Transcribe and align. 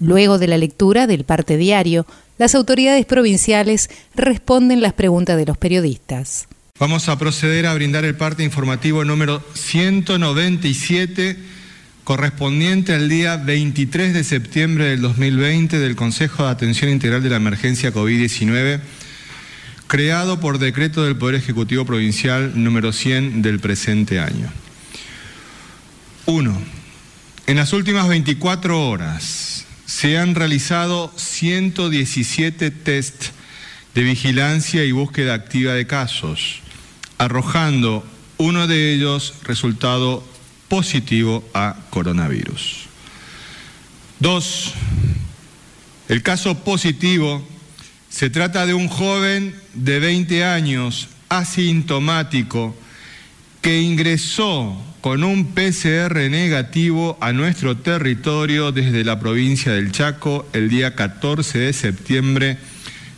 Luego 0.00 0.38
de 0.38 0.46
la 0.46 0.58
lectura 0.58 1.06
del 1.06 1.24
parte 1.24 1.56
diario, 1.56 2.06
las 2.38 2.54
autoridades 2.54 3.04
provinciales 3.04 3.90
responden 4.14 4.80
las 4.80 4.92
preguntas 4.92 5.36
de 5.36 5.46
los 5.46 5.58
periodistas. 5.58 6.46
Vamos 6.78 7.08
a 7.08 7.18
proceder 7.18 7.66
a 7.66 7.74
brindar 7.74 8.04
el 8.04 8.16
parte 8.16 8.44
informativo 8.44 9.04
número 9.04 9.42
197 9.54 11.36
correspondiente 12.04 12.94
al 12.94 13.08
día 13.08 13.36
23 13.36 14.14
de 14.14 14.24
septiembre 14.24 14.86
del 14.86 15.02
2020 15.02 15.78
del 15.78 15.94
Consejo 15.94 16.44
de 16.44 16.50
Atención 16.50 16.90
Integral 16.90 17.22
de 17.22 17.28
la 17.28 17.36
Emergencia 17.36 17.92
COVID-19, 17.92 18.80
creado 19.88 20.40
por 20.40 20.58
decreto 20.58 21.04
del 21.04 21.16
Poder 21.16 21.34
Ejecutivo 21.34 21.84
Provincial 21.84 22.52
número 22.54 22.92
100 22.92 23.42
del 23.42 23.60
presente 23.60 24.20
año. 24.20 24.50
1. 26.24 26.62
En 27.46 27.56
las 27.56 27.74
últimas 27.74 28.08
24 28.08 28.88
horas, 28.88 29.66
se 29.98 30.16
han 30.16 30.36
realizado 30.36 31.12
117 31.16 32.70
test 32.70 33.30
de 33.96 34.02
vigilancia 34.04 34.84
y 34.84 34.92
búsqueda 34.92 35.34
activa 35.34 35.72
de 35.72 35.88
casos, 35.88 36.60
arrojando 37.18 38.06
uno 38.36 38.68
de 38.68 38.94
ellos 38.94 39.34
resultado 39.42 40.24
positivo 40.68 41.44
a 41.52 41.74
coronavirus. 41.90 42.84
Dos, 44.20 44.72
el 46.08 46.22
caso 46.22 46.62
positivo 46.62 47.44
se 48.08 48.30
trata 48.30 48.66
de 48.66 48.74
un 48.74 48.86
joven 48.86 49.52
de 49.74 49.98
20 49.98 50.44
años 50.44 51.08
asintomático 51.28 52.76
que 53.68 53.82
ingresó 53.82 54.74
con 55.02 55.22
un 55.22 55.52
PCR 55.52 56.30
negativo 56.30 57.18
a 57.20 57.34
nuestro 57.34 57.76
territorio 57.76 58.72
desde 58.72 59.04
la 59.04 59.20
provincia 59.20 59.72
del 59.72 59.92
Chaco 59.92 60.48
el 60.54 60.70
día 60.70 60.94
14 60.94 61.58
de 61.58 61.72
septiembre 61.74 62.56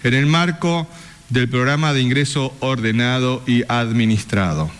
en 0.03 0.13
el 0.13 0.27
marco 0.27 0.89
del 1.29 1.49
programa 1.49 1.93
de 1.93 2.01
ingreso 2.01 2.53
ordenado 2.59 3.45
y 3.47 3.63
administrado. 3.69 4.73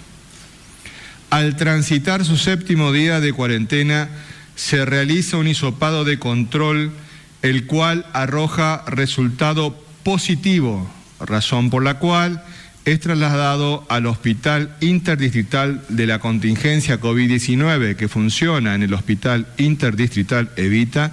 Al 1.31 1.55
transitar 1.55 2.25
su 2.25 2.37
séptimo 2.37 2.91
día 2.91 3.21
de 3.21 3.33
cuarentena, 3.33 4.09
se 4.57 4.85
realiza 4.85 5.37
un 5.37 5.47
hisopado 5.47 6.03
de 6.05 6.19
control, 6.19 6.91
el 7.43 7.67
cual 7.67 8.07
arroja 8.13 8.83
resultado 8.89 9.81
positivo, 10.03 10.91
razón 11.21 11.71
por 11.71 11.85
la 11.85 12.01
cual 12.01 12.43
es 12.85 13.01
trasladado 13.01 13.85
al 13.89 14.07
Hospital 14.07 14.75
Interdistrital 14.81 15.85
de 15.89 16.07
la 16.07 16.19
Contingencia 16.19 17.01
COVID-19 17.01 17.97
que 17.97 18.09
funciona 18.09 18.75
en 18.75 18.83
el 18.83 18.95
Hospital 18.95 19.47
Interdistrital 19.59 20.51
Evita, 20.57 21.13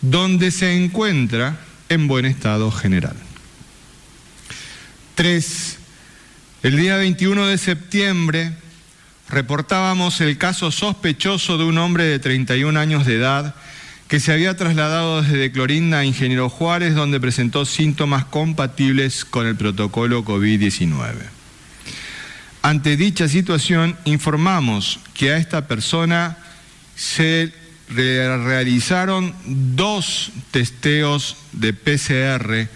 donde 0.00 0.50
se 0.50 0.76
encuentra 0.76 1.58
en 1.88 2.06
buen 2.08 2.24
estado 2.24 2.70
general. 2.70 3.16
3. 5.16 5.78
El 6.62 6.76
día 6.76 6.96
21 6.96 7.46
de 7.46 7.58
septiembre 7.58 8.52
reportábamos 9.28 10.20
el 10.20 10.38
caso 10.38 10.70
sospechoso 10.70 11.58
de 11.58 11.64
un 11.64 11.78
hombre 11.78 12.04
de 12.04 12.18
31 12.18 12.78
años 12.78 13.06
de 13.06 13.16
edad 13.16 13.54
que 14.12 14.20
se 14.20 14.30
había 14.30 14.54
trasladado 14.58 15.22
desde 15.22 15.50
Clorinda 15.50 16.00
a 16.00 16.04
Ingeniero 16.04 16.50
Juárez, 16.50 16.94
donde 16.94 17.18
presentó 17.18 17.64
síntomas 17.64 18.26
compatibles 18.26 19.24
con 19.24 19.46
el 19.46 19.56
protocolo 19.56 20.22
COVID-19. 20.22 21.14
Ante 22.60 22.98
dicha 22.98 23.26
situación, 23.26 23.96
informamos 24.04 25.00
que 25.14 25.32
a 25.32 25.38
esta 25.38 25.66
persona 25.66 26.36
se 26.94 27.54
realizaron 27.88 29.34
dos 29.46 30.30
testeos 30.50 31.38
de 31.52 31.72
PCR, 31.72 32.68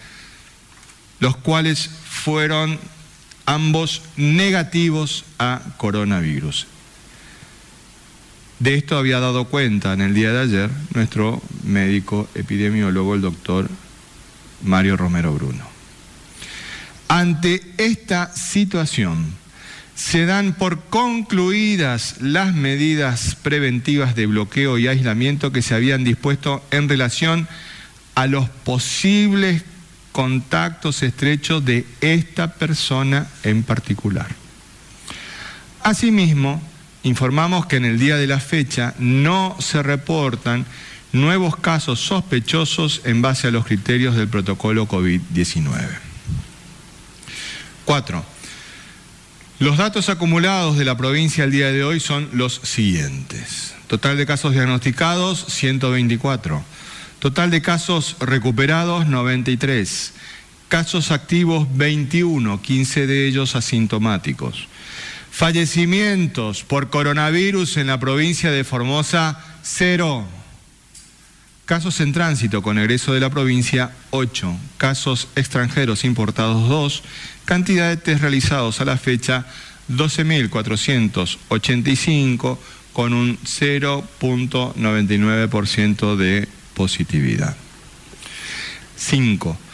los 1.20 1.36
cuales 1.36 1.90
fueron 2.08 2.80
ambos 3.44 4.00
negativos 4.16 5.26
a 5.38 5.60
coronavirus. 5.76 6.66
De 8.58 8.74
esto 8.74 8.96
había 8.96 9.20
dado 9.20 9.44
cuenta 9.44 9.92
en 9.92 10.00
el 10.00 10.14
día 10.14 10.32
de 10.32 10.40
ayer 10.40 10.70
nuestro 10.94 11.42
médico 11.64 12.28
epidemiólogo, 12.34 13.14
el 13.14 13.20
doctor 13.20 13.68
Mario 14.62 14.96
Romero 14.96 15.34
Bruno. 15.34 15.64
Ante 17.08 17.60
esta 17.76 18.34
situación, 18.34 19.34
se 19.94 20.26
dan 20.26 20.54
por 20.54 20.84
concluidas 20.84 22.16
las 22.20 22.54
medidas 22.54 23.36
preventivas 23.42 24.14
de 24.14 24.26
bloqueo 24.26 24.78
y 24.78 24.88
aislamiento 24.88 25.52
que 25.52 25.62
se 25.62 25.74
habían 25.74 26.04
dispuesto 26.04 26.64
en 26.70 26.88
relación 26.88 27.48
a 28.14 28.26
los 28.26 28.48
posibles 28.48 29.62
contactos 30.12 31.02
estrechos 31.02 31.62
de 31.64 31.84
esta 32.00 32.54
persona 32.54 33.26
en 33.42 33.62
particular. 33.62 34.34
Asimismo, 35.82 36.62
informamos 37.06 37.66
que 37.66 37.76
en 37.76 37.84
el 37.84 37.98
día 37.98 38.16
de 38.16 38.26
la 38.26 38.40
fecha 38.40 38.94
no 38.98 39.56
se 39.60 39.82
reportan 39.82 40.66
nuevos 41.12 41.56
casos 41.56 42.00
sospechosos 42.00 43.02
en 43.04 43.22
base 43.22 43.46
a 43.46 43.52
los 43.52 43.64
criterios 43.64 44.16
del 44.16 44.28
protocolo 44.28 44.88
COVID-19. 44.88 45.70
Cuatro. 47.84 48.24
Los 49.60 49.78
datos 49.78 50.08
acumulados 50.08 50.76
de 50.76 50.84
la 50.84 50.96
provincia 50.96 51.44
al 51.44 51.52
día 51.52 51.70
de 51.70 51.84
hoy 51.84 52.00
son 52.00 52.28
los 52.32 52.60
siguientes. 52.64 53.74
Total 53.86 54.16
de 54.16 54.26
casos 54.26 54.52
diagnosticados, 54.52 55.46
124. 55.48 56.62
Total 57.20 57.50
de 57.50 57.62
casos 57.62 58.16
recuperados, 58.18 59.06
93. 59.06 60.12
Casos 60.68 61.12
activos, 61.12 61.68
21, 61.76 62.60
15 62.60 63.06
de 63.06 63.28
ellos 63.28 63.54
asintomáticos. 63.54 64.66
Fallecimientos 65.36 66.64
por 66.64 66.88
coronavirus 66.88 67.76
en 67.76 67.88
la 67.88 68.00
provincia 68.00 68.50
de 68.50 68.64
Formosa, 68.64 69.38
cero. 69.62 70.24
Casos 71.66 72.00
en 72.00 72.14
tránsito 72.14 72.62
con 72.62 72.78
egreso 72.78 73.12
de 73.12 73.20
la 73.20 73.28
provincia, 73.28 73.92
8. 74.12 74.56
Casos 74.78 75.28
extranjeros 75.36 76.04
importados, 76.04 76.70
2. 76.70 77.02
Cantidad 77.44 78.02
de 78.02 78.16
realizados 78.16 78.80
a 78.80 78.86
la 78.86 78.96
fecha, 78.96 79.44
12.485, 79.90 82.56
con 82.94 83.12
un 83.12 83.36
0.99% 83.36 86.16
de 86.16 86.48
positividad. 86.72 87.54
5. 88.96 89.65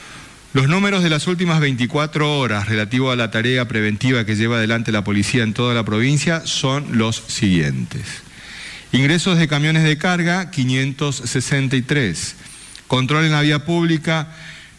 Los 0.54 0.68
números 0.68 1.02
de 1.02 1.08
las 1.08 1.26
últimas 1.28 1.60
24 1.60 2.38
horas 2.38 2.68
relativo 2.68 3.10
a 3.10 3.16
la 3.16 3.30
tarea 3.30 3.66
preventiva 3.66 4.26
que 4.26 4.36
lleva 4.36 4.58
adelante 4.58 4.92
la 4.92 5.02
policía 5.02 5.44
en 5.44 5.54
toda 5.54 5.72
la 5.72 5.82
provincia 5.82 6.42
son 6.44 6.98
los 6.98 7.22
siguientes. 7.26 8.02
Ingresos 8.92 9.38
de 9.38 9.48
camiones 9.48 9.82
de 9.82 9.96
carga, 9.96 10.50
563. 10.50 12.34
Control 12.86 13.24
en 13.24 13.32
la 13.32 13.40
vía 13.40 13.64
pública, 13.64 14.28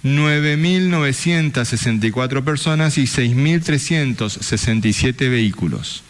9.964 0.04 2.44
personas 2.44 3.00
y 3.00 3.06
6.367 3.06 5.32
vehículos. 5.32 6.04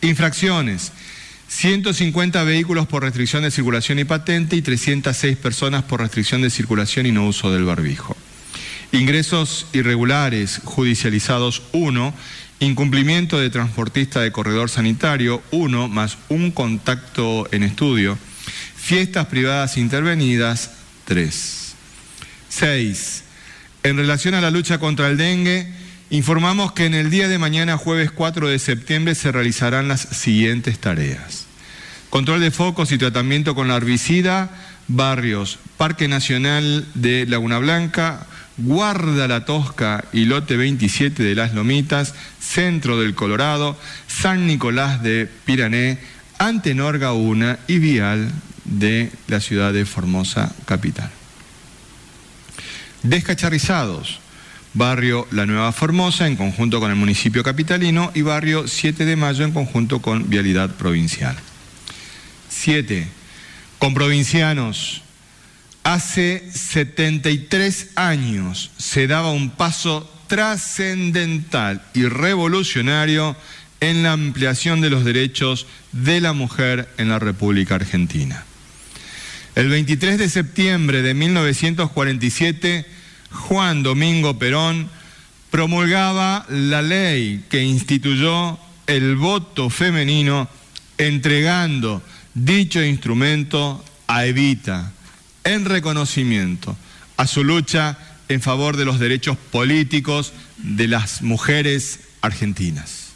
Infracciones, 0.00 0.92
150 1.48 2.44
vehículos 2.44 2.86
por 2.86 3.02
restricción 3.02 3.42
de 3.42 3.50
circulación 3.50 3.98
y 3.98 4.04
patente 4.04 4.54
y 4.54 4.62
306 4.62 5.36
personas 5.38 5.82
por 5.82 6.02
restricción 6.02 6.42
de 6.42 6.50
circulación 6.50 7.06
y 7.06 7.10
no 7.10 7.26
uso 7.26 7.50
del 7.50 7.64
barbijo. 7.64 8.16
Ingresos 8.92 9.66
irregulares 9.72 10.60
judicializados 10.64 11.62
1, 11.72 12.14
incumplimiento 12.60 13.38
de 13.38 13.50
transportista 13.50 14.20
de 14.20 14.32
corredor 14.32 14.70
sanitario 14.70 15.42
1 15.50 15.88
más 15.88 16.18
un 16.28 16.50
contacto 16.50 17.48
en 17.52 17.62
estudio, 17.62 18.16
fiestas 18.76 19.26
privadas 19.26 19.76
intervenidas 19.76 20.70
3. 21.04 21.74
6. 22.48 23.24
En 23.82 23.96
relación 23.96 24.34
a 24.34 24.40
la 24.40 24.50
lucha 24.50 24.78
contra 24.78 25.08
el 25.08 25.16
dengue, 25.16 25.70
informamos 26.10 26.72
que 26.72 26.86
en 26.86 26.94
el 26.94 27.10
día 27.10 27.28
de 27.28 27.38
mañana, 27.38 27.76
jueves 27.76 28.10
4 28.12 28.48
de 28.48 28.58
septiembre, 28.58 29.14
se 29.14 29.32
realizarán 29.32 29.88
las 29.88 30.00
siguientes 30.00 30.78
tareas. 30.78 31.46
Control 32.08 32.40
de 32.40 32.50
focos 32.50 32.92
y 32.92 32.98
tratamiento 32.98 33.54
con 33.54 33.68
la 33.68 33.76
herbicida, 33.76 34.50
barrios, 34.88 35.58
Parque 35.76 36.08
Nacional 36.08 36.86
de 36.94 37.26
Laguna 37.26 37.58
Blanca, 37.58 38.26
Guarda 38.58 39.28
la 39.28 39.44
Tosca 39.44 40.04
y 40.12 40.24
Lote 40.24 40.56
27 40.56 41.22
de 41.22 41.34
las 41.34 41.52
Lomitas, 41.52 42.14
Centro 42.40 42.98
del 42.98 43.14
Colorado, 43.14 43.76
San 44.06 44.46
Nicolás 44.46 45.02
de 45.02 45.28
Pirané, 45.44 45.98
Antenor 46.38 46.98
Gauna 46.98 47.58
y 47.66 47.78
Vial 47.78 48.32
de 48.64 49.10
la 49.28 49.40
ciudad 49.40 49.72
de 49.72 49.84
Formosa 49.84 50.54
capital. 50.64 51.10
Descacharrizados, 53.02 54.20
barrio 54.74 55.28
La 55.30 55.46
Nueva 55.46 55.72
Formosa 55.72 56.26
en 56.26 56.36
conjunto 56.36 56.80
con 56.80 56.90
el 56.90 56.96
municipio 56.96 57.42
capitalino 57.42 58.10
y 58.14 58.22
barrio 58.22 58.66
7 58.66 59.04
de 59.04 59.16
Mayo 59.16 59.44
en 59.44 59.52
conjunto 59.52 60.00
con 60.00 60.28
Vialidad 60.28 60.70
Provincial. 60.70 61.36
7. 62.48 63.06
Con 63.78 63.94
provincianos. 63.94 65.02
Hace 65.86 66.42
73 66.52 67.90
años 67.94 68.72
se 68.76 69.06
daba 69.06 69.30
un 69.30 69.50
paso 69.50 70.12
trascendental 70.26 71.80
y 71.94 72.06
revolucionario 72.06 73.36
en 73.78 74.02
la 74.02 74.10
ampliación 74.10 74.80
de 74.80 74.90
los 74.90 75.04
derechos 75.04 75.68
de 75.92 76.20
la 76.20 76.32
mujer 76.32 76.88
en 76.98 77.08
la 77.08 77.20
República 77.20 77.76
Argentina. 77.76 78.44
El 79.54 79.68
23 79.68 80.18
de 80.18 80.28
septiembre 80.28 81.02
de 81.02 81.14
1947, 81.14 82.84
Juan 83.30 83.84
Domingo 83.84 84.40
Perón 84.40 84.90
promulgaba 85.52 86.46
la 86.48 86.82
ley 86.82 87.44
que 87.48 87.62
instituyó 87.62 88.58
el 88.88 89.14
voto 89.14 89.70
femenino, 89.70 90.48
entregando 90.98 92.02
dicho 92.34 92.82
instrumento 92.82 93.84
a 94.08 94.26
Evita 94.26 94.92
en 95.46 95.64
reconocimiento 95.64 96.76
a 97.16 97.26
su 97.26 97.44
lucha 97.44 97.96
en 98.28 98.42
favor 98.42 98.76
de 98.76 98.84
los 98.84 98.98
derechos 98.98 99.36
políticos 99.36 100.32
de 100.58 100.88
las 100.88 101.22
mujeres 101.22 102.00
argentinas. 102.20 103.06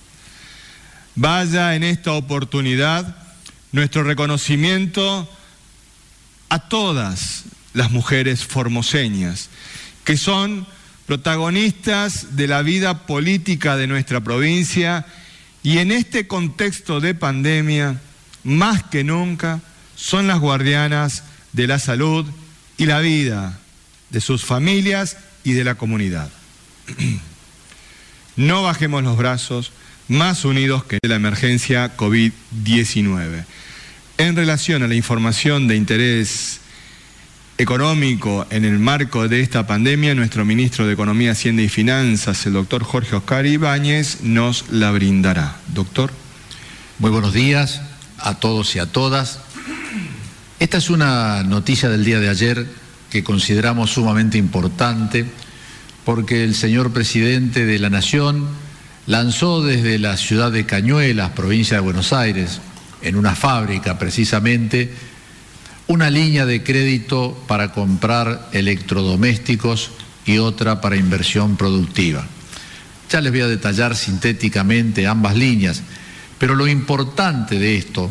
Vaya 1.17 1.75
en 1.75 1.83
esta 1.83 2.13
oportunidad 2.13 3.17
nuestro 3.73 4.05
reconocimiento 4.05 5.29
a 6.49 6.69
todas 6.69 7.45
las 7.75 7.91
mujeres 7.91 8.45
formoseñas, 8.45 9.51
que 10.05 10.17
son 10.17 10.67
protagonistas 11.07 12.37
de 12.37 12.47
la 12.47 12.63
vida 12.63 13.07
política 13.07 13.77
de 13.77 13.89
nuestra 13.89 14.21
provincia 14.21 15.05
y 15.63 15.79
en 15.79 15.91
este 15.91 16.29
contexto 16.29 17.01
de 17.01 17.15
pandemia, 17.15 18.01
más 18.45 18.85
que 18.85 19.03
nunca, 19.03 19.61
son 19.97 20.29
las 20.29 20.39
guardianas 20.39 21.25
de 21.53 21.67
la 21.67 21.79
salud 21.79 22.27
y 22.77 22.87
la 22.87 23.01
vida 23.01 23.59
de 24.11 24.21
sus 24.21 24.45
familias 24.45 25.17
y 25.45 25.53
de 25.53 25.65
la 25.65 25.75
comunidad. 25.75 26.31
No 28.37 28.63
bajemos 28.63 29.03
los 29.03 29.19
brazos, 29.19 29.73
más 30.09 30.47
unidos 30.47 30.85
que 30.85 30.99
la 31.03 31.17
emergencia 31.17 31.95
COVID-19. 31.97 33.45
En 34.17 34.37
relación 34.37 34.83
a 34.83 34.89
la 34.89 34.95
información 34.95 35.69
de 35.69 35.77
interés 35.77 36.61
económico 37.59 38.47
en 38.49 38.65
el 38.65 38.79
marco 38.79 39.29
de 39.29 39.41
esta 39.41 39.67
pandemia, 39.67 40.15
nuestro 40.15 40.47
ministro 40.47 40.87
de 40.87 40.95
Economía, 40.95 41.33
Hacienda 41.33 41.61
y 41.61 41.69
Finanzas, 41.69 42.47
el 42.47 42.55
doctor 42.55 42.83
Jorge 42.83 43.17
Oscar 43.17 43.45
Ibáñez, 43.45 44.23
nos 44.23 44.71
la 44.71 44.91
brindará. 44.91 45.57
Doctor. 45.69 46.11
Muy 46.99 47.11
buenos 47.11 47.35
días 47.35 47.83
a 48.19 48.41
todos 48.41 48.75
y 48.77 48.79
a 48.79 48.87
todas. 48.87 49.41
Esta 50.61 50.77
es 50.77 50.91
una 50.91 51.43
noticia 51.43 51.89
del 51.89 52.05
día 52.05 52.21
de 52.21 52.29
ayer 52.29 52.67
que 53.11 53.25
consideramos 53.25 53.93
sumamente 53.93 54.37
importante 54.37 55.25
porque 56.05 56.45
el 56.45 56.55
señor 56.55 56.93
presidente 56.93 57.65
de 57.65 57.79
la 57.79 57.89
Nación 57.89 58.47
lanzó 59.07 59.63
desde 59.63 59.99
la 59.99 60.19
ciudad 60.19 60.53
de 60.53 60.67
Cañuelas, 60.67 61.31
provincia 61.31 61.79
de 61.79 61.81
Buenos 61.81 62.13
Aires, 62.13 62.61
en 63.01 63.17
una 63.17 63.35
fábrica 63.35 63.99
precisamente, 63.99 64.93
una 65.87 66.11
línea 66.11 66.45
de 66.45 66.63
crédito 66.63 67.43
para 67.49 67.73
comprar 67.73 68.51
electrodomésticos 68.53 69.93
y 70.27 70.37
otra 70.37 70.83
para 70.83 70.97
inversión 70.97 71.57
productiva. 71.57 72.27
Ya 73.09 73.23
les 73.23 73.33
voy 73.33 73.41
a 73.41 73.49
detallar 73.49 73.97
sintéticamente 73.97 75.07
ambas 75.07 75.37
líneas, 75.37 75.83
pero 76.39 76.55
lo 76.55 76.69
importante 76.69 77.59
de 77.59 77.77
esto 77.77 78.11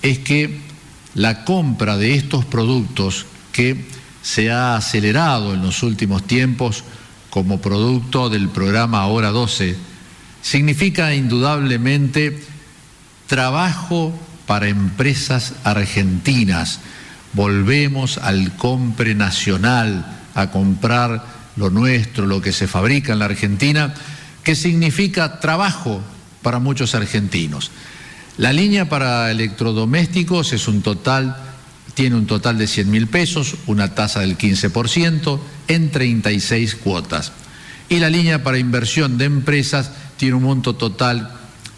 es 0.00 0.20
que 0.20 0.69
la 1.14 1.44
compra 1.44 1.96
de 1.96 2.14
estos 2.14 2.44
productos 2.44 3.26
que 3.52 3.84
se 4.22 4.50
ha 4.50 4.76
acelerado 4.76 5.54
en 5.54 5.62
los 5.62 5.82
últimos 5.82 6.26
tiempos 6.26 6.84
como 7.30 7.60
producto 7.60 8.28
del 8.28 8.48
programa 8.48 9.00
Ahora 9.00 9.30
12, 9.30 9.76
significa 10.42 11.14
indudablemente 11.14 12.42
trabajo 13.26 14.12
para 14.46 14.68
empresas 14.68 15.54
argentinas. 15.64 16.80
Volvemos 17.32 18.18
al 18.18 18.56
compre 18.56 19.14
nacional, 19.14 20.04
a 20.34 20.50
comprar 20.50 21.24
lo 21.56 21.70
nuestro, 21.70 22.26
lo 22.26 22.40
que 22.40 22.52
se 22.52 22.66
fabrica 22.66 23.12
en 23.12 23.20
la 23.20 23.26
Argentina, 23.26 23.94
que 24.42 24.56
significa 24.56 25.38
trabajo 25.38 26.02
para 26.42 26.58
muchos 26.58 26.94
argentinos. 26.94 27.70
La 28.40 28.54
línea 28.54 28.88
para 28.88 29.30
electrodomésticos 29.30 30.54
es 30.54 30.66
un 30.66 30.80
total, 30.80 31.36
tiene 31.92 32.16
un 32.16 32.24
total 32.24 32.56
de 32.56 32.66
100 32.66 32.90
mil 32.90 33.06
pesos, 33.06 33.56
una 33.66 33.94
tasa 33.94 34.20
del 34.20 34.38
15% 34.38 35.38
en 35.68 35.90
36 35.90 36.74
cuotas. 36.76 37.32
Y 37.90 37.98
la 37.98 38.08
línea 38.08 38.42
para 38.42 38.56
inversión 38.56 39.18
de 39.18 39.26
empresas 39.26 39.90
tiene 40.16 40.36
un 40.36 40.44
monto 40.44 40.74
total 40.74 41.30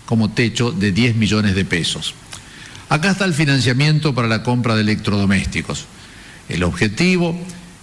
como 0.06 0.30
techo 0.30 0.70
de 0.70 0.92
10 0.92 1.16
millones 1.16 1.56
de 1.56 1.64
pesos. 1.64 2.14
Acá 2.88 3.10
está 3.10 3.24
el 3.24 3.34
financiamiento 3.34 4.14
para 4.14 4.28
la 4.28 4.44
compra 4.44 4.76
de 4.76 4.82
electrodomésticos. 4.82 5.86
El 6.48 6.62
objetivo 6.62 7.36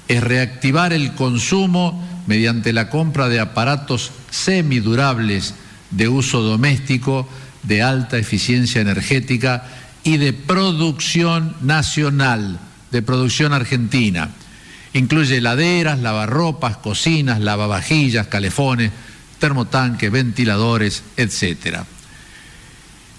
es 0.08 0.24
reactivar 0.24 0.94
el 0.94 1.16
consumo 1.16 2.02
mediante 2.28 2.72
la 2.72 2.90
compra 2.90 3.28
de 3.28 3.42
aparatos 3.42 4.12
semidurables 4.32 5.54
de 5.92 6.08
uso 6.08 6.42
doméstico 6.42 7.28
de 7.64 7.82
alta 7.82 8.18
eficiencia 8.18 8.82
energética 8.82 9.66
y 10.04 10.18
de 10.18 10.34
producción 10.34 11.56
nacional, 11.62 12.60
de 12.92 13.02
producción 13.02 13.54
argentina. 13.54 14.30
Incluye 14.94 15.38
heladeras, 15.38 16.00
lavarropas, 16.00 16.78
cocinas, 16.78 17.40
lavavajillas, 17.40 18.28
calefones, 18.28 18.92
termotanques, 19.40 20.12
ventiladores, 20.12 21.04
etc. 21.18 21.80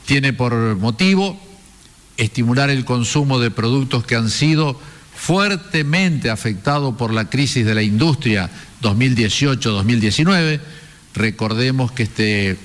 Tiene 0.06 0.32
por 0.32 0.76
motivo 0.76 1.40
estimular 2.16 2.70
el 2.70 2.84
consumo 2.84 3.38
de 3.38 3.50
productos 3.50 4.04
que 4.04 4.16
han 4.16 4.30
sido 4.30 4.78
fuertemente 5.14 6.30
afectados 6.30 6.96
por 6.96 7.12
la 7.12 7.28
crisis 7.30 7.64
de 7.64 7.74
la 7.74 7.82
industria 7.82 8.50
2018-2019. 8.82 10.60
Recordemos 11.14 11.92
que 11.92 12.04
este 12.04 12.56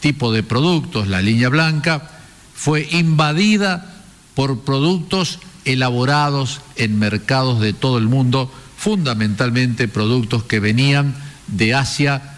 tipo 0.00 0.32
de 0.32 0.42
productos, 0.42 1.08
la 1.08 1.22
línea 1.22 1.48
blanca, 1.48 2.10
fue 2.54 2.88
invadida 2.90 3.94
por 4.34 4.60
productos 4.60 5.38
elaborados 5.64 6.60
en 6.76 6.98
mercados 6.98 7.60
de 7.60 7.72
todo 7.72 7.98
el 7.98 8.06
mundo, 8.06 8.52
fundamentalmente 8.76 9.88
productos 9.88 10.44
que 10.44 10.60
venían 10.60 11.14
de 11.46 11.74
Asia, 11.74 12.36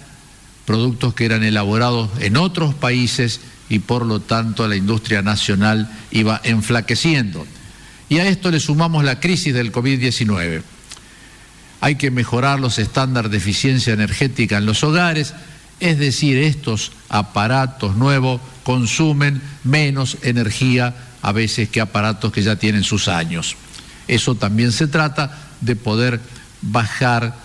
productos 0.65 1.15
que 1.15 1.25
eran 1.25 1.43
elaborados 1.43 2.11
en 2.21 2.37
otros 2.37 2.75
países 2.75 3.41
y 3.69 3.79
por 3.79 4.05
lo 4.05 4.21
tanto 4.21 4.67
la 4.69 4.77
industria 4.77 5.23
nacional 5.23 5.91
iba 6.11 6.41
enflaqueciendo. 6.45 7.47
Y 8.09 8.19
a 8.19 8.27
esto 8.27 8.51
le 8.51 8.61
sumamos 8.61 9.05
la 9.05 9.21
crisis 9.21 9.55
del 9.55 9.73
COVID-19. 9.73 10.63
Hay 11.81 11.95
que 11.97 12.11
mejorar 12.11 12.61
los 12.61 12.79
estándares 12.79 13.31
de 13.31 13.39
eficiencia 13.39 13.93
energética 13.95 14.59
en 14.59 14.67
los 14.67 14.85
hogares, 14.85 15.35
es 15.83 15.99
decir, 15.99 16.39
estos 16.39 16.93
aparatos 17.09 17.97
nuevos 17.97 18.41
consumen 18.63 19.43
menos 19.65 20.17
energía 20.23 20.95
a 21.23 21.33
veces 21.33 21.69
que 21.69 21.81
aparatos 21.81 22.31
que 22.31 22.41
ya 22.41 22.55
tienen 22.55 22.85
sus 22.85 23.09
años. 23.09 23.57
Eso 24.07 24.37
también 24.37 24.71
se 24.71 24.87
trata 24.87 25.37
de 25.61 25.75
poder 25.75 26.21
bajar 26.61 27.37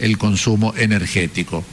el 0.00 0.18
consumo 0.18 0.74
energético. 0.76 1.64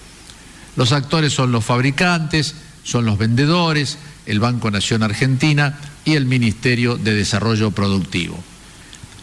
Los 0.75 0.91
actores 0.91 1.33
son 1.33 1.51
los 1.51 1.65
fabricantes, 1.65 2.53
son 2.83 3.05
los 3.05 3.17
vendedores, 3.17 3.97
el 4.27 4.39
Banco 4.39 4.69
Nación 4.69 5.01
Argentina 5.01 5.79
y 6.05 6.13
el 6.13 6.27
Ministerio 6.27 6.95
de 6.95 7.15
Desarrollo 7.15 7.71
Productivo. 7.71 8.37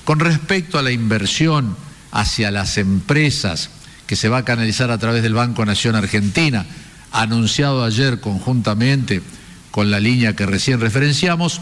Con 0.04 0.18
respecto 0.18 0.76
a 0.76 0.82
la 0.82 0.90
inversión 0.90 1.76
hacia 2.11 2.50
las 2.50 2.78
empresas 2.78 3.70
que 4.11 4.17
se 4.17 4.29
va 4.29 4.38
a 4.38 4.45
canalizar 4.45 4.90
a 4.90 4.99
través 4.99 5.23
del 5.23 5.35
Banco 5.35 5.64
Nación 5.64 5.95
Argentina, 5.95 6.67
anunciado 7.12 7.85
ayer 7.85 8.19
conjuntamente 8.19 9.23
con 9.71 9.93
la 9.93 10.00
línea 10.00 10.35
que 10.35 10.47
recién 10.47 10.81
referenciamos, 10.81 11.61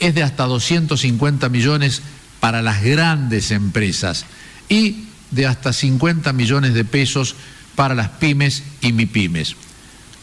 es 0.00 0.12
de 0.16 0.24
hasta 0.24 0.46
250 0.46 1.48
millones 1.48 2.02
para 2.40 2.60
las 2.60 2.82
grandes 2.82 3.52
empresas 3.52 4.26
y 4.68 5.04
de 5.30 5.46
hasta 5.46 5.72
50 5.72 6.32
millones 6.32 6.74
de 6.74 6.84
pesos 6.84 7.36
para 7.76 7.94
las 7.94 8.08
pymes 8.08 8.64
y 8.80 8.92
MIPYMES. 8.92 9.54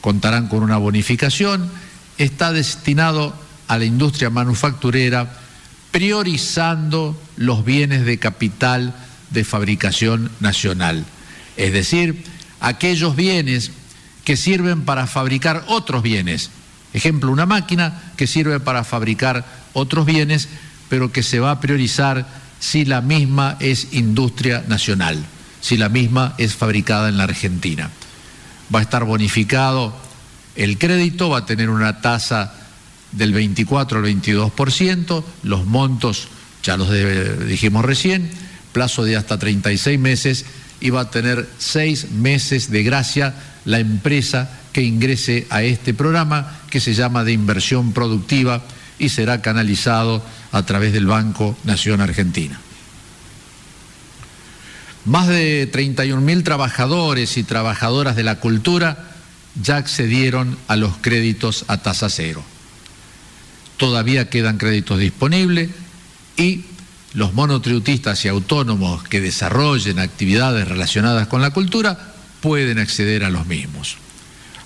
Contarán 0.01 0.50
con 0.50 0.63
una 0.63 0.75
bonificación, 0.75 1.72
está 2.18 2.51
destinado 2.51 3.34
a 3.70 3.77
la 3.77 3.86
industria 3.86 4.30
manufacturera, 4.30 5.32
priorizando 5.92 7.18
los 7.38 7.63
bienes 7.63 8.06
de 8.06 8.20
capital 8.20 8.94
de 9.30 9.46
fabricación 9.46 10.30
nacional, 10.42 11.06
es 11.58 11.74
decir, 11.74 12.24
aquellos 12.60 13.16
bienes 13.16 13.72
que 14.24 14.38
sirven 14.38 14.82
para 14.82 15.08
fabricar 15.08 15.64
otros 15.68 16.04
bienes. 16.04 16.50
Ejemplo, 16.94 17.32
una 17.32 17.46
máquina 17.46 18.12
que 18.16 18.28
sirve 18.28 18.60
para 18.60 18.84
fabricar 18.84 19.46
otros 19.74 20.06
bienes, 20.06 20.48
pero 20.90 21.12
que 21.12 21.24
se 21.24 21.40
va 21.40 21.52
a 21.52 21.60
priorizar 21.60 22.28
si 22.60 22.86
la 22.86 23.02
misma 23.02 23.58
es 23.60 23.94
industria 23.94 24.64
nacional, 24.68 25.24
si 25.62 25.78
la 25.78 25.90
misma 25.90 26.34
es 26.38 26.56
fabricada 26.56 27.10
en 27.10 27.18
la 27.18 27.26
Argentina. 27.26 27.90
Va 28.74 28.80
a 28.80 28.84
estar 28.84 29.04
bonificado 29.04 29.96
el 30.56 30.78
crédito, 30.78 31.30
va 31.30 31.40
a 31.40 31.46
tener 31.46 31.70
una 31.70 32.02
tasa 32.02 32.54
del 33.12 33.34
24 33.34 34.00
al 34.00 34.06
22%, 34.06 35.24
los 35.44 35.66
montos 35.66 36.28
ya 36.64 36.76
los 36.76 36.90
dijimos 37.48 37.86
recién, 37.86 38.30
plazo 38.74 39.04
de 39.04 39.16
hasta 39.16 39.40
36 39.40 40.00
meses 40.00 40.46
va 40.89 41.01
a 41.01 41.12
tener 41.12 41.48
seis 41.57 42.12
meses 42.12 42.69
de 42.69 42.84
gracia 42.84 43.34
la 43.65 43.79
empresa 43.79 44.50
que 44.72 44.84
ingrese 44.84 45.48
a 45.50 45.63
este 45.63 45.93
programa 45.93 46.60
que 46.69 46.79
se 46.79 46.93
llama 46.93 47.24
de 47.24 47.34
inversión 47.34 47.93
productiva 47.93 48.63
y 49.00 49.10
será 49.10 49.41
canalizado 49.41 50.24
a 50.51 50.63
través 50.63 50.93
del 50.93 51.07
Banco 51.07 51.57
Nación 51.63 52.01
Argentina. 52.01 52.60
Más 55.05 55.27
de 55.27 55.67
31 55.67 56.22
mil 56.22 56.43
trabajadores 56.43 57.38
y 57.38 57.43
trabajadoras 57.43 58.15
de 58.15 58.24
la 58.24 58.39
cultura 58.39 59.12
ya 59.62 59.77
accedieron 59.77 60.57
a 60.67 60.75
los 60.75 60.98
créditos 60.98 61.65
a 61.67 61.77
tasa 61.77 62.10
cero. 62.10 62.43
Todavía 63.77 64.29
quedan 64.29 64.57
créditos 64.57 65.00
disponibles 65.00 65.69
y 66.36 66.65
los 67.14 67.34
monotributistas 67.34 68.24
y 68.26 68.28
autónomos 68.28 69.04
que 69.04 69.22
desarrollen 69.22 70.00
actividades 70.00 70.68
relacionadas 70.68 71.28
con 71.28 71.42
la 71.42 71.52
cultura 71.52 72.14
pueden 72.42 72.80
acceder 72.80 73.24
a 73.24 73.30
los 73.30 73.48
mismos. 73.48 73.98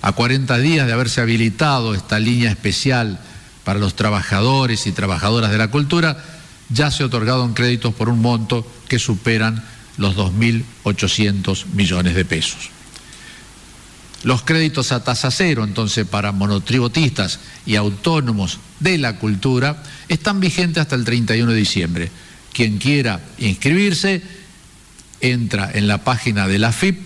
A 0.01 0.13
40 0.13 0.57
días 0.57 0.87
de 0.87 0.93
haberse 0.93 1.21
habilitado 1.21 1.93
esta 1.93 2.19
línea 2.19 2.49
especial 2.49 3.19
para 3.63 3.79
los 3.79 3.95
trabajadores 3.95 4.87
y 4.87 4.91
trabajadoras 4.91 5.51
de 5.51 5.57
la 5.57 5.69
cultura, 5.69 6.17
ya 6.69 6.89
se 6.89 7.03
otorgaron 7.03 7.53
créditos 7.53 7.93
por 7.93 8.09
un 8.09 8.21
monto 8.21 8.65
que 8.87 8.97
superan 8.97 9.63
los 9.97 10.15
2.800 10.15 11.65
millones 11.73 12.15
de 12.15 12.25
pesos. 12.25 12.69
Los 14.23 14.43
créditos 14.43 14.91
a 14.91 15.03
tasa 15.03 15.31
cero, 15.31 15.63
entonces, 15.63 16.05
para 16.05 16.31
monotributistas 16.31 17.39
y 17.65 17.75
autónomos 17.75 18.59
de 18.79 18.97
la 18.99 19.17
cultura, 19.17 19.83
están 20.09 20.39
vigentes 20.39 20.81
hasta 20.81 20.95
el 20.95 21.05
31 21.05 21.51
de 21.51 21.57
diciembre. 21.57 22.11
Quien 22.53 22.77
quiera 22.77 23.21
inscribirse, 23.37 24.21
entra 25.21 25.71
en 25.73 25.87
la 25.87 26.03
página 26.03 26.47
de 26.47 26.59
la 26.59 26.71
FIP, 26.71 26.99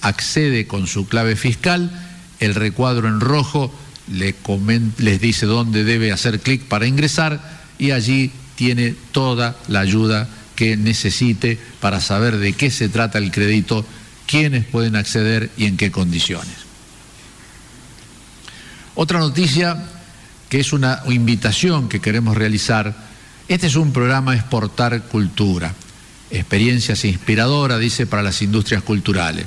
accede 0.00 0.66
con 0.66 0.86
su 0.86 1.08
clave 1.08 1.36
fiscal, 1.36 1.90
el 2.38 2.54
recuadro 2.54 3.08
en 3.08 3.20
rojo 3.20 3.72
les 4.08 5.20
dice 5.20 5.46
dónde 5.46 5.84
debe 5.84 6.12
hacer 6.12 6.40
clic 6.40 6.62
para 6.62 6.86
ingresar 6.86 7.40
y 7.78 7.90
allí 7.90 8.30
tiene 8.54 8.94
toda 9.12 9.56
la 9.68 9.80
ayuda 9.80 10.28
que 10.54 10.76
necesite 10.76 11.58
para 11.80 12.00
saber 12.00 12.38
de 12.38 12.52
qué 12.52 12.70
se 12.70 12.88
trata 12.88 13.18
el 13.18 13.30
crédito, 13.30 13.84
quiénes 14.26 14.64
pueden 14.64 14.96
acceder 14.96 15.50
y 15.56 15.66
en 15.66 15.76
qué 15.76 15.90
condiciones. 15.90 16.54
Otra 18.94 19.18
noticia 19.18 19.76
que 20.48 20.60
es 20.60 20.72
una 20.72 21.02
invitación 21.08 21.88
que 21.88 22.00
queremos 22.00 22.36
realizar, 22.36 22.96
este 23.48 23.68
es 23.68 23.76
un 23.76 23.92
programa 23.92 24.34
Exportar 24.34 25.02
Cultura, 25.04 25.72
experiencias 26.30 27.04
inspiradoras, 27.04 27.78
dice, 27.78 28.06
para 28.06 28.22
las 28.22 28.42
industrias 28.42 28.82
culturales. 28.82 29.46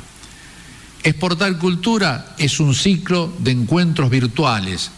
Exportar 1.04 1.58
Cultura 1.58 2.36
es 2.38 2.60
un 2.60 2.76
ciclo 2.76 3.34
de 3.40 3.52
encuentros 3.52 4.10
virtuales 4.10 4.92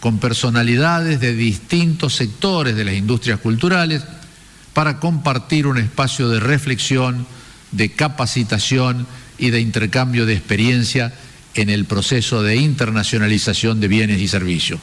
con 0.00 0.18
personalidades 0.18 1.20
de 1.20 1.34
distintos 1.34 2.14
sectores 2.14 2.76
de 2.76 2.84
las 2.84 2.94
industrias 2.94 3.40
culturales 3.40 4.02
para 4.74 4.98
compartir 4.98 5.66
un 5.66 5.78
espacio 5.78 6.28
de 6.28 6.40
reflexión, 6.40 7.26
de 7.70 7.92
capacitación 7.92 9.06
y 9.38 9.50
de 9.50 9.60
intercambio 9.60 10.26
de 10.26 10.34
experiencia 10.34 11.14
en 11.54 11.70
el 11.70 11.84
proceso 11.84 12.42
de 12.42 12.56
internacionalización 12.56 13.80
de 13.80 13.88
bienes 13.88 14.20
y 14.20 14.28
servicios. 14.28 14.80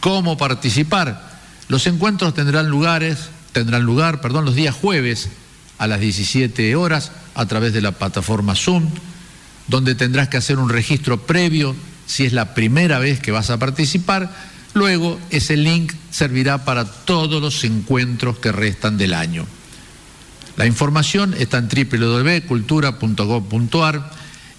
¿Cómo 0.00 0.36
participar? 0.36 1.31
Los 1.72 1.86
encuentros 1.86 2.34
tendrán 2.34 2.68
lugares, 2.68 3.30
tendrán 3.52 3.84
lugar, 3.84 4.20
perdón, 4.20 4.44
los 4.44 4.54
días 4.54 4.74
jueves 4.74 5.30
a 5.78 5.86
las 5.86 6.00
17 6.00 6.76
horas 6.76 7.12
a 7.34 7.46
través 7.46 7.72
de 7.72 7.80
la 7.80 7.92
plataforma 7.92 8.54
Zoom, 8.54 8.90
donde 9.68 9.94
tendrás 9.94 10.28
que 10.28 10.36
hacer 10.36 10.58
un 10.58 10.68
registro 10.68 11.22
previo 11.22 11.74
si 12.04 12.26
es 12.26 12.34
la 12.34 12.52
primera 12.52 12.98
vez 12.98 13.20
que 13.20 13.32
vas 13.32 13.48
a 13.48 13.58
participar. 13.58 14.30
Luego 14.74 15.18
ese 15.30 15.56
link 15.56 15.94
servirá 16.10 16.66
para 16.66 16.84
todos 16.84 17.40
los 17.40 17.64
encuentros 17.64 18.38
que 18.38 18.52
restan 18.52 18.98
del 18.98 19.14
año. 19.14 19.46
La 20.58 20.66
información 20.66 21.34
está 21.38 21.56
en 21.56 21.70
www.cultura.gov.ar 21.70 24.10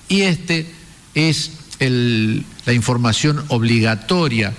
y 0.10 0.22
este 0.22 0.74
es 1.14 1.52
la 1.80 2.74
información 2.74 3.46
obligatoria 3.50 4.56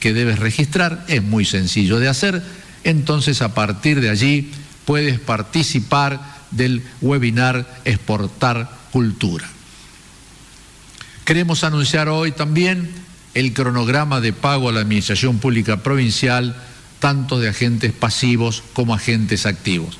que 0.00 0.12
debes 0.14 0.38
registrar, 0.38 1.04
es 1.06 1.22
muy 1.22 1.44
sencillo 1.44 2.00
de 2.00 2.08
hacer, 2.08 2.42
entonces 2.82 3.42
a 3.42 3.54
partir 3.54 4.00
de 4.00 4.08
allí 4.08 4.50
puedes 4.86 5.20
participar 5.20 6.40
del 6.50 6.82
webinar 7.00 7.80
Exportar 7.84 8.70
Cultura. 8.90 9.48
Queremos 11.24 11.62
anunciar 11.62 12.08
hoy 12.08 12.32
también 12.32 12.90
el 13.34 13.52
cronograma 13.52 14.20
de 14.20 14.32
pago 14.32 14.68
a 14.68 14.72
la 14.72 14.80
Administración 14.80 15.38
Pública 15.38 15.82
Provincial, 15.82 16.56
tanto 16.98 17.38
de 17.38 17.48
agentes 17.48 17.92
pasivos 17.92 18.64
como 18.72 18.94
agentes 18.94 19.46
activos. 19.46 19.98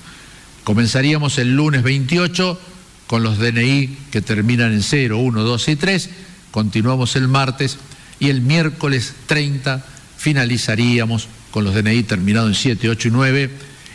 Comenzaríamos 0.65 1.39
el 1.39 1.55
lunes 1.55 1.83
28 1.83 2.61
con 3.07 3.23
los 3.23 3.39
DNI 3.39 3.97
que 4.11 4.23
terminan 4.23 4.73
en 4.73 4.83
0, 4.83 5.19
1, 5.19 5.43
2 5.43 5.69
y 5.69 5.77
3, 5.77 6.11
continuamos 6.51 7.17
el 7.17 7.29
martes 7.29 7.79
y 8.21 8.29
el 8.29 8.43
miércoles 8.43 9.15
30 9.27 9.85
finalizaríamos 10.17 11.27
con 11.51 11.65
los 11.65 11.75
DNI 11.75 12.03
terminados 12.05 12.51
en 12.51 12.55
7, 12.55 12.89
8 12.91 13.09
y 13.09 13.11
9 13.11 13.51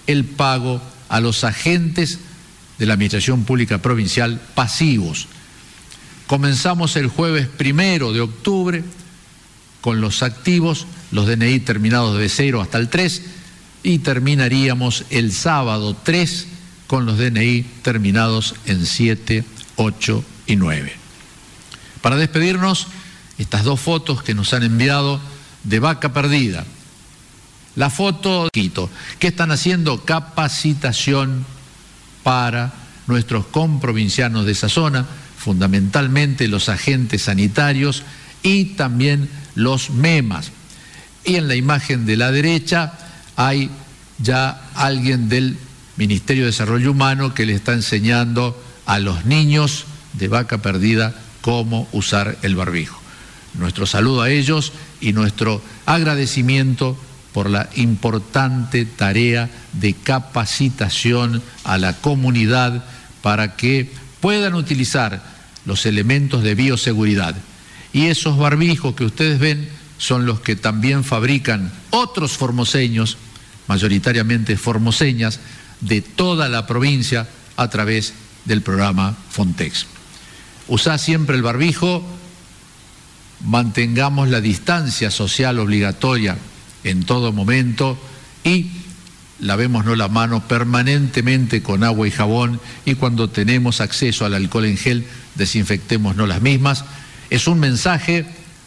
el 0.07 0.25
pago 0.25 0.81
a 1.07 1.19
los 1.21 1.43
agentes 1.43 2.19
de 2.77 2.85
la 2.85 2.93
Administración 2.93 3.45
Pública 3.45 3.77
Provincial 3.77 4.41
pasivos. 4.55 5.27
Comenzamos 6.27 6.95
el 6.95 7.07
jueves 7.07 7.47
primero 7.47 8.11
de 8.11 8.21
octubre 8.21 8.83
con 9.81 10.01
los 10.01 10.23
activos, 10.23 10.87
los 11.11 11.27
DNI 11.27 11.59
terminados 11.59 12.17
de 12.17 12.27
0 12.27 12.61
hasta 12.61 12.79
el 12.79 12.89
3 12.89 13.21
y 13.83 13.99
terminaríamos 13.99 15.05
el 15.11 15.31
sábado 15.31 15.95
3 16.03 16.47
con 16.87 17.05
los 17.05 17.19
DNI 17.19 17.63
terminados 17.83 18.55
en 18.65 18.85
7, 18.85 19.43
8 19.75 20.23
y 20.47 20.55
9. 20.55 20.93
Para 22.01 22.15
despedirnos, 22.15 22.87
estas 23.37 23.63
dos 23.63 23.79
fotos 23.79 24.23
que 24.23 24.33
nos 24.33 24.53
han 24.53 24.63
enviado 24.63 25.19
de 25.63 25.79
vaca 25.79 26.13
perdida. 26.13 26.65
La 27.75 27.89
foto 27.89 28.49
Quito, 28.53 28.89
que 29.19 29.27
están 29.27 29.51
haciendo 29.51 30.05
capacitación 30.05 31.45
para 32.23 32.73
nuestros 33.07 33.45
comprovincianos 33.47 34.45
de 34.45 34.53
esa 34.53 34.69
zona, 34.69 35.05
fundamentalmente 35.37 36.47
los 36.47 36.69
agentes 36.69 37.23
sanitarios 37.23 38.03
y 38.43 38.65
también 38.75 39.29
los 39.55 39.89
MEMAS. 39.89 40.51
Y 41.25 41.35
en 41.35 41.47
la 41.47 41.55
imagen 41.55 42.05
de 42.05 42.17
la 42.17 42.31
derecha 42.31 42.93
hay 43.35 43.69
ya 44.19 44.69
alguien 44.75 45.27
del 45.27 45.57
Ministerio 45.97 46.43
de 46.43 46.51
Desarrollo 46.51 46.91
Humano 46.91 47.33
que 47.33 47.45
le 47.45 47.53
está 47.53 47.73
enseñando 47.73 48.59
a 48.85 48.99
los 48.99 49.25
niños 49.25 49.85
de 50.13 50.27
vaca 50.27 50.59
perdida 50.59 51.15
cómo 51.41 51.87
usar 51.91 52.37
el 52.41 52.55
barbijo. 52.55 53.04
Nuestro 53.57 53.85
saludo 53.85 54.21
a 54.21 54.29
ellos 54.29 54.73
y 55.01 55.13
nuestro 55.13 55.61
agradecimiento 55.85 56.97
por 57.33 57.49
la 57.49 57.69
importante 57.75 58.85
tarea 58.85 59.49
de 59.73 59.93
capacitación 59.93 61.41
a 61.63 61.77
la 61.77 61.93
comunidad 61.93 62.85
para 63.21 63.55
que 63.55 63.91
puedan 64.21 64.53
utilizar 64.53 65.21
los 65.65 65.85
elementos 65.85 66.43
de 66.43 66.55
bioseguridad. 66.55 67.35
Y 67.91 68.07
esos 68.07 68.37
barbijos 68.37 68.95
que 68.95 69.05
ustedes 69.05 69.39
ven 69.39 69.67
son 69.97 70.25
los 70.25 70.41
que 70.41 70.55
también 70.55 71.03
fabrican 71.03 71.71
otros 71.89 72.33
formoseños, 72.33 73.17
mayoritariamente 73.67 74.57
formoseñas, 74.57 75.39
de 75.81 76.01
toda 76.01 76.49
la 76.49 76.67
provincia, 76.67 77.27
a 77.57 77.69
través 77.69 78.13
del 78.45 78.61
programa 78.61 79.15
Fontex. 79.29 79.85
Usá 80.67 80.97
siempre 80.97 81.35
el 81.35 81.43
barbijo, 81.43 82.03
mantengamos 83.45 84.29
la 84.29 84.41
distancia 84.41 85.11
social 85.11 85.59
obligatoria 85.59 86.37
en 86.83 87.03
todo 87.03 87.31
momento 87.31 87.97
y 88.43 88.71
lavémonos 89.39 89.97
la 89.97 90.07
mano 90.07 90.47
permanentemente 90.47 91.61
con 91.61 91.83
agua 91.83 92.07
y 92.07 92.11
jabón 92.11 92.59
y 92.85 92.95
cuando 92.95 93.29
tenemos 93.29 93.81
acceso 93.81 94.25
al 94.25 94.33
alcohol 94.33 94.65
en 94.65 94.77
gel, 94.77 95.05
desinfectémonos 95.35 96.27
las 96.27 96.41
mismas. 96.41 96.85
Es 97.29 97.47
un 97.47 97.59
mensaje 97.59 98.25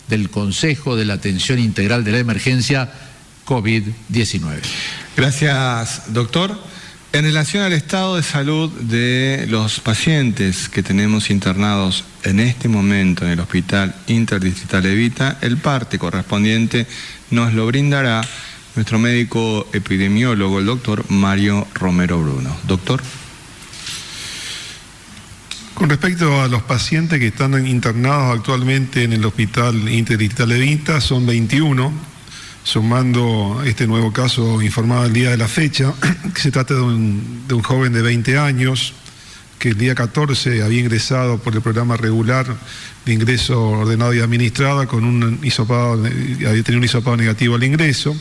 del 0.09 0.31
Consejo 0.31 0.97
de 0.97 1.05
la 1.05 1.15
Atención 1.15 1.59
Integral 1.59 2.05
de 2.05 2.13
la 2.13 2.19
Emergencia 2.19 2.91
COVID-19. 3.47 4.61
Gracias, 5.17 6.13
doctor. 6.13 6.59
En 7.11 7.25
relación 7.25 7.63
al 7.63 7.73
estado 7.73 8.17
de 8.17 8.23
salud 8.23 8.71
de 8.71 9.47
los 9.49 9.81
pacientes 9.81 10.69
que 10.69 10.83
tenemos 10.83 11.31
internados 11.31 12.05
en 12.23 12.39
este 12.39 12.69
momento 12.69 13.25
en 13.25 13.31
el 13.31 13.41
Hospital 13.41 13.95
Interdistrital 14.09 14.85
Evita, 14.85 15.39
el 15.41 15.57
parte 15.57 15.99
correspondiente 15.99 16.87
nos 17.31 17.55
lo 17.55 17.67
brindará 17.67 18.21
nuestro 18.77 18.99
médico 18.99 19.67
epidemiólogo, 19.73 20.59
el 20.59 20.67
doctor 20.67 21.11
Mario 21.11 21.67
Romero 21.73 22.21
Bruno. 22.21 22.55
Doctor. 22.65 23.03
Con 25.73 25.89
respecto 25.89 26.43
a 26.43 26.49
los 26.49 26.63
pacientes 26.63 27.19
que 27.19 27.29
están 27.29 27.67
internados 27.67 28.37
actualmente 28.37 29.05
en 29.05 29.15
el 29.15 29.25
Hospital 29.25 29.89
Interdistrital 29.89 30.53
Evita, 30.53 31.01
son 31.01 31.25
21 31.25 31.91
sumando 32.69 33.63
este 33.65 33.87
nuevo 33.87 34.13
caso 34.13 34.61
informado 34.61 35.07
el 35.07 35.15
día 35.15 35.31
de 35.31 35.39
la 35.39 35.49
fecha, 35.49 35.95
que 36.35 36.41
se 36.41 36.51
trata 36.51 36.75
de 36.75 36.83
un, 36.83 37.45
de 37.49 37.55
un, 37.55 37.63
joven 37.63 37.95
de 37.95 38.03
20 38.03 38.37
años 38.37 38.93
que 39.59 39.71
el 39.71 39.79
día 39.79 39.95
14 39.95 40.63
había 40.63 40.79
ingresado 40.79 41.39
por 41.39 41.55
el 41.55 41.63
programa 41.63 41.97
regular 41.97 42.47
de 43.07 43.13
ingreso 43.15 43.71
ordenado 43.71 44.13
y 44.13 44.21
administrado 44.21 44.87
con 44.87 45.05
un 45.05 45.41
hisopado, 45.43 45.95
había 45.95 46.63
tenido 46.63 46.77
un 46.77 46.85
hisopado 46.85 47.17
negativo 47.17 47.55
al 47.55 47.65
ingreso 47.65 48.15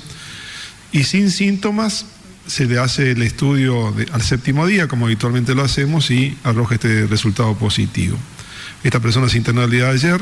y 0.94 1.04
sin 1.04 1.30
síntomas 1.30 2.06
se 2.48 2.68
le 2.68 2.80
hace 2.80 3.12
el 3.12 3.24
estudio 3.24 3.94
al 4.13 4.22
séptimo 4.22 4.66
día, 4.66 4.88
como 4.88 5.08
habitualmente 5.08 5.54
lo 5.56 5.63
hacemos, 5.63 6.10
y 6.10 6.38
arroja 6.46 6.75
este 6.75 7.06
resultado 7.06 7.54
positivo. 7.58 8.18
Esta 8.82 9.01
persona 9.01 9.27
se 9.27 9.38
internó 9.38 9.66
el 9.66 9.72
día 9.72 9.88
de 9.88 9.92
ayer, 9.92 10.22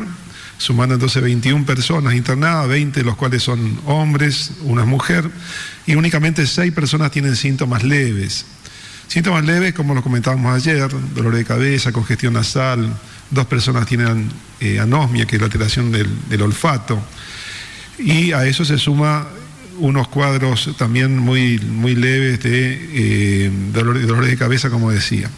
sumando 0.58 0.96
entonces 0.96 1.22
21 1.22 1.66
personas 1.66 2.14
internadas, 2.14 2.68
20 2.68 3.00
de 3.00 3.06
los 3.06 3.16
cuales 3.16 3.44
son 3.44 3.80
hombres, 3.86 4.52
una 4.62 4.86
mujer, 4.86 5.30
y 5.86 5.96
únicamente 5.96 6.48
6 6.48 6.74
personas 6.74 7.12
tienen 7.12 7.36
síntomas 7.36 7.84
leves. 7.84 8.46
Síntomas 9.08 9.46
leves, 9.46 9.74
como 9.74 9.94
lo 9.94 10.02
comentábamos 10.02 10.56
ayer, 10.56 10.90
dolor 11.14 11.36
de 11.36 11.46
cabeza, 11.46 11.92
congestión 11.92 12.34
nasal, 12.34 12.92
dos 13.30 13.46
personas 13.46 13.86
tienen 13.86 14.30
eh, 14.60 14.80
anosmia, 14.80 15.26
que 15.26 15.36
es 15.36 15.42
la 15.42 15.46
alteración 15.46 15.92
del, 15.92 16.42
olfato, 16.42 17.02
y 17.98 18.32
a 18.32 18.46
eso 18.46 18.66
se 18.66 18.78
suma 18.78 19.28
unos 19.78 20.08
cuadros 20.08 20.76
también 20.78 21.18
muy, 21.18 21.60
muy 21.60 21.96
leves 21.96 22.42
de 22.42 22.90
eh, 22.94 23.52
dolor, 23.74 24.06
dolor 24.06 24.26
de 24.26 24.38
cabeza, 24.38 24.70
como 24.70 24.92
decía. 24.92 25.30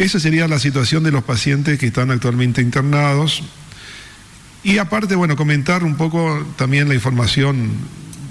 Esa 0.00 0.18
sería 0.18 0.48
la 0.48 0.58
situación 0.58 1.02
de 1.02 1.10
los 1.10 1.24
pacientes 1.24 1.78
que 1.78 1.88
están 1.88 2.10
actualmente 2.10 2.62
internados. 2.62 3.42
Y 4.62 4.78
aparte, 4.78 5.14
bueno, 5.14 5.36
comentar 5.36 5.84
un 5.84 5.96
poco 5.96 6.46
también 6.56 6.88
la 6.88 6.94
información 6.94 7.70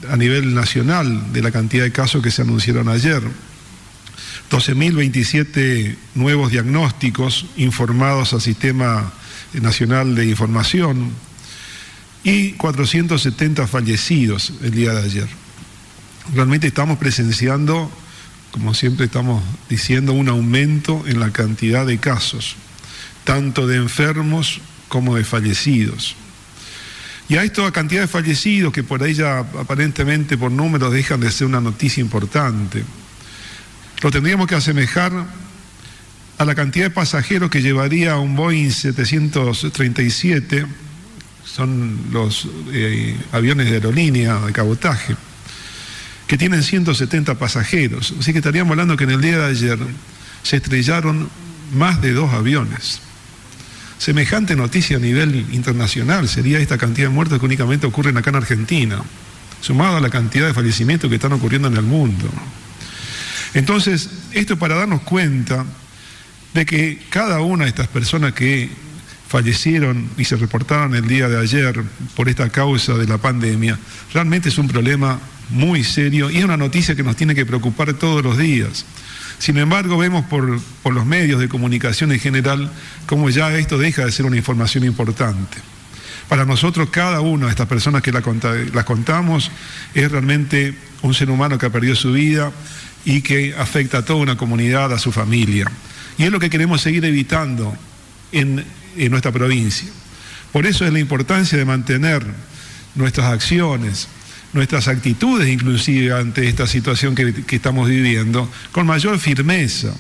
a 0.10 0.16
nivel 0.16 0.54
nacional 0.54 1.34
de 1.34 1.42
la 1.42 1.52
cantidad 1.52 1.84
de 1.84 1.92
casos 1.92 2.22
que 2.22 2.32
se 2.32 2.44
anunciaron 2.44 2.88
ayer. 2.88 3.22
12.027 4.52 5.96
nuevos 6.16 6.52
diagnósticos 6.52 7.46
informados 7.58 8.34
al 8.34 8.42
Sistema 8.42 9.12
Nacional 9.54 10.16
de 10.16 10.26
Información 10.26 11.12
y 12.24 12.52
470 12.54 13.68
fallecidos 13.68 14.54
el 14.64 14.72
día 14.72 14.94
de 14.94 15.04
ayer. 15.04 15.28
Realmente 16.34 16.68
estamos 16.68 16.98
presenciando, 16.98 17.92
como 18.52 18.74
siempre 18.74 19.06
estamos 19.06 19.44
diciendo, 19.70 20.14
un 20.14 20.30
aumento 20.30 21.04
en 21.08 21.20
la 21.20 21.32
cantidad 21.32 21.86
de 21.86 21.98
casos, 21.98 22.56
tanto 23.24 23.68
de 23.68 23.78
enfermos 23.78 24.62
como 24.90 25.16
de 25.16 25.24
fallecidos. 25.24 26.16
Y 27.30 27.38
a 27.38 27.44
esta 27.44 27.72
cantidad 27.72 28.02
de 28.02 28.08
fallecidos, 28.08 28.74
que 28.74 28.84
por 28.84 29.04
ahí 29.04 29.14
ya 29.14 29.40
aparentemente 29.40 30.36
por 30.36 30.52
números 30.52 30.92
dejan 30.92 31.20
de 31.20 31.32
ser 31.32 31.48
una 31.48 31.62
noticia 31.62 32.02
importante, 32.02 32.84
lo 34.02 34.12
tendríamos 34.12 34.48
que 34.48 34.56
asemejar 34.56 35.28
a 36.40 36.46
la 36.46 36.56
cantidad 36.56 36.86
de 36.86 36.90
pasajeros 36.90 37.52
que 37.52 37.62
llevaría 37.62 38.16
un 38.18 38.36
Boeing 38.36 38.72
737, 38.72 40.66
son 41.46 42.00
los 42.12 42.48
eh, 42.72 43.16
aviones 43.32 43.70
de 43.70 43.74
aerolínea 43.76 44.40
de 44.40 44.54
cabotaje, 44.54 45.16
que 46.28 46.38
tienen 46.38 46.64
170 46.64 47.38
pasajeros. 47.38 48.14
Así 48.20 48.32
que 48.32 48.40
estaríamos 48.40 48.72
hablando 48.72 48.96
que 48.96 49.04
en 49.04 49.12
el 49.12 49.22
día 49.22 49.38
de 49.38 49.46
ayer 49.46 49.78
se 50.42 50.58
estrellaron 50.58 51.30
más 51.74 52.02
de 52.02 52.14
dos 52.14 52.34
aviones. 52.34 53.02
Semejante 54.00 54.56
noticia 54.56 54.96
a 54.96 55.00
nivel 55.00 55.46
internacional 55.52 56.30
sería 56.30 56.58
esta 56.60 56.78
cantidad 56.78 57.10
de 57.10 57.14
muertos 57.14 57.38
que 57.38 57.46
únicamente 57.46 57.86
ocurren 57.86 58.16
acá 58.16 58.30
en 58.30 58.38
Argentina, 58.38 59.04
sumado 59.60 59.98
a 59.98 60.00
la 60.00 60.10
cantidad 60.10 60.48
de 60.48 60.54
fallecimientos 60.54 61.10
que 61.10 61.18
están 61.18 61.34
ocurriendo 61.34 61.68
en 61.68 61.76
el 61.76 61.84
mundo. 61.84 62.30
Entonces, 63.54 64.10
esto 64.32 64.54
es 64.54 64.60
para 64.60 64.76
darnos 64.76 65.02
cuenta 65.02 65.66
de 66.54 66.66
que 66.66 67.04
cada 67.10 67.42
una 67.42 67.66
de 67.66 67.72
estas 67.72 67.90
personas 67.90 68.32
que 68.32 68.70
fallecieron 69.28 70.10
y 70.18 70.24
se 70.24 70.38
reportaron 70.38 70.96
el 70.96 71.06
día 71.06 71.28
de 71.28 71.38
ayer 71.38 71.84
por 72.16 72.30
esta 72.30 72.50
causa 72.50 72.94
de 72.94 73.06
la 73.06 73.18
pandemia, 73.18 73.78
realmente 74.14 74.48
es 74.48 74.58
un 74.58 74.70
problema 74.70 75.20
muy 75.50 75.84
serio 75.84 76.30
y 76.30 76.38
es 76.38 76.46
una 76.46 76.56
noticia 76.56 76.96
que 76.96 77.04
nos 77.04 77.18
tiene 77.18 77.36
que 77.36 77.46
preocupar 77.46 77.94
todos 77.96 78.24
los 78.24 78.38
días. 78.38 78.86
Sin 79.40 79.58
embargo, 79.58 79.98
vemos 79.98 80.26
por, 80.26 80.62
por, 80.84 80.94
los 80.94 81.06
medios 81.06 81.40
de 81.40 81.48
comunicación 81.48 82.12
en 82.12 82.20
general 82.20 82.70
cómo 83.08 83.30
ya 83.30 83.56
esto 83.58 83.78
deja 83.78 84.06
de 84.06 84.12
ser 84.12 84.26
una 84.26 84.38
información 84.38 84.84
importante. 84.84 85.58
Para 86.28 86.46
nosotros, 86.46 86.90
cada 86.92 87.22
una 87.22 87.46
de 87.46 87.52
estas 87.52 87.68
personas 87.68 88.04
que 88.04 88.12
las 88.12 88.24
la 88.74 88.86
contamos 88.86 89.50
es 89.96 90.12
realmente 90.12 90.76
un 91.02 91.14
ser 91.14 91.32
humano 91.32 91.58
que 91.58 91.66
ha 91.66 91.72
perdido 91.72 91.96
su 91.96 92.12
vida 92.12 92.52
y 93.06 93.22
que 93.22 93.56
afecta 93.58 94.00
a 94.00 94.06
toda 94.06 94.20
una 94.20 94.38
comunidad, 94.38 94.94
a 94.94 95.00
su 95.00 95.12
familia. 95.12 95.66
Y 96.18 96.26
es 96.26 96.32
lo 96.32 96.40
que 96.40 96.50
queremos 96.50 96.82
seguir 96.82 97.06
evitando 97.06 97.76
en, 98.32 98.64
en 98.98 99.10
nuestra 99.10 99.32
provincia. 99.32 99.90
Por 100.52 100.66
eso 100.66 100.86
es 100.86 100.94
la 100.94 101.00
importancia 101.00 101.58
de 101.58 101.66
mantener 101.66 102.26
nuestras 102.96 103.28
acciones, 103.28 104.08
nuestras 104.54 104.88
actitudes 104.88 105.48
inclusive 105.48 106.14
ante 106.14 106.48
esta 106.48 106.68
situación 106.68 107.16
que, 107.16 107.56
estamos 107.56 107.88
viviendo, 107.88 108.50
con 108.72 108.86
mayor 108.86 109.20
firmeza, 109.20 109.94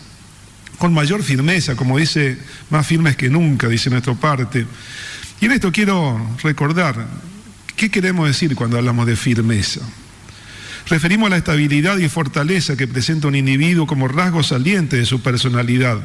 con 0.77 0.93
mayor 0.93 1.23
firmeza, 1.23 1.75
como 1.75 1.97
dice, 1.97 2.38
más 2.69 2.88
firmes 2.88 3.15
que 3.15 3.29
nunca, 3.29 3.67
dice 3.67 3.89
nuestra 3.89 4.13
parte. 4.13 4.65
Y 5.41 5.45
en 5.45 5.51
esto 5.51 5.71
quiero 5.71 6.19
recordar, 6.43 7.07
¿qué 7.75 7.89
queremos 7.89 8.27
decir 8.27 8.55
cuando 8.55 8.77
hablamos 8.77 9.05
de 9.05 9.15
firmeza? 9.15 9.81
Referimos 10.88 11.27
a 11.27 11.29
la 11.31 11.38
estabilidad 11.38 11.97
y 11.97 12.09
fortaleza 12.09 12.75
que 12.75 12.88
presenta 12.88 13.27
un 13.27 13.35
individuo 13.35 13.85
como 13.85 14.07
rasgo 14.07 14.41
saliente 14.41 14.97
de 14.97 15.05
su 15.05 15.21
personalidad, 15.21 15.99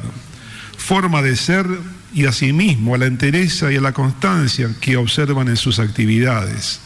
forma 0.77 1.23
de 1.23 1.35
ser 1.35 1.65
y 2.13 2.25
asimismo 2.25 2.93
a 2.93 2.99
la 2.99 3.07
entereza 3.07 3.71
y 3.71 3.77
a 3.77 3.81
la 3.81 3.93
constancia 3.93 4.69
que 4.79 4.95
observan 4.95 5.47
en 5.47 5.57
sus 5.57 5.79
actividades. 5.79 6.84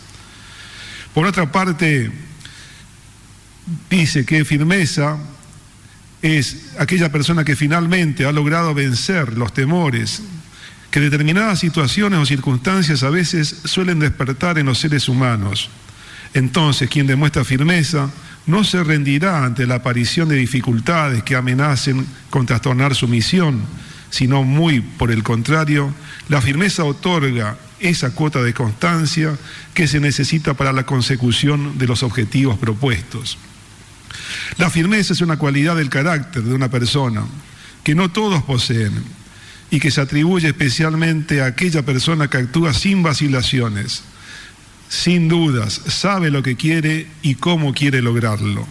Por 1.13 1.25
otra 1.25 1.51
parte, 1.51 2.11
dice 3.89 4.25
que 4.25 4.45
firmeza 4.45 5.17
es 6.21 6.71
aquella 6.77 7.11
persona 7.11 7.45
que 7.45 7.55
finalmente 7.55 8.25
ha 8.25 8.31
logrado 8.31 8.73
vencer 8.73 9.37
los 9.37 9.53
temores 9.53 10.21
que 10.91 10.99
determinadas 10.99 11.59
situaciones 11.59 12.19
o 12.19 12.25
circunstancias 12.25 13.03
a 13.03 13.09
veces 13.09 13.61
suelen 13.65 13.99
despertar 13.99 14.57
en 14.57 14.65
los 14.65 14.79
seres 14.79 15.07
humanos. 15.07 15.69
Entonces, 16.33 16.89
quien 16.89 17.07
demuestra 17.07 17.43
firmeza 17.43 18.09
no 18.47 18.63
se 18.63 18.83
rendirá 18.83 19.45
ante 19.45 19.67
la 19.67 19.75
aparición 19.75 20.29
de 20.29 20.35
dificultades 20.35 21.23
que 21.23 21.35
amenacen 21.35 22.05
con 22.29 22.45
trastornar 22.45 22.95
su 22.95 23.07
misión, 23.07 23.61
sino 24.09 24.43
muy 24.43 24.81
por 24.81 25.11
el 25.11 25.21
contrario, 25.21 25.93
la 26.27 26.41
firmeza 26.41 26.83
otorga 26.83 27.57
esa 27.79 28.11
cuota 28.11 28.41
de 28.41 28.53
constancia 28.53 29.37
que 29.73 29.87
se 29.87 29.99
necesita 29.99 30.53
para 30.53 30.73
la 30.73 30.85
consecución 30.85 31.77
de 31.77 31.87
los 31.87 32.03
objetivos 32.03 32.57
propuestos. 32.57 33.37
La 34.57 34.69
firmeza 34.69 35.13
es 35.13 35.21
una 35.21 35.37
cualidad 35.37 35.75
del 35.75 35.89
carácter 35.89 36.43
de 36.43 36.53
una 36.53 36.69
persona 36.69 37.25
que 37.83 37.95
no 37.95 38.11
todos 38.11 38.43
poseen 38.43 38.93
y 39.71 39.79
que 39.79 39.91
se 39.91 40.01
atribuye 40.01 40.47
especialmente 40.47 41.41
a 41.41 41.47
aquella 41.47 41.83
persona 41.83 42.29
que 42.29 42.37
actúa 42.37 42.73
sin 42.73 43.03
vacilaciones, 43.03 44.03
sin 44.89 45.27
dudas, 45.27 45.81
sabe 45.87 46.31
lo 46.31 46.41
que 46.41 46.55
quiere 46.55 47.07
y 47.21 47.35
cómo 47.35 47.73
quiere 47.73 48.01
lograrlo. 48.01 48.67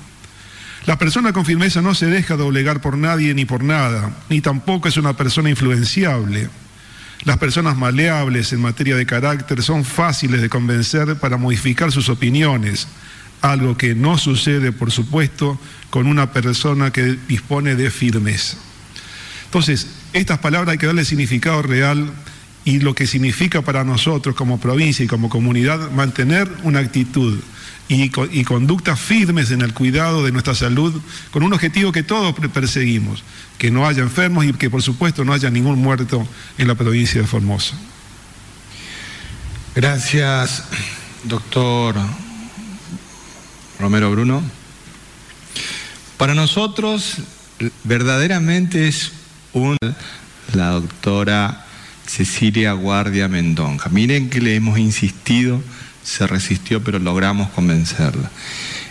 La 0.87 0.99
persona 0.99 1.33
con 1.33 1.44
firmeza 1.44 1.83
no 1.83 1.94
se 1.94 2.07
deja 2.07 2.37
doblegar 2.37 2.81
por 2.81 2.97
nadie 2.97 3.35
ni 3.35 3.44
por 3.44 3.62
nada, 3.62 4.16
ni 4.29 4.40
tampoco 4.40 4.88
es 4.88 4.97
una 4.97 5.16
persona 5.16 5.51
influenciable. 5.51 6.49
Las 7.24 7.38
personas 7.38 7.76
maleables 7.76 8.52
en 8.52 8.61
materia 8.61 8.96
de 8.96 9.07
carácter 9.07 9.62
son 9.62 9.85
fáciles 9.85 10.40
de 10.40 10.48
convencer 10.48 11.16
para 11.16 11.37
modificar 11.37 11.90
sus 11.90 12.09
opiniones, 12.09 12.87
algo 13.40 13.76
que 13.76 13.94
no 13.94 14.18
sucede, 14.18 14.72
por 14.72 14.90
supuesto, 14.90 15.59
con 15.90 16.07
una 16.07 16.33
persona 16.33 16.92
que 16.92 17.16
dispone 17.28 17.74
de 17.74 17.90
firmeza. 17.90 18.57
Entonces, 19.46 19.88
estas 20.12 20.38
palabras 20.38 20.72
hay 20.72 20.78
que 20.78 20.87
darle 20.87 21.04
significado 21.04 21.62
real 21.62 22.12
y 22.64 22.81
lo 22.81 22.94
que 22.94 23.07
significa 23.07 23.62
para 23.62 23.85
nosotros 23.85 24.35
como 24.35 24.61
provincia 24.61 25.04
y 25.04 25.09
como 25.09 25.28
comunidad 25.28 25.90
mantener 25.90 26.48
una 26.62 26.81
actitud 26.81 27.38
y, 27.88 28.44
conductas 28.44 29.01
firmes 29.01 29.51
en 29.51 29.62
el 29.62 29.72
cuidado 29.72 30.24
de 30.24 30.33
nuestra 30.33 30.55
salud 30.55 31.01
con 31.31 31.42
un 31.42 31.53
objetivo 31.55 31.90
que 31.90 32.03
todos 32.03 32.35
perseguimos, 32.53 33.24
que 33.57 33.70
no 33.70 33.87
haya 33.87 34.03
enfermos 34.03 34.44
y 34.44 34.53
que 34.53 34.68
por 34.68 34.83
supuesto 34.83 35.24
no 35.24 35.33
haya 35.33 35.51
ningún 35.51 35.79
muerto 35.79 36.27
en 36.59 36.68
la 36.68 36.74
provincia 36.74 37.20
de 37.20 37.27
Formosa. 37.27 37.74
Gracias, 39.74 40.64
doctor 41.24 41.96
Romero 43.81 44.11
Bruno. 44.11 44.42
Para 46.18 46.35
nosotros 46.35 47.18
verdaderamente 47.85 48.88
es 48.88 49.12
un 49.53 49.77
la 50.55 50.70
doctora 50.70 51.64
Cecilia 52.07 52.72
Guardia 52.72 53.29
Mendonca. 53.29 53.88
Miren 53.90 54.31
que 54.31 54.40
le 54.40 54.55
hemos 54.57 54.79
insistido 54.79 55.62
se 56.09 56.27
resistió, 56.27 56.83
pero 56.83 56.99
logramos 56.99 57.51
convencerla. 57.51 58.31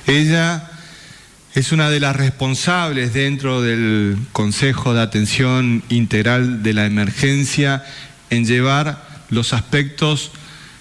Ella 0.06 0.70
es 1.56 1.72
una 1.72 1.90
de 1.90 2.00
las 2.00 2.16
responsables 2.16 3.14
dentro 3.14 3.62
del 3.62 4.18
Consejo 4.32 4.94
de 4.94 5.02
Atención 5.02 5.84
Integral 5.90 6.62
de 6.62 6.74
la 6.74 6.86
Emergencia 6.86 7.84
en 8.30 8.46
llevar 8.46 9.26
los 9.30 9.54
aspectos 9.54 10.32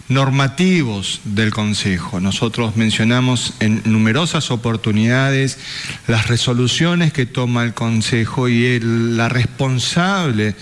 normativos 0.09 1.20
del 1.25 1.53
Consejo. 1.53 2.20
Nosotros 2.20 2.77
mencionamos 2.77 3.55
en 3.61 3.81
numerosas 3.87 4.51
oportunidades 4.51 5.59
las 6.07 6.29
resoluciones 6.29 7.14
que 7.14 7.25
toma 7.25 7.64
el 7.64 7.72
Consejo 7.72 8.49
y 8.49 8.79
la 8.81 9.31
responsable 9.31 10.55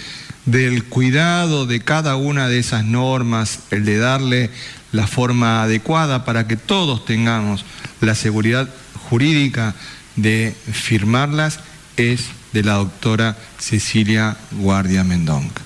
del 0.46 0.84
cuidado 0.84 1.66
de 1.66 1.80
cada 1.80 2.16
una 2.16 2.48
de 2.48 2.58
esas 2.58 2.84
normas, 2.84 3.60
el 3.70 3.84
de 3.84 3.96
darle 3.96 4.50
la 4.94 5.08
forma 5.08 5.64
adecuada 5.64 6.24
para 6.24 6.46
que 6.46 6.56
todos 6.56 7.04
tengamos 7.04 7.64
la 8.00 8.14
seguridad 8.14 8.68
jurídica 9.10 9.74
de 10.14 10.54
firmarlas 10.72 11.58
es 11.96 12.26
de 12.52 12.62
la 12.62 12.74
doctora 12.74 13.36
Cecilia 13.58 14.36
Guardia 14.52 15.02
Mendonca. 15.02 15.62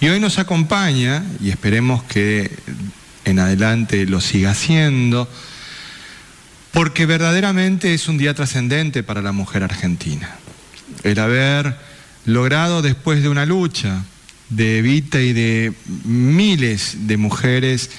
Y 0.00 0.06
hoy 0.06 0.20
nos 0.20 0.38
acompaña, 0.38 1.24
y 1.42 1.50
esperemos 1.50 2.04
que 2.04 2.56
en 3.24 3.40
adelante 3.40 4.06
lo 4.06 4.20
siga 4.20 4.52
haciendo, 4.52 5.28
porque 6.70 7.04
verdaderamente 7.04 7.94
es 7.94 8.06
un 8.06 8.16
día 8.16 8.34
trascendente 8.34 9.02
para 9.02 9.22
la 9.22 9.32
mujer 9.32 9.64
argentina. 9.64 10.36
El 11.02 11.18
haber 11.18 11.76
logrado 12.26 12.80
después 12.80 13.24
de 13.24 13.28
una 13.28 13.44
lucha 13.44 14.04
de 14.50 14.78
Evita 14.78 15.20
y 15.20 15.32
de 15.32 15.72
miles 16.04 17.08
de 17.08 17.16
mujeres 17.16 17.90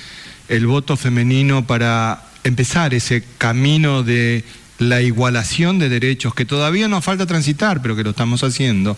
el 0.49 0.65
voto 0.67 0.97
femenino 0.97 1.65
para 1.65 2.23
empezar 2.43 2.93
ese 2.93 3.23
camino 3.37 4.03
de 4.03 4.43
la 4.79 5.01
igualación 5.01 5.77
de 5.77 5.89
derechos 5.89 6.33
que 6.33 6.45
todavía 6.45 6.87
nos 6.87 7.05
falta 7.05 7.25
transitar, 7.25 7.81
pero 7.81 7.95
que 7.95 8.03
lo 8.03 8.11
estamos 8.11 8.43
haciendo, 8.43 8.97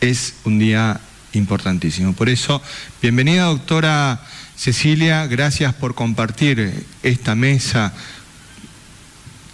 es 0.00 0.34
un 0.44 0.58
día 0.58 1.00
importantísimo. 1.32 2.12
Por 2.12 2.28
eso, 2.28 2.60
bienvenida 3.00 3.44
doctora 3.44 4.20
Cecilia, 4.56 5.26
gracias 5.26 5.74
por 5.74 5.94
compartir 5.94 6.84
esta 7.02 7.34
mesa 7.34 7.92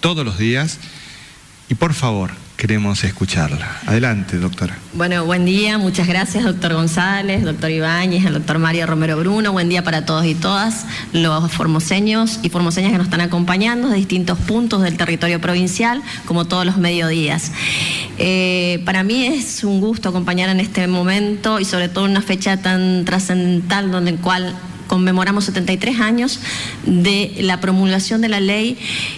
todos 0.00 0.24
los 0.24 0.38
días 0.38 0.78
y 1.68 1.74
por 1.74 1.94
favor, 1.94 2.30
queremos 2.58 3.04
escucharla. 3.04 3.78
Adelante, 3.86 4.36
doctora. 4.36 4.76
Bueno, 4.92 5.24
buen 5.24 5.44
día, 5.44 5.78
muchas 5.78 6.08
gracias, 6.08 6.42
doctor 6.42 6.74
González, 6.74 7.44
doctor 7.44 7.70
Ibáñez, 7.70 8.26
el 8.26 8.34
doctor 8.34 8.58
Mario 8.58 8.84
Romero 8.84 9.16
Bruno. 9.16 9.52
Buen 9.52 9.68
día 9.68 9.84
para 9.84 10.04
todos 10.04 10.26
y 10.26 10.34
todas 10.34 10.84
los 11.12 11.52
formoseños 11.52 12.40
y 12.42 12.48
formoseñas 12.48 12.90
que 12.90 12.98
nos 12.98 13.06
están 13.06 13.20
acompañando 13.20 13.88
de 13.88 13.96
distintos 13.96 14.38
puntos 14.40 14.82
del 14.82 14.96
territorio 14.96 15.40
provincial, 15.40 16.02
como 16.26 16.46
todos 16.46 16.66
los 16.66 16.78
mediodías. 16.78 17.52
Eh, 18.18 18.82
para 18.84 19.04
mí 19.04 19.24
es 19.24 19.62
un 19.62 19.80
gusto 19.80 20.08
acompañar 20.08 20.48
en 20.48 20.58
este 20.58 20.88
momento 20.88 21.60
y 21.60 21.64
sobre 21.64 21.88
todo 21.88 22.06
en 22.06 22.10
una 22.10 22.22
fecha 22.22 22.56
tan 22.56 23.04
trascendental 23.04 23.92
donde 23.92 24.10
en 24.10 24.16
cual 24.16 24.52
conmemoramos 24.88 25.44
73 25.44 26.00
años 26.00 26.40
de 26.84 27.36
la 27.40 27.60
promulgación 27.60 28.20
de 28.20 28.28
la 28.28 28.40
ley 28.40 28.76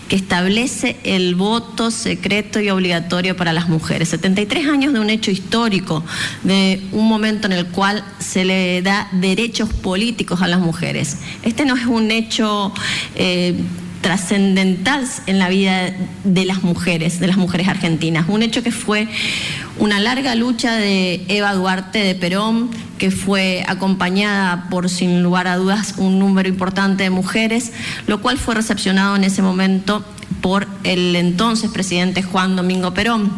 que 0.09 0.17
establece 0.17 0.97
el 1.05 1.35
voto 1.35 1.91
secreto 1.91 2.61
y 2.61 2.69
obligatorio 2.69 3.37
para 3.37 3.55
las 3.55 3.71
mujeres. 3.71 4.11
73 4.11 4.69
años 4.69 4.93
de 4.93 5.01
un 5.01 5.09
hecho 5.09 5.31
histórico, 5.31 6.05
de 6.43 6.83
un 6.93 7.09
momento 7.09 7.47
en 7.47 7.53
el 7.53 7.67
cual 7.69 8.05
se 8.19 8.45
le 8.45 8.83
da 8.83 9.09
derechos 9.13 9.73
políticos 9.73 10.43
a 10.43 10.49
las 10.49 10.61
mujeres. 10.61 11.19
Este 11.43 11.65
no 11.65 11.77
es 11.77 11.87
un 11.87 12.11
hecho... 12.11 12.75
Eh, 13.15 13.55
trascendental 14.01 15.07
en 15.27 15.39
la 15.39 15.49
vida 15.49 15.93
de 16.25 16.45
las 16.45 16.63
mujeres, 16.63 17.21
de 17.21 17.27
las 17.27 17.37
mujeres 17.37 17.69
argentinas. 17.69 18.27
Un 18.29 18.43
hecho 18.43 18.63
que 18.63 18.73
fue 18.73 19.09
una 19.79 20.01
larga 20.01 20.35
lucha 20.35 20.75
de 20.77 21.25
Eva 21.29 21.55
Duarte 21.55 21.99
de 21.99 22.15
Perón, 22.15 22.71
que 22.99 23.11
fue 23.11 23.65
acompañada 23.67 24.69
por, 24.71 24.89
sin 24.89 25.23
lugar 25.23 25.49
a 25.49 25.57
dudas, 25.57 25.95
un 25.99 26.19
número 26.19 26.49
importante 26.49 27.03
de 27.03 27.11
mujeres, 27.11 27.73
lo 28.07 28.21
cual 28.21 28.39
fue 28.39 28.55
recepcionado 28.55 29.17
en 29.17 29.25
ese 29.25 29.43
momento 29.43 30.05
por 30.41 30.67
el 30.85 31.15
entonces 31.17 31.71
presidente 31.71 32.23
Juan 32.23 32.57
Domingo 32.57 32.95
Perón. 32.95 33.31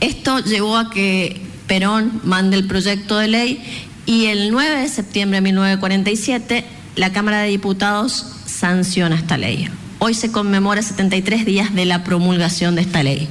Esto 0.00 0.40
llevó 0.40 0.76
a 0.76 0.90
que 0.90 1.40
Perón 1.66 2.20
mande 2.24 2.56
el 2.56 2.66
proyecto 2.66 3.18
de 3.18 3.28
ley 3.28 3.86
y 4.06 4.26
el 4.26 4.50
9 4.50 4.80
de 4.80 4.88
septiembre 4.88 5.36
de 5.38 5.42
1947 5.42 6.64
la 6.96 7.12
Cámara 7.12 7.40
de 7.42 7.48
Diputados 7.48 8.39
sanciona 8.50 9.16
esta 9.16 9.38
ley. 9.38 9.68
Hoy 9.98 10.14
se 10.14 10.32
conmemora 10.32 10.82
73 10.82 11.44
días 11.44 11.74
de 11.74 11.84
la 11.84 12.04
promulgación 12.04 12.74
de 12.74 12.82
esta 12.82 13.02
ley. 13.02 13.28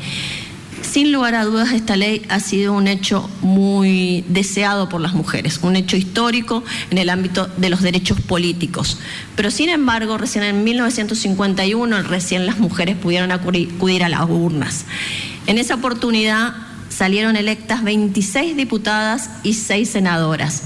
Sin 0.81 1.11
lugar 1.11 1.35
a 1.35 1.43
dudas, 1.43 1.71
esta 1.73 1.95
ley 1.95 2.25
ha 2.29 2.39
sido 2.39 2.73
un 2.73 2.87
hecho 2.87 3.29
muy 3.41 4.23
deseado 4.27 4.89
por 4.89 5.01
las 5.01 5.13
mujeres, 5.13 5.59
un 5.61 5.75
hecho 5.75 5.97
histórico 5.97 6.63
en 6.89 6.97
el 6.97 7.09
ámbito 7.09 7.47
de 7.57 7.69
los 7.69 7.81
derechos 7.81 8.19
políticos. 8.21 8.97
Pero 9.35 9.51
sin 9.51 9.69
embargo, 9.69 10.17
recién 10.17 10.43
en 10.43 10.63
1951, 10.63 12.01
recién 12.03 12.45
las 12.45 12.57
mujeres 12.57 12.95
pudieron 12.95 13.31
acudir 13.31 14.03
a 14.03 14.09
las 14.09 14.27
urnas. 14.29 14.85
En 15.47 15.57
esa 15.57 15.75
oportunidad 15.75 16.55
salieron 16.89 17.35
electas 17.35 17.83
26 17.83 18.55
diputadas 18.55 19.29
y 19.43 19.53
6 19.53 19.89
senadoras. 19.89 20.63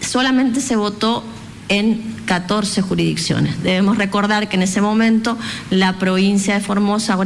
Solamente 0.00 0.60
se 0.60 0.76
votó 0.76 1.24
en 1.72 2.02
14 2.26 2.82
jurisdicciones. 2.82 3.62
Debemos 3.62 3.96
recordar 3.96 4.50
que 4.50 4.56
en 4.56 4.62
ese 4.62 4.82
momento 4.82 5.38
la 5.70 5.98
provincia 5.98 6.52
de 6.52 6.60
Formosa 6.60 7.16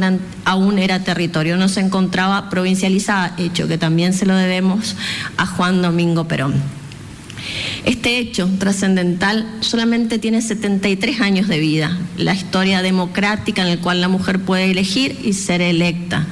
aún 0.45 0.79
era 0.79 1.03
territorio, 1.03 1.57
no 1.57 1.67
se 1.67 1.81
encontraba 1.81 2.49
provincializada, 2.49 3.35
hecho 3.37 3.67
que 3.67 3.77
también 3.77 4.13
se 4.13 4.25
lo 4.25 4.35
debemos 4.35 4.95
a 5.35 5.45
Juan 5.45 5.81
Domingo 5.81 6.29
Perón. 6.29 6.53
Este 7.83 8.19
hecho 8.19 8.49
trascendental 8.57 9.45
solamente 9.59 10.17
tiene 10.17 10.41
73 10.41 11.19
años 11.19 11.49
de 11.49 11.59
vida, 11.59 11.97
la 12.15 12.33
historia 12.33 12.81
democrática 12.81 13.63
en 13.63 13.69
la 13.69 13.81
cual 13.81 13.99
la 13.99 14.07
mujer 14.07 14.39
puede 14.39 14.71
elegir 14.71 15.19
y 15.25 15.33
ser 15.33 15.61
electa. 15.61 16.25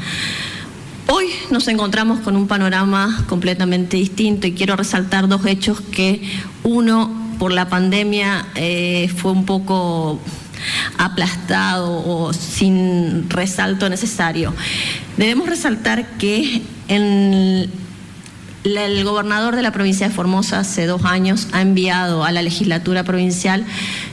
Hoy 1.08 1.28
nos 1.51 1.67
encontramos 1.67 2.21
con 2.21 2.38
un 2.38 2.47
panorama 2.47 3.25
completamente 3.28 3.97
distinto 3.97 4.47
y 4.47 4.54
quiero 4.54 4.78
resaltar 4.78 5.28
dos 5.28 5.45
hechos 5.45 5.82
que 5.82 6.21
uno 6.63 7.25
por 7.38 7.52
la 7.52 7.69
pandemia 7.69 8.48
eh, 8.56 9.10
fue 9.17 9.32
un 9.32 9.45
poco 9.45 10.19
aplastado 10.98 12.04
o 12.06 12.34
sin 12.34 13.30
resalto 13.30 13.89
necesario. 13.89 14.54
Debemos 15.17 15.48
resaltar 15.48 16.17
que 16.17 16.62
el 16.88 17.69
gobernador 19.04 19.56
de 19.56 19.62
la 19.62 19.71
provincia 19.71 20.08
de 20.08 20.13
Formosa 20.13 20.60
hace 20.60 20.86
dos 20.86 21.06
años 21.06 21.48
ha 21.52 21.62
enviado 21.62 22.24
a 22.24 22.32
la 22.32 22.41
legislatura 22.41 23.04
provincial 23.04 23.65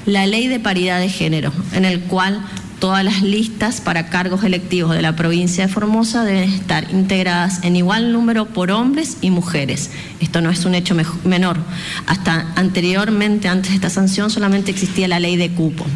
la 0.06 0.26
ley 0.26 0.48
de 0.48 0.60
paridad 0.60 1.00
de 1.00 1.08
género, 1.08 1.52
en 1.72 1.84
el 1.84 2.00
cual 2.00 2.40
todas 2.82 3.04
las 3.04 3.22
listas 3.22 3.80
para 3.80 4.08
cargos 4.08 4.42
electivos 4.42 4.96
de 4.96 5.02
la 5.02 5.14
provincia 5.14 5.64
de 5.64 5.72
Formosa 5.72 6.24
deben 6.24 6.50
estar 6.50 6.90
integradas 6.90 7.62
en 7.62 7.76
igual 7.76 8.12
número 8.12 8.46
por 8.46 8.72
hombres 8.72 9.18
y 9.20 9.30
mujeres. 9.30 9.92
Esto 10.18 10.40
no 10.40 10.50
es 10.50 10.64
un 10.64 10.74
hecho 10.74 10.96
menor. 11.22 11.58
Hasta 12.08 12.52
anteriormente, 12.56 13.46
antes 13.46 13.70
de 13.70 13.76
esta 13.76 13.88
sanción, 13.88 14.30
solamente 14.30 14.72
existía 14.72 15.06
la 15.06 15.20
ley 15.20 15.36
de 15.36 15.52
cupo. 15.52 15.86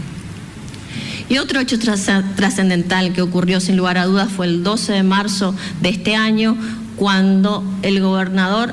Y 1.29 1.38
otro 1.38 1.59
hecho 1.59 1.77
trascendental 1.81 3.12
que 3.12 3.20
ocurrió 3.20 3.59
sin 3.59 3.77
lugar 3.77 3.99
a 3.99 4.05
dudas 4.05 4.31
fue 4.31 4.46
el 4.46 4.62
12 4.62 4.92
de 4.92 5.03
marzo 5.03 5.57
de 5.81 5.88
este 5.88 6.14
año, 6.14 6.57
cuando 6.94 7.64
el 7.83 8.01
gobernador 8.01 8.72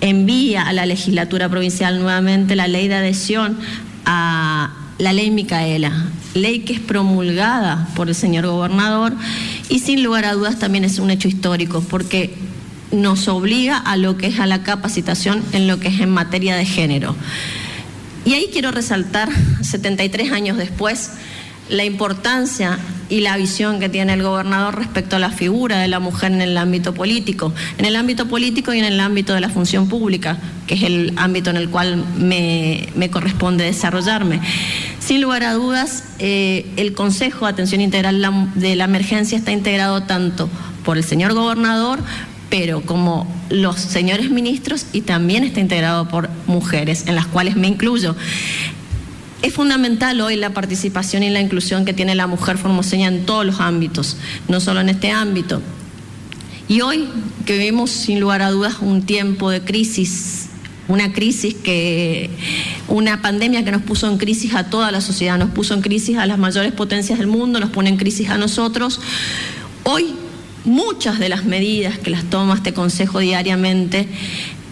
envía 0.00 0.62
a 0.62 0.72
la 0.72 0.86
legislatura 0.86 1.50
provincial 1.50 2.00
nuevamente 2.00 2.56
la 2.56 2.66
ley 2.66 2.88
de 2.88 2.94
adhesión 2.94 3.58
a 4.06 4.72
la 4.96 5.12
ley 5.12 5.30
Micaela, 5.30 5.92
ley 6.36 6.60
que 6.60 6.74
es 6.74 6.80
promulgada 6.80 7.88
por 7.96 8.08
el 8.08 8.14
señor 8.14 8.46
gobernador 8.46 9.14
y 9.68 9.80
sin 9.80 10.02
lugar 10.02 10.24
a 10.24 10.34
dudas 10.34 10.58
también 10.58 10.84
es 10.84 10.98
un 10.98 11.10
hecho 11.10 11.28
histórico 11.28 11.82
porque 11.88 12.34
nos 12.92 13.28
obliga 13.28 13.78
a 13.78 13.96
lo 13.96 14.16
que 14.16 14.28
es 14.28 14.38
a 14.38 14.46
la 14.46 14.62
capacitación 14.62 15.42
en 15.52 15.66
lo 15.66 15.80
que 15.80 15.88
es 15.88 16.00
en 16.00 16.10
materia 16.10 16.56
de 16.56 16.64
género. 16.64 17.16
Y 18.24 18.34
ahí 18.34 18.48
quiero 18.52 18.70
resaltar, 18.72 19.28
73 19.62 20.32
años 20.32 20.56
después, 20.56 21.12
la 21.68 21.84
importancia 21.84 22.78
y 23.08 23.20
la 23.20 23.36
visión 23.36 23.78
que 23.78 23.88
tiene 23.88 24.14
el 24.14 24.22
gobernador 24.22 24.76
respecto 24.76 25.16
a 25.16 25.18
la 25.18 25.30
figura 25.30 25.78
de 25.78 25.88
la 25.88 26.00
mujer 26.00 26.32
en 26.32 26.40
el 26.40 26.56
ámbito 26.56 26.94
político, 26.94 27.52
en 27.78 27.84
el 27.84 27.96
ámbito 27.96 28.26
político 28.26 28.72
y 28.74 28.78
en 28.78 28.84
el 28.84 28.98
ámbito 29.00 29.34
de 29.34 29.40
la 29.40 29.48
función 29.48 29.88
pública, 29.88 30.38
que 30.66 30.74
es 30.74 30.82
el 30.82 31.12
ámbito 31.16 31.50
en 31.50 31.56
el 31.56 31.68
cual 31.68 32.04
me, 32.18 32.88
corresponde 33.10 33.64
desarrollarme. 33.64 34.40
Sin 34.98 35.20
lugar 35.20 35.44
a 35.44 35.52
dudas, 35.52 36.04
eh, 36.18 36.66
el 36.76 36.94
Consejo 36.94 37.46
de 37.46 37.52
Atención 37.52 37.80
Integral 37.80 38.52
de 38.56 38.76
la 38.76 38.84
Emergencia 38.84 39.38
está 39.38 39.52
integrado 39.52 40.02
tanto 40.02 40.48
por 40.84 40.96
el 40.96 41.04
señor 41.04 41.32
gobernador, 41.34 42.00
pero 42.50 42.82
como 42.82 43.32
los 43.50 43.76
señores 43.76 44.30
ministros 44.30 44.86
y 44.92 45.02
también 45.02 45.44
está 45.44 45.60
integrado 45.60 46.08
por 46.08 46.28
mujeres, 46.46 47.04
en 47.06 47.14
las 47.14 47.26
cuales 47.26 47.56
me 47.56 47.68
incluyo. 47.68 48.16
Es 49.46 49.54
fundamental 49.54 50.20
hoy 50.22 50.34
la 50.34 50.50
participación 50.50 51.22
y 51.22 51.30
la 51.30 51.40
inclusión 51.40 51.84
que 51.84 51.92
tiene 51.92 52.16
la 52.16 52.26
mujer 52.26 52.58
formoseña 52.58 53.06
en 53.06 53.26
todos 53.26 53.46
los 53.46 53.60
ámbitos, 53.60 54.16
no 54.48 54.58
solo 54.58 54.80
en 54.80 54.88
este 54.88 55.12
ámbito. 55.12 55.62
Y 56.66 56.80
hoy 56.80 57.08
que 57.44 57.56
vivimos 57.56 57.92
sin 57.92 58.18
lugar 58.18 58.42
a 58.42 58.50
dudas 58.50 58.78
un 58.80 59.02
tiempo 59.02 59.48
de 59.48 59.60
crisis, 59.60 60.46
una 60.88 61.12
crisis 61.12 61.54
que, 61.54 62.28
una 62.88 63.22
pandemia 63.22 63.64
que 63.64 63.70
nos 63.70 63.82
puso 63.82 64.10
en 64.10 64.18
crisis 64.18 64.52
a 64.56 64.68
toda 64.68 64.90
la 64.90 65.00
sociedad, 65.00 65.38
nos 65.38 65.50
puso 65.50 65.74
en 65.74 65.80
crisis 65.80 66.18
a 66.18 66.26
las 66.26 66.38
mayores 66.38 66.72
potencias 66.72 67.20
del 67.20 67.28
mundo, 67.28 67.60
nos 67.60 67.70
pone 67.70 67.88
en 67.88 67.98
crisis 67.98 68.30
a 68.30 68.38
nosotros. 68.38 68.98
Hoy 69.84 70.06
muchas 70.64 71.20
de 71.20 71.28
las 71.28 71.44
medidas 71.44 71.98
que 71.98 72.10
las 72.10 72.24
toma 72.24 72.56
este 72.56 72.74
Consejo 72.74 73.20
diariamente 73.20 74.08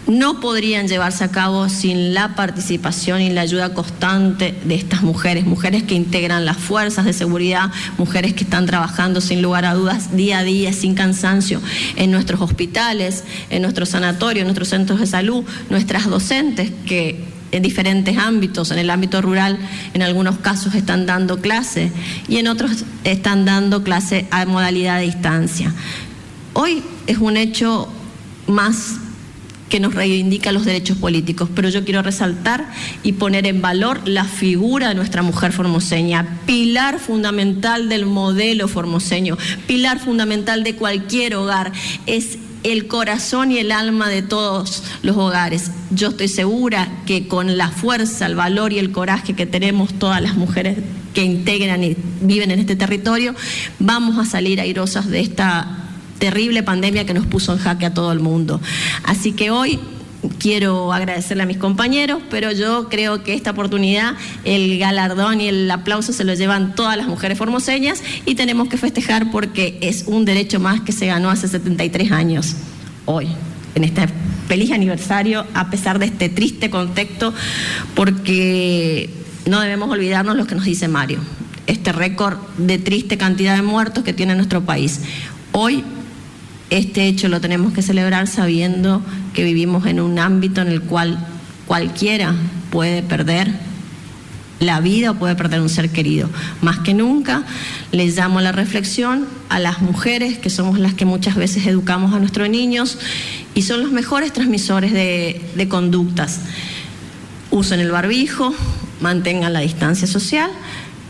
no 0.06 0.40
podrían 0.40 0.86
llevarse 0.86 1.24
a 1.24 1.30
cabo 1.30 1.68
sin 1.68 2.12
la 2.14 2.34
participación 2.34 3.22
y 3.22 3.30
la 3.30 3.40
ayuda 3.40 3.72
constante 3.72 4.54
de 4.64 4.74
estas 4.74 5.02
mujeres, 5.02 5.46
mujeres 5.46 5.82
que 5.82 5.94
integran 5.94 6.44
las 6.44 6.58
fuerzas 6.58 7.04
de 7.04 7.12
seguridad, 7.12 7.70
mujeres 7.96 8.34
que 8.34 8.44
están 8.44 8.66
trabajando 8.66 9.20
sin 9.20 9.40
lugar 9.40 9.64
a 9.64 9.74
dudas 9.74 10.14
día 10.16 10.38
a 10.38 10.44
día, 10.44 10.72
sin 10.72 10.94
cansancio, 10.94 11.60
en 11.96 12.10
nuestros 12.10 12.40
hospitales, 12.40 13.24
en 13.50 13.62
nuestros 13.62 13.90
sanatorios, 13.90 14.42
en 14.42 14.46
nuestros 14.48 14.68
centros 14.68 15.00
de 15.00 15.06
salud, 15.06 15.44
nuestras 15.70 16.06
docentes 16.06 16.70
que 16.86 17.24
en 17.52 17.62
diferentes 17.62 18.18
ámbitos, 18.18 18.72
en 18.72 18.78
el 18.78 18.90
ámbito 18.90 19.22
rural 19.22 19.58
en 19.94 20.02
algunos 20.02 20.38
casos 20.38 20.74
están 20.74 21.06
dando 21.06 21.40
clase 21.40 21.92
y 22.28 22.38
en 22.38 22.48
otros 22.48 22.84
están 23.04 23.44
dando 23.44 23.84
clase 23.84 24.26
a 24.32 24.44
modalidad 24.44 24.98
de 24.98 25.04
distancia. 25.04 25.72
Hoy 26.52 26.82
es 27.06 27.18
un 27.18 27.36
hecho 27.36 27.88
más 28.48 28.96
que 29.74 29.80
nos 29.80 29.92
reivindica 29.92 30.52
los 30.52 30.64
derechos 30.64 30.98
políticos, 30.98 31.48
pero 31.52 31.68
yo 31.68 31.84
quiero 31.84 32.00
resaltar 32.00 32.64
y 33.02 33.14
poner 33.14 33.44
en 33.44 33.60
valor 33.60 34.06
la 34.06 34.22
figura 34.22 34.90
de 34.90 34.94
nuestra 34.94 35.22
mujer 35.22 35.50
formoseña, 35.50 36.38
pilar 36.46 37.00
fundamental 37.00 37.88
del 37.88 38.06
modelo 38.06 38.68
formoseño, 38.68 39.36
pilar 39.66 39.98
fundamental 39.98 40.62
de 40.62 40.76
cualquier 40.76 41.34
hogar. 41.34 41.72
Es 42.06 42.38
el 42.62 42.86
corazón 42.86 43.50
y 43.50 43.58
el 43.58 43.72
alma 43.72 44.08
de 44.08 44.22
todos 44.22 44.84
los 45.02 45.16
hogares. 45.16 45.72
Yo 45.90 46.10
estoy 46.10 46.28
segura 46.28 47.02
que 47.04 47.26
con 47.26 47.58
la 47.58 47.70
fuerza, 47.70 48.26
el 48.26 48.36
valor 48.36 48.72
y 48.72 48.78
el 48.78 48.92
coraje 48.92 49.34
que 49.34 49.44
tenemos 49.44 49.92
todas 49.94 50.22
las 50.22 50.36
mujeres 50.36 50.78
que 51.14 51.24
integran 51.24 51.82
y 51.82 51.96
viven 52.20 52.52
en 52.52 52.60
este 52.60 52.76
territorio, 52.76 53.34
vamos 53.80 54.24
a 54.24 54.24
salir 54.24 54.60
airosas 54.60 55.08
de 55.08 55.18
esta 55.18 55.83
terrible 56.24 56.62
pandemia 56.62 57.04
que 57.04 57.12
nos 57.12 57.26
puso 57.26 57.52
en 57.52 57.58
jaque 57.58 57.84
a 57.84 57.92
todo 57.92 58.10
el 58.10 58.18
mundo. 58.18 58.58
Así 59.02 59.32
que 59.32 59.50
hoy 59.50 59.78
quiero 60.38 60.90
agradecerle 60.90 61.42
a 61.42 61.46
mis 61.46 61.58
compañeros, 61.58 62.22
pero 62.30 62.50
yo 62.50 62.88
creo 62.88 63.22
que 63.22 63.34
esta 63.34 63.50
oportunidad, 63.50 64.14
el 64.44 64.78
galardón 64.78 65.42
y 65.42 65.48
el 65.48 65.70
aplauso 65.70 66.14
se 66.14 66.24
lo 66.24 66.32
llevan 66.32 66.74
todas 66.74 66.96
las 66.96 67.08
mujeres 67.08 67.36
formoseñas 67.36 68.02
y 68.24 68.36
tenemos 68.36 68.70
que 68.70 68.78
festejar 68.78 69.30
porque 69.30 69.76
es 69.82 70.04
un 70.06 70.24
derecho 70.24 70.60
más 70.60 70.80
que 70.80 70.92
se 70.92 71.04
ganó 71.08 71.28
hace 71.28 71.46
73 71.46 72.10
años, 72.10 72.56
hoy, 73.04 73.28
en 73.74 73.84
este 73.84 74.08
feliz 74.48 74.70
aniversario, 74.70 75.44
a 75.52 75.68
pesar 75.68 75.98
de 75.98 76.06
este 76.06 76.30
triste 76.30 76.70
contexto, 76.70 77.34
porque 77.94 79.10
no 79.44 79.60
debemos 79.60 79.90
olvidarnos 79.90 80.38
lo 80.38 80.46
que 80.46 80.54
nos 80.54 80.64
dice 80.64 80.88
Mario, 80.88 81.18
este 81.66 81.92
récord 81.92 82.38
de 82.56 82.78
triste 82.78 83.18
cantidad 83.18 83.54
de 83.54 83.60
muertos 83.60 84.04
que 84.04 84.14
tiene 84.14 84.34
nuestro 84.34 84.64
país. 84.64 85.00
Hoy 85.52 85.84
este 86.74 87.06
hecho 87.06 87.28
lo 87.28 87.40
tenemos 87.40 87.72
que 87.72 87.82
celebrar 87.82 88.26
sabiendo 88.26 89.00
que 89.32 89.44
vivimos 89.44 89.86
en 89.86 90.00
un 90.00 90.18
ámbito 90.18 90.60
en 90.60 90.66
el 90.68 90.82
cual 90.82 91.24
cualquiera 91.66 92.34
puede 92.70 93.00
perder 93.00 93.52
la 94.58 94.80
vida 94.80 95.12
o 95.12 95.14
puede 95.14 95.36
perder 95.36 95.60
un 95.60 95.68
ser 95.68 95.90
querido. 95.90 96.28
Más 96.62 96.80
que 96.80 96.92
nunca 96.92 97.44
les 97.92 98.16
llamo 98.16 98.40
a 98.40 98.42
la 98.42 98.50
reflexión 98.50 99.28
a 99.50 99.60
las 99.60 99.82
mujeres, 99.82 100.38
que 100.38 100.50
somos 100.50 100.80
las 100.80 100.94
que 100.94 101.04
muchas 101.04 101.36
veces 101.36 101.64
educamos 101.68 102.12
a 102.12 102.18
nuestros 102.18 102.48
niños 102.48 102.98
y 103.54 103.62
son 103.62 103.80
los 103.80 103.92
mejores 103.92 104.32
transmisores 104.32 104.92
de, 104.92 105.40
de 105.54 105.68
conductas. 105.68 106.40
Usen 107.52 107.78
el 107.78 107.92
barbijo, 107.92 108.52
mantengan 109.00 109.52
la 109.52 109.60
distancia 109.60 110.08
social 110.08 110.50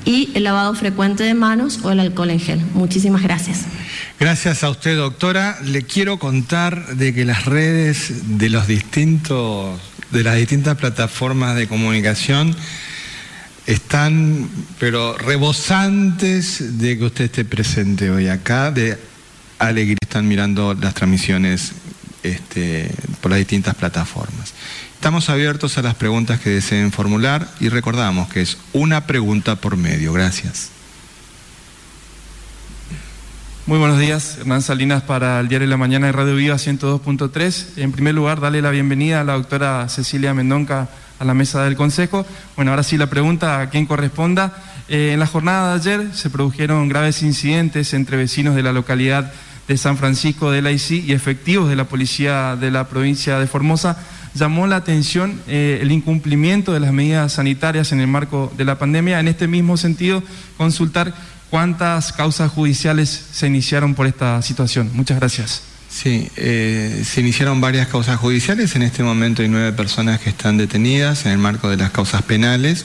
y 0.05 0.29
el 0.35 0.45
lavado 0.45 0.75
frecuente 0.75 1.25
de 1.25 1.33
manos 1.33 1.81
o 1.85 1.91
el 1.91 2.01
alcohol 2.01 2.29
en 2.29 2.41
gel. 2.41 2.61
Muchísimas 2.75 3.23
gracias. 3.23 3.61
Gracias 4.21 4.63
a 4.63 4.71
usted, 4.71 4.97
doctora. 4.97 5.59
Le 5.65 5.83
quiero 5.83 6.19
contar 6.19 6.95
de 6.95 7.13
que 7.13 7.25
las 7.25 7.47
redes 7.47 8.39
de 8.39 8.49
los 8.49 8.69
distintos, 8.69 9.81
de 10.13 10.23
las 10.23 10.37
distintas 10.37 10.79
plataformas 10.79 11.57
de 11.57 11.67
comunicación 11.67 12.55
están, 13.67 14.49
pero 14.79 15.19
rebosantes 15.19 16.79
de 16.79 16.97
que 16.97 17.05
usted 17.05 17.25
esté 17.25 17.45
presente 17.45 18.11
hoy 18.11 18.29
acá, 18.29 18.71
de 18.71 18.97
alegría 19.59 19.99
están 20.01 20.29
mirando 20.29 20.75
las 20.75 20.95
transmisiones 20.95 21.73
este, 22.23 22.91
por 23.21 23.33
las 23.33 23.39
distintas 23.39 23.75
plataformas. 23.75 24.55
Estamos 24.95 25.29
abiertos 25.29 25.77
a 25.77 25.83
las 25.83 25.97
preguntas 25.97 26.41
que 26.41 26.51
deseen 26.51 26.93
formular 26.93 27.49
y 27.59 27.69
recordamos 27.69 28.29
que 28.29 28.43
es 28.43 28.59
una 28.73 29.07
pregunta 29.07 29.57
por 29.57 29.77
medio. 29.77 30.13
Gracias. 30.13 30.71
Muy 33.67 33.79
buenos 33.79 33.99
días, 33.99 34.37
Hernán 34.41 34.61
Salinas 34.61 35.03
para 35.05 35.41
el 35.41 35.49
Diario 35.49 35.67
de 35.67 35.71
la 35.71 35.79
Mañana 35.79 36.05
de 36.05 36.13
Radio 36.13 36.37
Viva 36.37 36.57
102.3. 36.57 37.79
En 37.79 37.93
primer 37.93 38.15
lugar, 38.15 38.39
darle 38.39 38.61
la 38.61 38.71
bienvenida 38.71 39.23
a 39.23 39.25
la 39.25 39.33
doctora 39.33 39.89
Cecilia 39.89 40.35
Mendonca 40.35 40.91
a 41.19 41.25
la 41.25 41.33
mesa 41.33 41.65
del 41.65 41.75
Consejo. 41.75 42.27
Bueno, 42.57 42.73
ahora 42.73 42.83
sí 42.83 42.99
la 42.99 43.07
pregunta 43.07 43.63
a 43.63 43.71
quién 43.71 43.87
corresponda. 43.87 44.53
Eh, 44.91 45.13
en 45.15 45.19
la 45.19 45.27
jornada 45.27 45.71
de 45.71 45.81
ayer 45.81 46.15
se 46.15 46.29
produjeron 46.29 46.91
graves 46.91 47.23
incidentes 47.23 47.95
entre 47.95 48.19
vecinos 48.19 48.55
de 48.55 48.63
la 48.63 48.75
localidad 48.75 49.33
de 49.67 49.79
San 49.79 49.97
Francisco 49.97 50.51
de 50.51 50.61
la 50.61 50.71
ICI 50.71 51.03
y 51.07 51.13
efectivos 51.13 51.71
de 51.71 51.77
la 51.77 51.85
policía 51.85 52.57
de 52.57 52.71
la 52.71 52.87
provincia 52.89 53.39
de 53.39 53.47
Formosa. 53.47 53.97
Llamó 54.35 54.67
la 54.67 54.77
atención 54.77 55.41
eh, 55.49 55.79
el 55.81 55.91
incumplimiento 55.91 56.75
de 56.75 56.81
las 56.81 56.93
medidas 56.93 57.33
sanitarias 57.33 57.93
en 57.93 58.01
el 58.01 58.09
marco 58.09 58.53
de 58.59 58.67
la 58.67 58.79
pandemia. 58.79 59.21
En 59.21 59.29
este 59.29 59.49
mismo 59.49 59.79
sentido, 59.79 60.23
consultar 60.59 61.15
¿Cuántas 61.51 62.13
causas 62.13 62.51
judiciales 62.51 63.27
se 63.33 63.47
iniciaron 63.47 63.95
por 63.95 64.07
esta 64.07 64.43
situación? 64.43 64.91
Muchas 64.93 65.19
gracias. 65.19 65.63
Sí, 65.89 66.29
eh, 66.37 67.05
se 67.05 67.21
iniciaron 67.21 67.61
varias 67.61 67.87
causas 67.87 68.17
judiciales. 68.17 68.75
En 68.75 68.83
este 68.83 69.05
momento 69.05 69.43
hay 69.43 69.49
nueve 69.49 69.73
personas 69.73 70.19
que 70.19 70.31
están 70.31 70.57
detenidas 70.57 71.27
en 71.27 71.33
el 71.33 71.39
marco 71.39 71.71
de 71.71 71.77
las 71.77 71.93
causas 71.93 72.23
penales, 72.23 72.85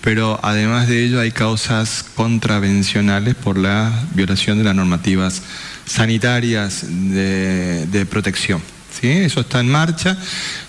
pero 0.00 0.38
además 0.42 0.86
de 0.86 1.04
ello 1.04 1.20
hay 1.20 1.32
causas 1.32 2.04
contravencionales 2.14 3.34
por 3.34 3.58
la 3.58 3.90
violación 4.14 4.58
de 4.58 4.64
las 4.64 4.76
normativas 4.76 5.42
sanitarias 5.84 6.86
de 6.88 8.06
protección. 8.08 8.62
Eso 9.02 9.40
está 9.40 9.60
en 9.60 9.68
marcha. 9.68 10.16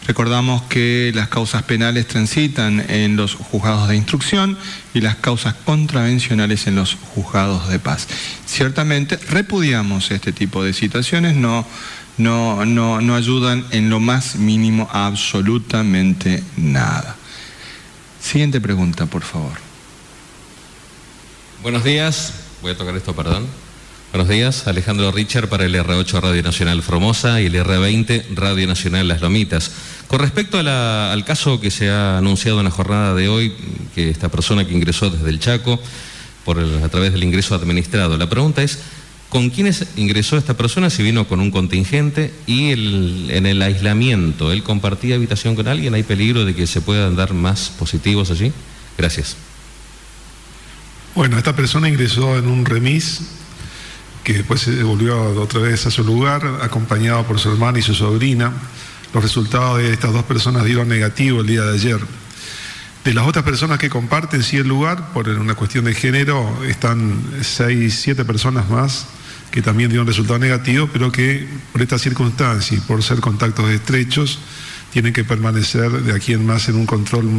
Recordamos 0.08 0.64
que 0.64 1.12
las 1.16 1.30
causas 1.30 1.64
penales 1.64 2.08
transitan 2.08 2.84
en 2.90 3.16
los 3.16 3.36
juzgados 3.36 3.88
de 3.88 3.96
instrucción 3.96 4.58
y 4.94 5.02
las 5.02 5.16
causas 5.16 5.54
contravencionales 5.54 6.68
en 6.68 6.76
los 6.76 6.96
juzgados 7.14 7.70
de 7.70 7.80
paz. 7.80 8.08
Ciertamente 8.46 9.18
repudiamos 9.18 10.12
este 10.12 10.32
tipo 10.32 10.64
de 10.64 10.74
situaciones, 10.74 11.36
no, 11.36 11.66
no, 12.18 12.66
no, 12.66 13.02
no 13.02 13.16
ayudan 13.16 13.66
en 13.72 13.90
lo 13.90 14.00
más 14.00 14.36
mínimo 14.36 14.90
absolutamente 14.92 16.44
nada. 16.58 17.16
Siguiente 18.22 18.60
pregunta, 18.60 19.06
por 19.06 19.22
favor. 19.22 19.54
Buenos 21.62 21.84
días, 21.84 22.34
voy 22.62 22.72
a 22.72 22.78
tocar 22.78 22.96
esto, 22.96 23.16
perdón. 23.16 23.65
Buenos 24.16 24.30
días, 24.30 24.66
Alejandro 24.66 25.12
Richard 25.12 25.50
para 25.50 25.66
el 25.66 25.76
R8 25.76 26.22
Radio 26.22 26.42
Nacional 26.42 26.82
Formosa 26.82 27.42
y 27.42 27.48
el 27.48 27.56
R20 27.56 28.28
Radio 28.34 28.66
Nacional 28.66 29.10
Las 29.10 29.20
Lomitas. 29.20 29.74
Con 30.08 30.22
respecto 30.22 30.58
al 30.58 31.26
caso 31.26 31.60
que 31.60 31.70
se 31.70 31.90
ha 31.90 32.20
anunciado 32.20 32.60
en 32.60 32.64
la 32.64 32.72
jornada 32.72 33.14
de 33.14 33.28
hoy, 33.28 33.54
que 33.94 34.10
esta 34.10 34.30
persona 34.30 34.66
que 34.66 34.74
ingresó 34.74 35.10
desde 35.10 35.30
el 35.30 35.40
Chaco 35.40 35.82
por 36.46 36.60
a 36.60 36.88
través 36.88 37.12
del 37.12 37.26
ingreso 37.26 37.56
administrado, 37.56 38.16
la 38.16 38.30
pregunta 38.30 38.64
es, 38.64 38.80
¿con 39.28 39.50
quiénes 39.50 39.86
ingresó 39.98 40.38
esta 40.38 40.54
persona? 40.54 40.90
Si 40.90 41.04
vino 41.04 41.28
con 41.28 41.42
un 41.42 41.52
contingente 41.52 42.34
y 42.48 42.72
en 42.72 43.46
el 43.46 43.62
aislamiento, 43.62 44.54
¿él 44.54 44.64
compartía 44.64 45.16
habitación 45.16 45.58
con 45.58 45.68
alguien? 45.68 45.94
¿Hay 45.94 46.04
peligro 46.04 46.46
de 46.46 46.56
que 46.56 46.68
se 46.68 46.80
puedan 46.80 47.18
dar 47.18 47.34
más 47.34 47.70
positivos 47.78 48.32
allí? 48.32 48.54
Gracias. 48.98 49.36
Bueno, 51.16 51.38
esta 51.38 51.54
persona 51.54 51.90
ingresó 51.90 52.38
en 52.38 52.48
un 52.48 52.64
remis 52.64 53.22
que 54.26 54.34
después 54.34 54.62
se 54.62 54.84
volvió 54.84 55.18
otra 55.40 55.62
vez 55.62 55.86
a 55.86 55.92
su 55.92 56.04
lugar, 56.04 56.60
acompañado 56.64 57.26
por 57.28 57.40
su 57.40 57.52
hermana 57.52 57.78
y 57.78 57.84
su 57.84 57.94
sobrina. 57.94 58.52
Los 59.14 59.24
resultados 59.24 59.78
de 59.78 59.94
estas 59.94 60.12
dos 60.12 60.24
personas 60.24 60.66
dieron 60.66 60.90
negativo 60.90 61.42
el 61.42 61.48
día 61.48 61.62
de 61.62 61.76
ayer. 61.76 62.00
De 63.04 63.14
las 63.14 63.28
otras 63.28 63.46
personas 63.46 63.78
que 63.78 63.88
comparten 63.88 64.42
sí 64.42 64.58
el 64.58 64.68
lugar, 64.68 65.14
por 65.14 65.30
una 65.30 65.54
cuestión 65.54 65.86
de 65.86 65.94
género, 65.94 66.64
están 66.68 67.22
seis, 67.44 68.00
siete 68.02 68.26
personas 68.26 68.68
más 68.68 69.06
que 69.52 69.62
también 69.62 69.90
dieron 69.90 70.08
resultado 70.08 70.40
negativo, 70.40 70.90
pero 70.92 71.12
que 71.12 71.48
por 71.72 71.82
esta 71.84 72.00
circunstancia 72.00 72.76
y 72.76 72.82
por 72.82 73.04
ser 73.04 73.22
contactos 73.22 73.70
estrechos, 73.70 74.40
tienen 74.92 75.14
que 75.14 75.24
permanecer 75.24 75.92
de 75.92 76.14
aquí 76.14 76.34
en 76.34 76.46
más 76.46 76.68
en 76.68 76.76
un 76.76 76.86
control 76.86 77.30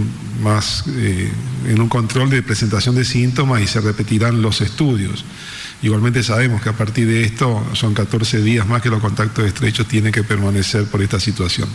más 0.42 0.85
eh, 0.88 1.31
en 1.66 1.81
un 1.81 1.88
control 1.88 2.31
de 2.31 2.42
presentación 2.42 2.94
de 2.94 3.05
síntomas 3.05 3.61
y 3.61 3.66
se 3.66 3.81
repetirán 3.81 4.40
los 4.40 4.61
estudios. 4.61 5.25
Igualmente 5.82 6.22
sabemos 6.22 6.62
que 6.62 6.70
a 6.70 6.72
partir 6.72 7.06
de 7.06 7.22
esto 7.22 7.64
son 7.74 7.94
14 7.94 8.40
días 8.42 8.66
más 8.66 8.82
que 8.82 8.88
los 8.88 9.00
contactos 9.00 9.44
estrechos 9.44 9.86
tienen 9.86 10.12
que 10.12 10.24
permanecer 10.24 10.86
por 10.86 11.02
esta 11.02 11.20
situación. 11.20 11.68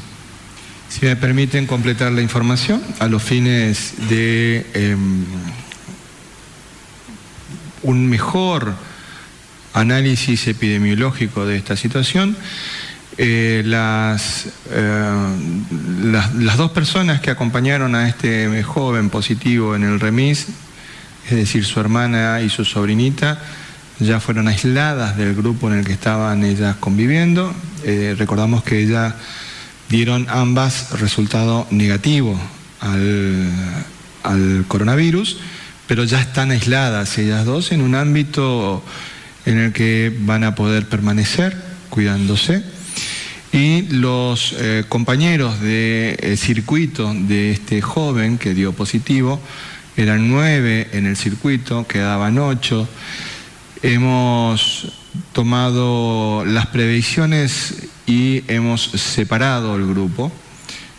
Si 0.90 1.06
me 1.06 1.16
permiten 1.16 1.68
completar 1.68 2.12
la 2.12 2.22
información 2.22 2.82
a 3.00 3.08
los 3.08 3.24
fines 3.24 3.94
de 4.10 4.66
em, 4.74 5.24
un 7.84 8.10
mejor 8.10 8.74
análisis 9.74 10.48
epidemiológico 10.48 11.46
de 11.46 11.56
esta 11.56 11.78
situación, 11.78 12.36
eh, 13.18 13.62
eh, 13.62 13.64
las, 13.66 14.48
las, 16.34 16.58
dos 16.58 16.72
personas 16.72 17.22
que 17.22 17.30
acompañaron 17.30 17.94
a 17.94 18.08
este 18.08 18.64
joven 18.64 19.10
positivo 19.10 19.76
en 19.76 19.84
el 19.84 20.00
remis, 20.00 20.48
es 21.30 21.36
decir, 21.36 21.66
su 21.66 21.80
hermana 21.80 22.42
y 22.42 22.50
su 22.50 22.66
sobrinita, 22.66 23.40
ya 24.02 24.20
fueron 24.20 24.48
aisladas 24.48 25.16
del 25.18 25.36
grupo 25.36 25.72
en 25.72 25.80
el 25.80 25.86
que 25.86 25.94
estaban 25.94 26.44
ellas 26.44 26.76
conviviendo. 26.80 27.54
Eh, 27.84 28.16
recordamos 28.18 28.64
que 28.64 28.80
ellas 28.80 29.14
dieron 29.90 30.28
ambas 30.30 31.00
resultado 31.00 31.68
negativo 31.72 32.40
al, 32.80 33.50
al 34.24 34.66
coronavirus, 34.68 35.38
pero 35.88 36.04
ya 36.04 36.20
están 36.20 36.52
aisladas 36.52 37.18
ellas 37.18 37.46
dos 37.46 37.72
en 37.72 37.82
un 37.82 37.96
ámbito 37.96 38.84
en 39.46 39.58
el 39.58 39.74
que 39.74 40.16
van 40.22 40.44
a 40.44 40.56
poder 40.56 40.88
permanecer 40.88 41.56
cuidándose 41.90 42.64
y 43.52 43.82
los 43.90 44.56
eh, 44.58 44.86
compañeros 44.88 45.60
de 45.60 46.18
eh, 46.22 46.38
circuito 46.38 47.14
de 47.14 47.52
este 47.52 47.82
joven 47.82 48.38
que 48.38 48.54
dio 48.54 48.72
positivo, 48.72 49.42
eran 49.98 50.30
nueve 50.30 50.88
en 50.94 51.06
el 51.06 51.18
circuito, 51.18 51.86
quedaban 51.86 52.40
ocho. 52.40 52.88
Hemos 53.84 54.92
tomado 55.34 56.46
las 56.46 56.68
previsiones 56.68 57.88
y 58.06 58.44
hemos 58.48 58.84
separado 58.84 59.76
el 59.76 59.88
grupo. 59.88 60.32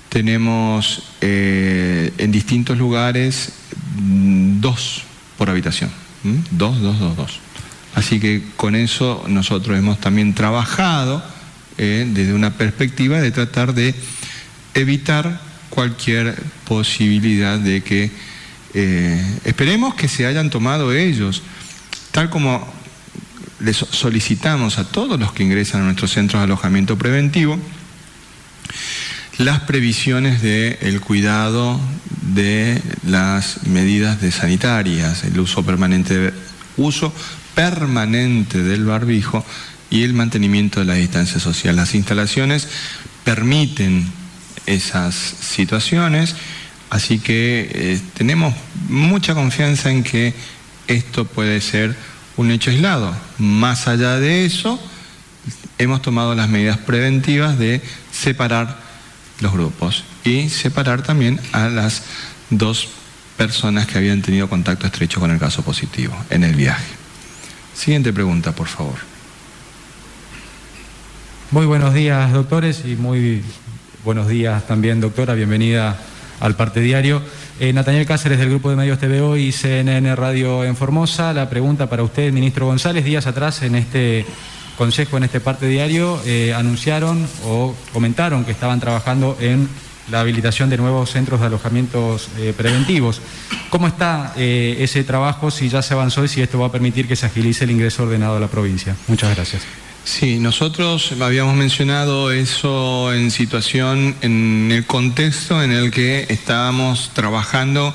Tenemos 0.08 1.04
eh, 1.20 2.12
en 2.18 2.32
distintos 2.32 2.76
lugares 2.78 3.52
mm, 3.96 4.60
dos 4.60 5.02
por 5.38 5.48
habitación. 5.48 5.90
Dos, 6.50 6.80
dos, 6.80 6.98
dos, 6.98 7.16
dos. 7.16 7.40
Así 7.94 8.20
que 8.20 8.42
con 8.56 8.74
eso 8.74 9.24
nosotros 9.28 9.78
hemos 9.78 10.00
también 10.00 10.34
trabajado 10.34 11.22
eh, 11.78 12.06
desde 12.08 12.32
una 12.32 12.52
perspectiva 12.54 13.20
de 13.20 13.30
tratar 13.30 13.74
de 13.74 13.94
evitar 14.74 15.40
cualquier 15.70 16.40
posibilidad 16.66 17.58
de 17.58 17.82
que 17.82 18.10
eh, 18.74 19.38
esperemos 19.44 19.94
que 19.94 20.08
se 20.08 20.26
hayan 20.26 20.50
tomado 20.50 20.92
ellos, 20.92 21.42
tal 22.12 22.30
como 22.30 22.72
les 23.58 23.76
solicitamos 23.76 24.78
a 24.78 24.84
todos 24.84 25.18
los 25.18 25.32
que 25.32 25.42
ingresan 25.42 25.82
a 25.82 25.84
nuestros 25.84 26.12
centros 26.12 26.40
de 26.40 26.44
alojamiento 26.44 26.96
preventivo, 26.96 27.58
las 29.38 29.60
previsiones 29.60 30.42
del 30.42 31.00
cuidado 31.00 31.80
de 32.34 32.80
las 33.06 33.66
medidas 33.66 34.20
de 34.20 34.30
sanitarias, 34.30 35.24
el 35.24 35.40
uso 35.40 35.64
permanente, 35.64 36.32
uso 36.76 37.12
permanente 37.54 38.62
del 38.62 38.84
barbijo 38.84 39.44
y 39.90 40.02
el 40.02 40.12
mantenimiento 40.12 40.80
de 40.80 40.86
la 40.86 40.94
distancia 40.94 41.40
social. 41.40 41.76
Las 41.76 41.94
instalaciones 41.94 42.68
permiten 43.24 44.06
esas 44.66 45.14
situaciones, 45.14 46.36
así 46.90 47.18
que 47.18 47.70
eh, 47.72 48.00
tenemos 48.14 48.54
mucha 48.88 49.34
confianza 49.34 49.90
en 49.90 50.02
que 50.02 50.34
esto 50.88 51.24
puede 51.24 51.60
ser 51.60 51.96
un 52.36 52.50
hecho 52.50 52.70
aislado. 52.70 53.14
Más 53.38 53.88
allá 53.88 54.18
de 54.18 54.44
eso, 54.44 54.80
hemos 55.78 56.02
tomado 56.02 56.34
las 56.34 56.48
medidas 56.48 56.78
preventivas 56.78 57.58
de 57.58 57.82
separar 58.12 58.78
los 59.40 59.52
grupos 59.52 60.04
y 60.24 60.48
separar 60.48 61.02
también 61.02 61.40
a 61.52 61.68
las 61.68 62.04
dos 62.50 62.88
personas 63.36 63.86
que 63.86 63.98
habían 63.98 64.22
tenido 64.22 64.48
contacto 64.48 64.86
estrecho 64.86 65.20
con 65.20 65.30
el 65.30 65.38
caso 65.38 65.62
positivo 65.62 66.14
en 66.30 66.44
el 66.44 66.54
viaje. 66.54 66.84
Siguiente 67.74 68.12
pregunta, 68.12 68.52
por 68.52 68.68
favor. 68.68 68.96
Muy 71.50 71.66
buenos 71.66 71.92
días, 71.92 72.32
doctores, 72.32 72.82
y 72.84 72.96
muy 72.96 73.42
buenos 74.04 74.28
días 74.28 74.66
también, 74.66 75.00
doctora. 75.00 75.34
Bienvenida 75.34 75.98
al 76.40 76.56
parte 76.56 76.80
diario. 76.80 77.22
Eh, 77.60 78.04
Cáceres 78.06 78.38
del 78.38 78.48
Grupo 78.48 78.70
de 78.70 78.76
Medios 78.76 78.98
TVO 78.98 79.36
y 79.36 79.52
CNN 79.52 80.16
Radio 80.16 80.64
en 80.64 80.74
Formosa. 80.74 81.32
La 81.32 81.48
pregunta 81.48 81.88
para 81.88 82.02
usted, 82.02 82.32
ministro 82.32 82.66
González. 82.66 83.04
Días 83.04 83.26
atrás 83.26 83.62
en 83.62 83.74
este 83.74 84.24
consejo, 84.76 85.16
en 85.16 85.24
este 85.24 85.40
parte 85.40 85.66
diario, 85.66 86.20
eh, 86.24 86.54
anunciaron 86.54 87.26
o 87.44 87.74
comentaron 87.92 88.44
que 88.44 88.52
estaban 88.52 88.80
trabajando 88.80 89.36
en 89.40 89.68
la 90.10 90.20
habilitación 90.20 90.70
de 90.70 90.78
nuevos 90.78 91.10
centros 91.10 91.40
de 91.40 91.46
alojamientos 91.46 92.28
eh, 92.38 92.52
preventivos. 92.56 93.20
¿Cómo 93.70 93.86
está 93.86 94.32
ese 94.36 95.04
trabajo, 95.04 95.50
si 95.50 95.68
ya 95.68 95.82
se 95.82 95.94
avanzó 95.94 96.24
y 96.24 96.28
si 96.28 96.42
esto 96.42 96.58
va 96.58 96.66
a 96.66 96.72
permitir 96.72 97.06
que 97.06 97.16
se 97.16 97.26
agilice 97.26 97.64
el 97.64 97.70
ingreso 97.70 98.02
ordenado 98.02 98.36
a 98.36 98.40
la 98.40 98.48
provincia? 98.48 98.96
Muchas 99.06 99.34
gracias. 99.34 99.62
Sí, 100.04 100.40
nosotros 100.40 101.12
habíamos 101.20 101.54
mencionado 101.54 102.32
eso 102.32 103.14
en 103.14 103.30
situación, 103.30 104.16
en 104.20 104.70
el 104.72 104.84
contexto 104.84 105.62
en 105.62 105.70
el 105.70 105.92
que 105.92 106.26
estábamos 106.28 107.12
trabajando 107.14 107.94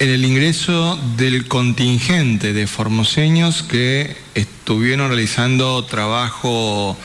en 0.00 0.08
el 0.08 0.24
ingreso 0.24 0.98
del 1.16 1.46
contingente 1.46 2.52
de 2.52 2.66
formoseños 2.66 3.62
que 3.62 4.16
estuvieron 4.34 5.08
realizando 5.08 5.84
trabajo 5.84 6.96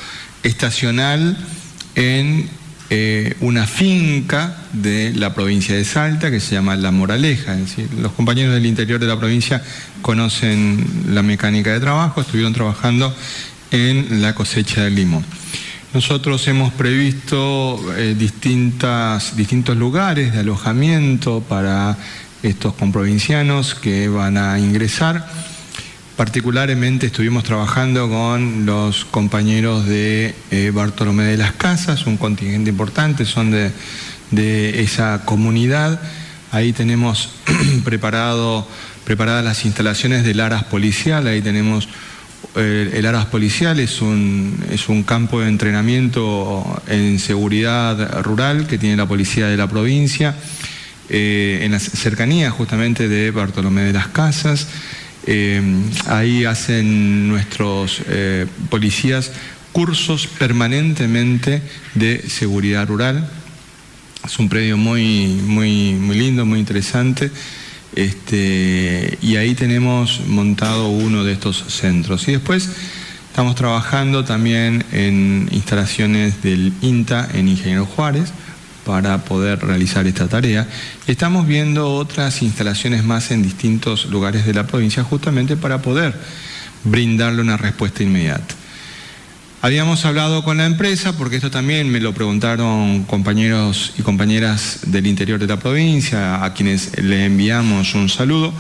estacional 0.42 1.38
en 1.94 2.50
eh, 2.90 3.36
una 3.42 3.68
finca 3.68 4.58
de 4.74 5.14
la 5.14 5.36
provincia 5.36 5.76
de 5.76 5.86
Salta 5.86 6.32
que 6.32 6.40
se 6.40 6.56
llama 6.56 6.76
La 6.76 6.92
Moraleja. 6.92 7.58
los 8.00 8.12
compañeros 8.14 8.56
del 8.56 8.66
interior 8.66 9.00
de 9.00 9.08
la 9.08 9.20
provincia 9.20 9.64
conocen 10.02 11.04
la 11.10 11.22
mecánica 11.22 11.74
de 11.74 11.80
trabajo, 11.80 12.22
estuvieron 12.22 12.54
trabajando 12.54 13.16
en 13.76 14.22
la 14.22 14.34
cosecha 14.34 14.84
del 14.86 14.96
limón. 14.96 15.26
Nosotros 15.94 16.48
hemos 16.48 16.74
previsto 16.74 17.80
eh, 17.98 18.16
distintas, 18.18 19.36
distintos 19.36 19.76
lugares 19.76 20.34
de 20.34 20.40
alojamiento 20.40 21.42
para 21.42 21.98
estos 22.42 22.74
comprovincianos 22.74 23.76
que 23.76 24.08
van 24.08 24.38
a 24.38 24.58
ingresar. 24.60 25.28
Particularmente 26.16 27.08
estuvimos 27.08 27.44
trabajando 27.44 28.10
con 28.10 28.66
los 28.66 29.04
compañeros 29.04 29.86
de 29.86 30.34
eh, 30.52 30.72
Bartolomé 30.74 31.26
de 31.26 31.38
las 31.38 31.52
Casas, 31.52 32.06
un 32.06 32.16
contingente 32.16 32.70
importante, 32.70 33.26
son 33.26 33.52
de, 33.52 33.74
esa 34.82 35.24
comunidad. 35.26 36.00
Ahí 36.52 36.72
tenemos 36.72 37.32
preparado, 37.84 38.66
preparadas 39.04 39.44
las 39.44 39.66
instalaciones 39.66 40.24
del 40.24 40.40
ARAS 40.40 40.64
policial, 40.64 41.28
ahí 41.28 41.42
tenemos 41.42 41.90
el, 42.56 43.06
Aras 43.06 43.26
Policial 43.26 43.80
es 43.80 44.02
un, 44.02 44.64
es 44.72 44.90
un 44.90 45.04
campo 45.04 45.42
de 45.42 45.48
entrenamiento 45.48 46.82
en 46.88 47.20
seguridad 47.20 48.22
rural 48.24 48.68
que 48.68 48.78
tiene 48.78 48.96
la 48.96 49.08
policía 49.08 49.48
de 49.48 49.58
la 49.58 49.68
provincia, 49.68 50.36
eh, 51.10 51.60
en 51.62 51.72
la 51.72 51.80
cercanía 51.80 52.50
justamente 52.52 53.08
de 53.08 53.32
Bartolomé 53.32 53.84
de 53.84 53.94
las 53.94 54.08
Casas. 54.08 54.68
Eh, 55.28 55.62
ahí 56.08 56.46
hacen 56.46 57.28
nuestros 57.28 58.02
eh, 58.08 58.46
policías 58.70 59.32
cursos 59.72 60.28
permanentemente 60.28 61.62
de 61.96 62.28
seguridad 62.30 62.88
rural. 62.88 63.30
Es 64.24 64.40
un 64.40 64.50
predio 64.50 64.78
muy, 64.78 65.28
muy, 65.46 65.94
muy 65.94 66.18
lindo, 66.18 66.46
muy 66.46 66.60
interesante. 66.60 67.30
Este, 67.96 69.18
y 69.22 69.38
ahí 69.38 69.56
tenemos 69.56 70.22
montado 70.28 70.90
uno 70.90 71.24
de 71.24 71.34
estos 71.34 71.64
centros. 71.68 72.28
Y 72.28 72.34
después 72.34 72.70
estamos 73.30 73.56
trabajando 73.56 74.26
también 74.26 74.86
en 74.92 75.50
instalaciones 75.52 76.42
del 76.42 76.74
INTA 76.82 77.28
en 77.34 77.48
Ingeniero 77.48 77.86
Juárez 77.86 78.32
para 78.86 79.24
poder 79.26 79.60
realizar 79.60 80.06
esta 80.08 80.28
tarea. 80.28 80.68
Estamos 81.08 81.48
viendo 81.48 81.94
otras 81.94 82.42
instalaciones 82.42 83.04
más 83.04 83.32
en 83.32 83.42
distintos 83.42 84.06
lugares 84.06 84.46
de 84.46 84.54
la 84.54 84.68
provincia 84.68 85.04
justamente 85.04 85.58
para 85.58 85.82
poder 85.82 86.14
brindarle 86.84 87.42
una 87.42 87.58
respuesta 87.58 88.04
inmediata. 88.04 88.56
Habíamos 89.66 90.06
hablado 90.06 90.44
con 90.44 90.58
la 90.58 90.68
empresa, 90.68 91.18
porque 91.18 91.38
esto 91.38 91.50
también 91.50 91.90
me 91.90 92.00
lo 92.00 92.14
preguntaron 92.14 93.04
compañeros 93.06 93.94
y 93.98 94.04
compañeras 94.04 94.82
del 94.86 95.08
interior 95.08 95.40
de 95.40 95.48
la 95.48 95.58
provincia, 95.58 96.46
a 96.46 96.54
quienes 96.54 96.96
le 97.02 97.26
enviamos 97.26 97.96
un 97.96 98.08
saludo. 98.08 98.54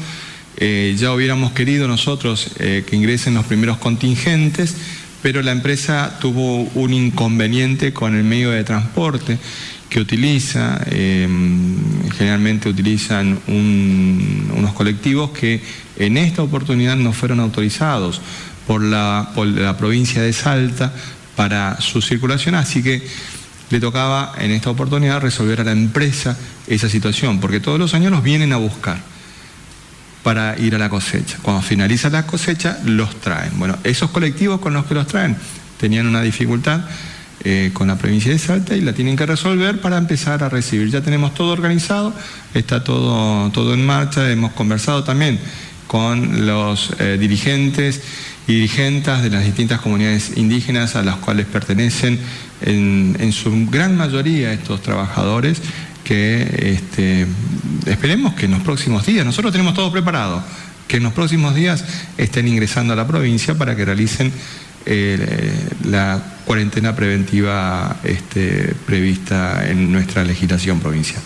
Eh, 0.57 0.95
ya 0.97 1.13
hubiéramos 1.13 1.51
querido 1.51 1.87
nosotros 1.87 2.47
eh, 2.57 2.85
que 2.89 2.95
ingresen 2.95 3.35
los 3.35 3.45
primeros 3.45 3.77
contingentes, 3.77 4.77
pero 5.21 5.43
la 5.43 5.51
empresa 5.51 6.17
tuvo 6.19 6.63
un 6.73 6.91
inconveniente 6.91 7.93
con 7.93 8.15
el 8.15 8.23
medio 8.23 8.49
de 8.49 8.63
transporte 8.63 9.37
que 9.87 9.99
utiliza, 9.99 10.81
eh, 10.87 11.29
generalmente 12.17 12.67
utilizan 12.67 13.37
unos 13.45 14.73
colectivos 14.73 15.29
que 15.29 15.61
en 15.97 16.17
esta 16.17 16.41
oportunidad 16.41 16.95
no 16.95 17.13
fueron 17.13 17.39
autorizados 17.41 18.21
por 18.68 18.82
la, 18.82 19.30
por 19.36 19.47
la 19.47 19.78
provincia 19.78 20.22
de 20.22 20.34
Salta 20.34 20.91
para 21.36 21.80
su 21.82 22.01
circulación, 22.01 22.55
así 22.55 22.82
que 22.82 23.05
le 23.70 23.80
tocaba 23.80 24.34
en 24.38 24.51
esta 24.51 24.70
oportunidad 24.70 25.22
resolver 25.22 25.61
a 25.61 25.63
la 25.63 25.72
empresa 25.72 26.38
esa 26.68 26.89
situación, 26.89 27.39
porque 27.39 27.59
todos 27.59 27.80
los 27.80 27.93
años 27.93 28.11
los 28.11 28.24
vienen 28.24 28.53
a 28.53 28.57
buscar 28.57 28.97
para 30.24 30.57
ir 30.57 30.74
a 30.76 30.80
la 30.80 30.89
cosecha. 30.89 31.38
Cuando 31.41 31.61
finaliza 31.61 32.09
la 32.09 32.26
cosecha, 32.26 32.80
los 32.86 33.20
traen. 33.22 33.59
Bueno, 33.59 33.78
esos 33.84 34.09
colectivos 34.09 34.59
con 34.59 34.74
los 34.74 34.86
que 34.86 34.95
los 34.95 35.07
traen 35.07 35.38
tenían 35.80 36.07
una 36.07 36.22
dificultad 36.22 36.82
eh, 37.43 37.70
con 37.74 37.88
la 37.88 37.95
provincia 37.97 38.32
de 38.32 38.39
Salta 38.39 38.76
y 38.76 38.82
la 38.82 38.93
tienen 38.93 39.16
que 39.16 39.26
resolver 39.28 39.82
para 39.82 39.97
empezar 39.97 40.43
a 40.43 40.49
recibir. 40.49 40.89
Ya 40.89 41.01
tenemos 41.01 41.36
todo 41.36 41.51
organizado, 41.51 42.11
está 42.55 42.84
todo, 42.84 43.51
todo 43.51 43.76
en 43.76 43.86
marcha, 43.86 44.32
hemos 44.32 44.53
conversado 44.53 45.03
también 45.03 45.39
con 45.86 46.47
los 46.47 46.93
eh, 46.97 47.18
dirigentes 47.20 48.01
y 48.47 48.53
dirigentes 48.53 49.21
de 49.23 49.29
las 49.29 49.43
distintas 49.43 49.81
comunidades 49.81 50.33
indígenas 50.35 50.95
a 50.95 51.03
las 51.03 51.15
cuales 51.17 51.45
pertenecen 51.45 52.19
en, 52.61 53.31
su 53.31 53.67
gran 53.69 53.97
mayoría 53.97 54.53
estos 54.53 54.81
trabajadores 54.81 55.61
que 56.03 56.73
este, 56.75 57.25
esperemos 57.85 58.35
que 58.35 58.45
en 58.45 58.51
los 58.51 58.61
próximos 58.61 59.05
días, 59.05 59.25
nosotros 59.25 59.51
tenemos 59.51 59.73
todo 59.73 59.91
preparado, 59.91 60.43
que 60.87 60.97
en 60.97 61.03
los 61.03 61.13
próximos 61.13 61.55
días 61.55 61.83
estén 62.17 62.47
ingresando 62.47 62.93
a 62.93 62.95
la 62.95 63.07
provincia 63.07 63.57
para 63.57 63.75
que 63.75 63.85
realicen 63.85 64.31
eh, 64.85 65.67
la 65.83 66.21
cuarentena 66.45 66.95
preventiva 66.95 67.97
este, 68.03 68.75
prevista 68.85 69.67
en 69.67 69.91
nuestra 69.91 70.23
legislación 70.23 70.79
provincial. 70.79 71.21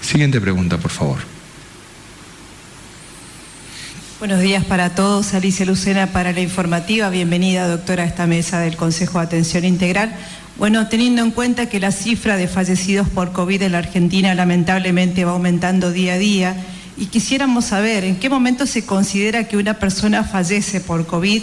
Siguiente 0.00 0.40
pregunta, 0.40 0.78
por 0.78 0.92
favor. 0.92 1.31
Buenos 4.22 4.40
días 4.40 4.64
para 4.64 4.90
todos. 4.90 5.34
Alicia 5.34 5.66
Lucena 5.66 6.06
para 6.12 6.30
la 6.32 6.40
informativa. 6.40 7.10
Bienvenida, 7.10 7.66
doctora, 7.66 8.04
a 8.04 8.06
esta 8.06 8.28
mesa 8.28 8.60
del 8.60 8.76
Consejo 8.76 9.18
de 9.18 9.24
Atención 9.24 9.64
Integral. 9.64 10.14
Bueno, 10.58 10.86
teniendo 10.86 11.22
en 11.22 11.32
cuenta 11.32 11.66
que 11.66 11.80
la 11.80 11.90
cifra 11.90 12.36
de 12.36 12.46
fallecidos 12.46 13.08
por 13.08 13.32
COVID 13.32 13.62
en 13.62 13.72
la 13.72 13.78
Argentina 13.78 14.32
lamentablemente 14.36 15.24
va 15.24 15.32
aumentando 15.32 15.90
día 15.90 16.12
a 16.12 16.18
día, 16.18 16.54
y 16.96 17.06
quisiéramos 17.06 17.64
saber 17.64 18.04
en 18.04 18.14
qué 18.14 18.30
momento 18.30 18.64
se 18.64 18.86
considera 18.86 19.48
que 19.48 19.56
una 19.56 19.74
persona 19.74 20.22
fallece 20.22 20.78
por 20.78 21.04
COVID 21.04 21.42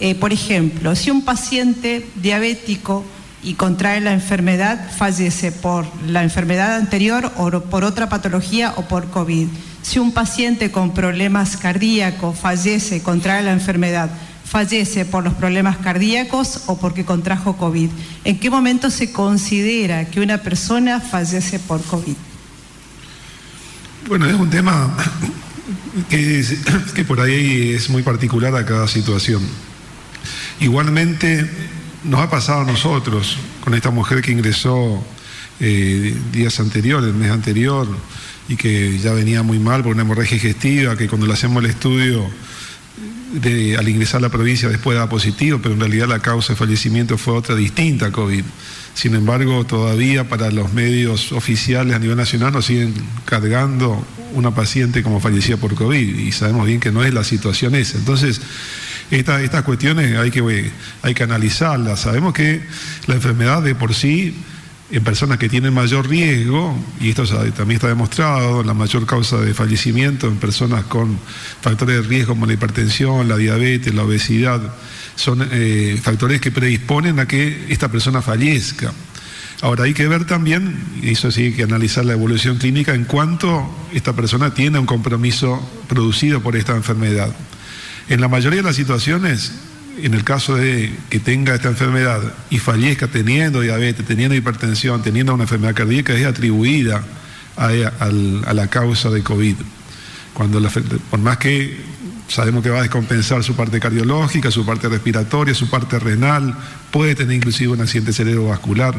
eh, 0.00 0.16
por 0.16 0.32
ejemplo, 0.32 0.96
si 0.96 1.12
un 1.12 1.22
paciente 1.22 2.04
diabético 2.16 3.04
y 3.44 3.54
contrae 3.54 4.00
la 4.00 4.12
enfermedad, 4.12 4.90
fallece 4.98 5.52
por 5.52 5.86
la 6.08 6.24
enfermedad 6.24 6.74
anterior 6.74 7.30
o 7.36 7.60
por 7.60 7.84
otra 7.84 8.08
patología 8.08 8.74
o 8.76 8.82
por 8.82 9.10
COVID. 9.10 9.46
Si 9.86 10.00
un 10.00 10.10
paciente 10.10 10.72
con 10.72 10.92
problemas 10.92 11.56
cardíacos 11.56 12.36
fallece, 12.36 13.04
contrae 13.04 13.44
la 13.44 13.52
enfermedad, 13.52 14.10
fallece 14.44 15.04
por 15.04 15.22
los 15.22 15.34
problemas 15.34 15.76
cardíacos 15.76 16.62
o 16.66 16.76
porque 16.76 17.04
contrajo 17.04 17.56
COVID. 17.56 17.90
¿En 18.24 18.40
qué 18.40 18.50
momento 18.50 18.90
se 18.90 19.12
considera 19.12 20.06
que 20.06 20.18
una 20.18 20.38
persona 20.38 21.00
fallece 21.00 21.60
por 21.60 21.80
COVID? 21.84 22.16
Bueno, 24.08 24.26
es 24.26 24.34
un 24.34 24.50
tema 24.50 24.92
que 26.10 27.04
por 27.06 27.20
ahí 27.20 27.70
es 27.70 27.88
muy 27.88 28.02
particular 28.02 28.56
a 28.56 28.66
cada 28.66 28.88
situación. 28.88 29.40
Igualmente 30.58 31.48
nos 32.02 32.22
ha 32.22 32.28
pasado 32.28 32.62
a 32.62 32.64
nosotros 32.64 33.38
con 33.62 33.72
esta 33.72 33.90
mujer 33.90 34.20
que 34.20 34.32
ingresó 34.32 35.00
eh, 35.60 36.12
días 36.32 36.58
anteriores, 36.58 37.08
el 37.08 37.14
mes 37.14 37.30
anterior, 37.30 37.86
y 38.48 38.56
que 38.56 38.98
ya 38.98 39.12
venía 39.12 39.42
muy 39.42 39.58
mal 39.58 39.82
por 39.82 39.92
una 39.92 40.02
hemorragia 40.02 40.34
digestiva, 40.34 40.96
que 40.96 41.08
cuando 41.08 41.26
le 41.26 41.32
hacemos 41.32 41.62
el 41.64 41.70
estudio 41.70 42.28
al 43.78 43.88
ingresar 43.88 44.18
a 44.18 44.22
la 44.22 44.28
provincia 44.28 44.68
después 44.68 44.96
da 44.96 45.08
positivo, 45.08 45.58
pero 45.62 45.74
en 45.74 45.80
realidad 45.80 46.06
la 46.08 46.20
causa 46.20 46.52
de 46.52 46.56
fallecimiento 46.56 47.18
fue 47.18 47.34
otra 47.34 47.54
distinta 47.54 48.10
COVID. 48.10 48.44
Sin 48.94 49.14
embargo, 49.14 49.66
todavía 49.66 50.28
para 50.28 50.50
los 50.50 50.72
medios 50.72 51.32
oficiales 51.32 51.94
a 51.94 51.98
nivel 51.98 52.16
nacional 52.16 52.52
nos 52.52 52.66
siguen 52.66 52.94
cargando 53.26 54.06
una 54.32 54.54
paciente 54.54 55.02
como 55.02 55.20
fallecida 55.20 55.58
por 55.58 55.74
COVID 55.74 56.18
y 56.18 56.32
sabemos 56.32 56.66
bien 56.66 56.80
que 56.80 56.90
no 56.92 57.04
es 57.04 57.12
la 57.12 57.24
situación 57.24 57.74
esa. 57.74 57.98
Entonces, 57.98 58.40
estas 59.10 59.62
cuestiones 59.62 60.16
hay 60.16 60.30
que, 60.30 60.70
hay 61.02 61.14
que 61.14 61.22
analizarlas. 61.22 62.00
Sabemos 62.00 62.32
que 62.32 62.62
la 63.06 63.14
enfermedad 63.14 63.62
de 63.62 63.74
por 63.74 63.94
sí, 63.94 64.34
en 64.90 65.02
personas 65.02 65.38
que 65.38 65.48
tienen 65.48 65.74
mayor 65.74 66.08
riesgo, 66.08 66.78
y 67.00 67.10
esto 67.10 67.24
también 67.24 67.76
está 67.76 67.88
demostrado, 67.88 68.62
la 68.62 68.74
mayor 68.74 69.04
causa 69.04 69.38
de 69.38 69.52
fallecimiento 69.52 70.28
en 70.28 70.36
personas 70.36 70.84
con 70.84 71.18
factores 71.60 71.96
de 71.96 72.02
riesgo 72.02 72.34
como 72.34 72.46
la 72.46 72.52
hipertensión, 72.52 73.28
la 73.28 73.36
diabetes, 73.36 73.94
la 73.94 74.04
obesidad, 74.04 74.60
son 75.16 75.46
eh, 75.50 75.98
factores 76.00 76.40
que 76.40 76.52
predisponen 76.52 77.18
a 77.18 77.26
que 77.26 77.66
esta 77.68 77.90
persona 77.90 78.22
fallezca. 78.22 78.92
Ahora 79.62 79.84
hay 79.84 79.94
que 79.94 80.06
ver 80.06 80.26
también, 80.26 80.78
y 81.02 81.12
eso 81.12 81.30
sí 81.30 81.44
hay 81.44 81.52
que 81.52 81.62
analizar 81.62 82.04
la 82.04 82.12
evolución 82.12 82.58
clínica, 82.58 82.94
en 82.94 83.06
cuanto 83.06 83.68
esta 83.92 84.12
persona 84.12 84.54
tiene 84.54 84.78
un 84.78 84.86
compromiso 84.86 85.60
producido 85.88 86.42
por 86.42 86.54
esta 86.54 86.76
enfermedad. 86.76 87.34
En 88.08 88.20
la 88.20 88.28
mayoría 88.28 88.58
de 88.58 88.68
las 88.68 88.76
situaciones, 88.76 89.52
en 90.02 90.14
el 90.14 90.24
caso 90.24 90.56
de 90.56 90.92
que 91.08 91.20
tenga 91.20 91.54
esta 91.54 91.68
enfermedad 91.68 92.20
y 92.50 92.58
fallezca 92.58 93.08
teniendo 93.08 93.60
diabetes, 93.60 94.04
teniendo 94.06 94.34
hipertensión, 94.34 95.02
teniendo 95.02 95.34
una 95.34 95.44
enfermedad 95.44 95.74
cardíaca, 95.74 96.14
es 96.14 96.26
atribuida 96.26 97.02
a, 97.56 97.70
la 98.52 98.68
causa 98.68 99.10
de 99.10 99.22
COVID. 99.22 99.56
Cuando 100.34 100.60
por 101.10 101.20
más 101.20 101.38
que 101.38 101.80
sabemos 102.28 102.62
que 102.62 102.70
va 102.70 102.80
a 102.80 102.82
descompensar 102.82 103.42
su 103.42 103.54
parte 103.54 103.80
cardiológica, 103.80 104.50
su 104.50 104.66
parte 104.66 104.88
respiratoria, 104.88 105.54
su 105.54 105.70
parte 105.70 105.98
renal, 105.98 106.54
puede 106.90 107.14
tener 107.14 107.36
inclusive 107.36 107.72
un 107.72 107.80
accidente 107.80 108.12
cerebrovascular, 108.12 108.94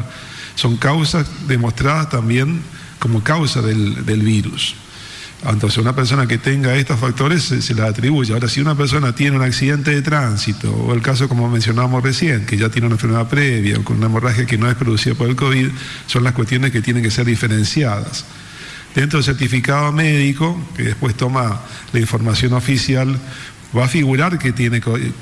son 0.56 0.76
causas 0.76 1.28
demostradas 1.46 2.08
también 2.08 2.60
como 2.98 3.22
causa 3.22 3.62
del 3.62 4.22
virus. 4.22 4.74
Entonces, 5.46 5.78
una 5.78 5.94
persona 5.94 6.26
que 6.26 6.36
tenga 6.36 6.74
estos 6.74 6.98
factores 6.98 7.44
se, 7.44 7.74
la 7.74 7.86
atribuye. 7.86 8.32
Ahora, 8.32 8.48
si 8.48 8.60
una 8.60 8.76
persona 8.76 9.14
tiene 9.14 9.36
un 9.36 9.42
accidente 9.42 9.92
de 9.92 10.02
tránsito, 10.02 10.72
o 10.72 10.92
el 10.92 11.00
caso 11.00 11.28
como 11.28 11.48
mencionábamos 11.48 12.02
recién, 12.02 12.44
que 12.44 12.56
ya 12.56 12.70
tiene 12.70 12.86
una 12.86 12.96
enfermedad 12.96 13.28
previa 13.28 13.78
o 13.78 13.84
con 13.84 13.98
una 13.98 14.06
hemorragia 14.06 14.46
que 14.46 14.58
no 14.58 14.68
es 14.68 14.74
producida 14.74 15.14
por 15.14 15.28
el 15.28 15.36
COVID, 15.36 15.68
son 16.06 16.24
las 16.24 16.32
cuestiones 16.32 16.72
que 16.72 16.82
tienen 16.82 17.02
que 17.04 17.10
ser 17.10 17.24
diferenciadas. 17.24 18.24
Dentro 18.94 19.18
del 19.18 19.24
certificado 19.24 19.92
médico, 19.92 20.60
que 20.76 20.82
después 20.82 21.14
toma 21.14 21.60
la 21.92 22.00
información 22.00 22.52
oficial, 22.54 23.16
va 23.76 23.84
a 23.84 23.88
figurar 23.88 24.38
que 24.38 24.52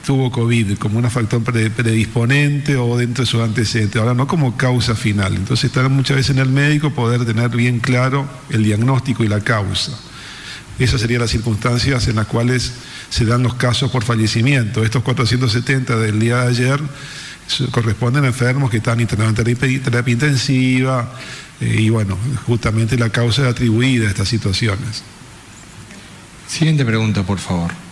tuvo 0.04 0.30
COVID 0.30 0.78
como 0.78 0.98
un 0.98 1.10
factor 1.10 1.42
predisponente 1.42 2.76
o 2.76 2.96
dentro 2.96 3.24
de 3.24 3.30
sus 3.30 3.40
antecedentes, 3.40 4.00
ahora 4.00 4.14
no 4.14 4.26
como 4.26 4.56
causa 4.56 4.94
final. 4.94 5.34
Entonces, 5.34 5.64
estar 5.64 5.88
muchas 5.88 6.16
veces 6.16 6.36
en 6.36 6.42
el 6.42 6.50
médico 6.50 6.90
poder 6.90 7.24
tener 7.24 7.50
bien 7.50 7.80
claro 7.80 8.28
el 8.50 8.62
diagnóstico 8.62 9.24
y 9.24 9.28
la 9.28 9.40
causa. 9.40 9.92
Esas 10.78 11.00
serían 11.00 11.22
las 11.22 11.30
circunstancias 11.30 12.06
en 12.06 12.16
las 12.16 12.26
cuales 12.26 12.72
se 13.08 13.24
dan 13.24 13.42
los 13.42 13.54
casos 13.54 13.90
por 13.90 14.04
fallecimiento. 14.04 14.84
Estos 14.84 15.02
470 15.02 15.96
del 15.96 16.20
día 16.20 16.42
de 16.42 16.48
ayer 16.48 16.80
corresponden 17.70 18.24
a 18.24 18.28
enfermos 18.28 18.70
que 18.70 18.78
están 18.78 19.00
internados 19.00 19.38
en 19.38 19.56
terapia, 19.82 20.12
intensiva 20.12 21.12
eh, 21.60 21.76
y 21.78 21.90
bueno, 21.90 22.18
justamente 22.46 22.98
la 22.98 23.08
causa 23.08 23.42
es 23.42 23.48
atribuida 23.48 24.06
a 24.06 24.10
estas 24.10 24.28
situaciones. 24.28 25.02
Siguiente 26.46 26.84
pregunta, 26.84 27.22
por 27.22 27.38
favor. 27.38 27.85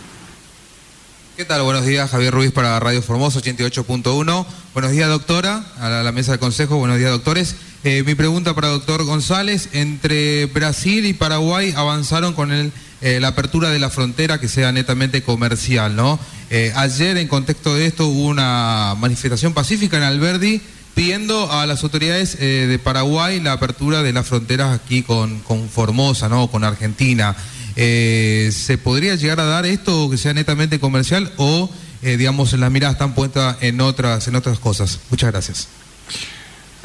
¿Qué 1.37 1.43
tal? 1.43 1.63
Buenos 1.63 1.85
días, 1.85 2.09
Javier 2.11 2.33
Ruiz 2.33 2.53
para 2.53 2.79
Radio 2.79 3.01
Formosa 3.01 3.41
88.1. 3.41 4.45
Buenos 4.73 4.91
días, 4.93 5.09
doctora, 5.09 5.65
a 5.81 5.89
la, 5.89 6.11
mesa 6.13 6.31
de 6.31 6.37
consejo. 6.37 6.77
Buenos 6.77 6.97
días, 6.97 7.11
doctores. 7.11 7.57
Eh, 7.83 8.03
mi 8.05 8.15
pregunta 8.15 8.55
para 8.55 8.69
doctor 8.69 9.03
González. 9.03 9.67
Entre 9.73 10.45
Brasil 10.45 11.05
y 11.05 11.13
Paraguay 11.13 11.73
avanzaron 11.75 12.35
con 12.35 12.53
eh, 12.53 12.71
la 13.19 13.27
apertura 13.27 13.69
de 13.69 13.79
la 13.79 13.89
frontera 13.89 14.39
que 14.39 14.47
sea 14.47 14.71
netamente 14.71 15.23
comercial, 15.23 15.97
¿no? 15.97 16.17
Eh, 16.51 16.71
ayer, 16.73 17.17
en 17.17 17.27
contexto 17.27 17.75
de 17.75 17.85
esto, 17.85 18.07
hubo 18.07 18.27
una 18.27 18.95
manifestación 18.97 19.53
pacífica 19.53 19.97
en 19.97 20.03
Alberdi 20.03 20.61
pidiendo 20.93 21.51
a 21.51 21.65
las 21.65 21.83
autoridades 21.83 22.39
de 22.39 22.79
Paraguay 22.81 23.41
la 23.41 23.51
apertura 23.51 24.03
de 24.03 24.13
las 24.13 24.25
fronteras 24.25 24.73
aquí 24.73 25.03
con, 25.03 25.41
con 25.41 25.67
Formosa, 25.67 26.29
¿no? 26.29 26.47
Con 26.47 26.63
Argentina. 26.63 27.35
Eh, 27.75 28.49
¿Se 28.53 28.77
podría 28.77 29.15
llegar 29.15 29.39
a 29.39 29.45
dar 29.45 29.65
esto 29.65 30.09
que 30.09 30.17
sea 30.17 30.33
netamente 30.33 30.79
comercial 30.79 31.31
o, 31.37 31.69
eh, 32.01 32.17
digamos, 32.17 32.53
las 32.53 32.71
miradas 32.71 32.95
están 32.95 33.13
puestas 33.13 33.57
en 33.61 33.81
otras, 33.81 34.27
en 34.27 34.35
otras 34.35 34.59
cosas? 34.59 34.99
Muchas 35.09 35.31
gracias. 35.31 35.67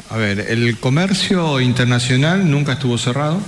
A 0.09 0.17
ver, 0.17 0.39
el 0.49 0.77
comercio 0.77 1.61
internacional 1.61 2.49
nunca 2.49 2.73
estuvo 2.73 2.97
cerrado. 2.97 3.39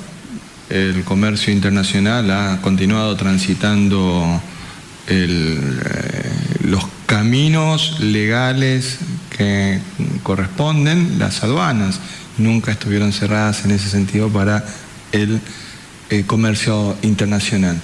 El 0.70 1.04
comercio 1.04 1.52
internacional 1.52 2.32
ha 2.32 2.62
continuado 2.62 3.16
transitando 3.18 4.42
eh, 5.08 5.60
los 6.64 6.86
caminos 7.06 8.00
legales 8.00 9.00
que 9.36 9.80
corresponden, 10.24 11.20
las 11.20 11.44
aduanas 11.44 12.00
nunca 12.38 12.72
estuvieron 12.72 13.12
cerradas 13.12 13.66
en 13.66 13.72
ese 13.72 13.90
sentido 13.90 14.30
para 14.30 14.66
el 15.12 15.42
eh, 16.10 16.24
comercio 16.26 16.96
internacional. 17.02 17.80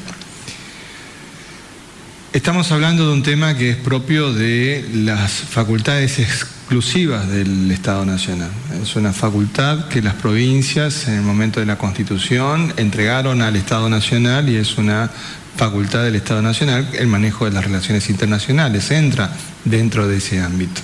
Estamos 2.31 2.71
hablando 2.71 3.07
de 3.07 3.13
un 3.13 3.23
tema 3.23 3.57
que 3.57 3.71
es 3.71 3.75
propio 3.77 4.31
de 4.33 4.87
las 4.93 5.31
facultades 5.31 6.19
exclusivas 6.19 7.27
del 7.27 7.71
Estado 7.71 8.05
Nacional. 8.05 8.51
Es 8.81 8.95
una 8.95 9.13
facultad 9.13 9.87
que 9.87 10.03
las 10.03 10.13
provincias 10.13 11.07
en 11.07 11.15
el 11.15 11.21
momento 11.23 11.59
de 11.59 11.65
la 11.65 11.79
Constitución 11.79 12.71
entregaron 12.77 13.41
al 13.41 13.55
Estado 13.55 13.89
Nacional 13.89 14.47
y 14.47 14.57
es 14.57 14.77
una 14.77 15.09
facultad 15.55 16.03
del 16.03 16.15
Estado 16.15 16.43
Nacional 16.43 16.87
el 16.93 17.07
manejo 17.07 17.45
de 17.45 17.51
las 17.51 17.65
relaciones 17.65 18.09
internacionales, 18.11 18.91
entra 18.91 19.31
dentro 19.65 20.07
de 20.07 20.17
ese 20.17 20.39
ámbito. 20.39 20.81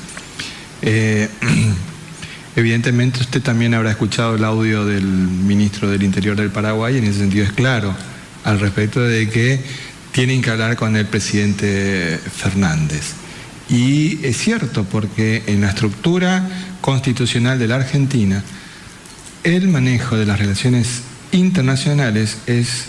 Eh, 0.81 1.29
Evidentemente 2.55 3.19
usted 3.19 3.41
también 3.41 3.73
habrá 3.73 3.91
escuchado 3.91 4.35
el 4.35 4.43
audio 4.45 4.85
del 4.85 5.03
ministro 5.03 5.89
del 5.89 6.03
Interior 6.03 6.37
del 6.37 6.51
Paraguay, 6.51 6.97
en 6.97 7.03
ese 7.03 7.19
sentido 7.19 7.43
es 7.43 7.51
claro, 7.51 7.93
al 8.45 8.59
respecto 8.59 9.01
de 9.01 9.29
que 9.29 9.59
tienen 10.13 10.41
que 10.41 10.51
hablar 10.51 10.77
con 10.77 10.95
el 10.95 11.05
presidente 11.05 12.17
Fernández. 12.33 13.13
Y 13.67 14.25
es 14.25 14.37
cierto, 14.37 14.85
porque 14.85 15.43
en 15.47 15.61
la 15.61 15.69
estructura 15.69 16.47
constitucional 16.79 17.59
de 17.59 17.67
la 17.67 17.75
Argentina, 17.75 18.41
el 19.43 19.67
manejo 19.67 20.15
de 20.15 20.25
las 20.25 20.39
relaciones 20.39 21.01
internacionales 21.33 22.37
es 22.45 22.85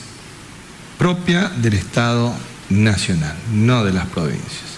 propia 0.96 1.48
del 1.48 1.74
Estado 1.74 2.32
Nacional, 2.70 3.34
no 3.52 3.84
de 3.84 3.92
las 3.92 4.06
provincias. 4.06 4.76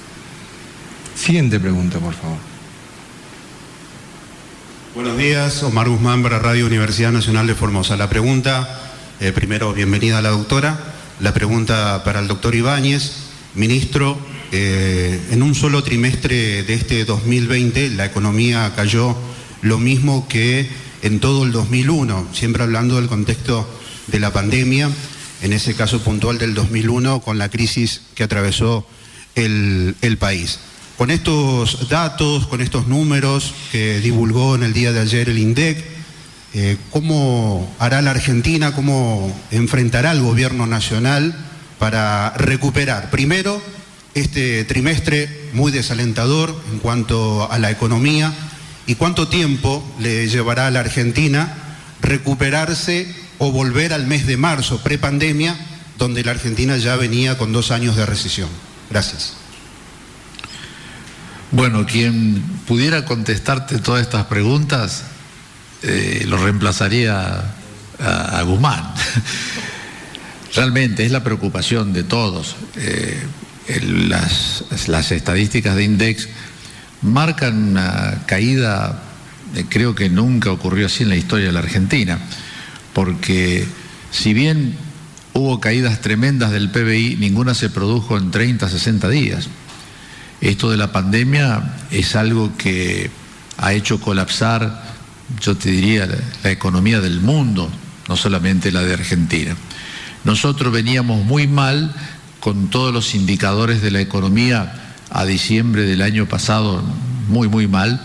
Siguiente 1.15 1.61
pregunta, 1.61 1.99
por 1.99 2.15
favor. 2.15 2.48
Buenos 4.99 5.17
días, 5.17 5.63
Omar 5.63 5.89
Guzmán 5.89 6.25
para 6.25 6.41
Radio 6.41 6.67
Universidad 6.67 7.13
Nacional 7.13 7.47
de 7.47 7.55
Formosa. 7.55 7.97
La 7.97 8.11
pregunta, 8.11 8.81
eh, 9.21 9.31
primero, 9.31 9.73
bienvenida 9.73 10.19
a 10.19 10.23
la 10.23 10.31
doctora. 10.31 10.77
La 11.21 11.33
pregunta 11.33 12.03
para 12.03 12.19
el 12.19 12.27
doctor 12.27 12.57
Ibáñez. 12.57 13.13
Ministro, 13.55 14.19
eh, 14.51 15.25
en 15.31 15.45
un 15.45 15.55
solo 15.55 15.85
trimestre 15.85 16.65
de 16.65 16.75
este 16.75 17.05
2020 17.05 17.91
la 17.91 18.07
economía 18.07 18.73
cayó 18.75 19.17
lo 19.63 19.79
mismo 19.79 20.27
que 20.27 20.69
en 21.03 21.21
todo 21.21 21.45
el 21.45 21.53
2001, 21.53 22.31
siempre 22.33 22.65
hablando 22.65 22.97
del 22.97 23.07
contexto 23.07 23.73
de 24.09 24.19
la 24.19 24.33
pandemia, 24.33 24.91
en 25.43 25.53
ese 25.53 25.77
caso 25.77 26.03
puntual 26.03 26.39
del 26.39 26.55
2001 26.55 27.21
con 27.21 27.39
la 27.39 27.51
crisis 27.51 28.01
que 28.17 28.25
atravesó 28.25 28.85
el 29.37 29.95
país. 30.19 30.59
Con 30.99 31.13
estos 31.13 31.89
datos, 31.89 32.49
con 32.49 32.61
estos 32.61 32.89
números 32.89 33.55
que 33.71 34.01
divulgó 34.01 34.57
en 34.57 34.65
el 34.65 34.73
día 34.73 34.93
de 34.93 34.99
ayer 34.99 35.29
el 35.29 35.39
INDEC, 35.39 35.85
eh, 36.55 36.77
¿cómo 36.91 37.73
hará 37.79 38.03
la 38.03 38.11
Argentina, 38.11 38.75
cómo 38.75 39.33
enfrentará 39.53 40.11
el 40.11 40.21
gobierno 40.21 40.67
nacional 40.67 41.37
para 41.79 42.31
recuperar, 42.31 43.11
primero, 43.11 43.63
este 44.15 44.65
trimestre 44.65 45.51
muy 45.53 45.71
desalentador 45.71 46.61
en 46.73 46.81
cuanto 46.81 47.49
a 47.49 47.61
la 47.61 47.71
economía 47.71 48.35
y 48.89 48.97
cuánto 48.97 49.29
tiempo 49.29 49.89
le 50.01 50.27
llevará 50.27 50.67
a 50.67 50.73
la 50.73 50.81
Argentina 50.81 51.77
recuperarse 52.01 53.15
o 53.39 53.53
volver 53.53 53.93
al 53.93 54.09
mes 54.09 54.27
de 54.27 54.37
marzo, 54.37 54.83
prepandemia, 54.83 55.57
donde 55.97 56.25
la 56.25 56.33
Argentina 56.33 56.77
ya 56.77 56.97
venía 56.97 57.39
con 57.39 57.53
dos 57.53 57.71
años 57.71 57.95
de 57.95 58.05
recesión? 58.05 58.49
Gracias. 58.91 59.38
Bueno, 61.51 61.87
quien 61.87 62.43
pudiera 62.67 63.07
contestarte 63.07 63.79
todas 63.79 64.03
estas 64.03 64.27
preguntas 64.27 65.05
eh, 65.83 66.25
lo 66.27 66.37
reemplazaría 66.37 67.55
a, 67.99 68.43
Guzmán. 68.43 68.93
Realmente 70.55 71.07
es 71.07 71.13
la 71.13 71.25
preocupación 71.25 71.93
de 71.93 72.03
todos. 72.03 72.57
Eh, 72.77 73.19
las, 74.09 74.65
las, 74.89 75.11
estadísticas 75.11 75.75
de 75.75 75.85
Index 75.85 76.29
marcan 77.03 77.71
una 77.71 78.25
caída, 78.27 79.03
eh, 79.55 79.65
creo 79.69 79.95
que 79.95 80.11
nunca 80.11 80.53
ocurrió 80.53 80.87
así 80.87 81.05
en 81.05 81.09
la 81.09 81.17
historia 81.17 81.47
de 81.47 81.53
la 81.53 81.61
Argentina, 81.61 82.19
porque 82.93 83.67
si 84.11 84.35
bien 84.35 84.77
hubo 85.33 85.61
caídas 85.61 86.01
tremendas 86.03 86.51
del 86.51 86.71
PBI, 86.71 87.17
ninguna 87.17 87.55
se 87.55 87.71
produjo 87.71 88.19
en 88.19 88.31
30, 88.31 88.69
60 88.69 89.09
días. 89.09 89.49
Esto 90.41 90.71
de 90.71 90.77
la 90.77 90.93
pandemia 90.93 91.79
es 91.91 92.15
algo 92.15 92.57
que 92.57 93.11
ha 93.57 93.73
hecho 93.73 94.01
colapsar, 94.01 94.85
yo 95.41 95.57
te 95.57 95.71
diría, 95.71 96.07
la, 96.07 96.51
economía 96.51 97.01
del 97.01 97.21
mundo, 97.21 97.69
no 98.09 98.17
solamente 98.17 98.71
la 98.71 98.83
de 98.83 98.95
Argentina. 98.95 99.57
Nosotros 100.25 100.73
veníamos 100.73 101.25
muy 101.25 101.49
mal 101.49 101.93
con 102.39 102.71
todos 102.71 102.95
los 102.95 103.17
indicadores 103.17 103.83
de 103.83 103.91
la 103.91 104.01
economía 104.01 104.95
a 105.11 105.25
diciembre 105.25 105.83
del 105.83 106.03
año 106.03 106.27
pasado, 106.27 106.85
muy, 107.29 107.49
muy 107.49 107.67
mal, 107.67 108.01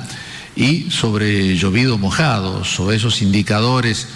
y 0.55 0.89
sobre 0.89 1.55
llovido 1.55 1.99
mojado, 1.99 2.65
sobre 2.65 2.97
esos 2.97 3.21
indicadores 3.21 4.07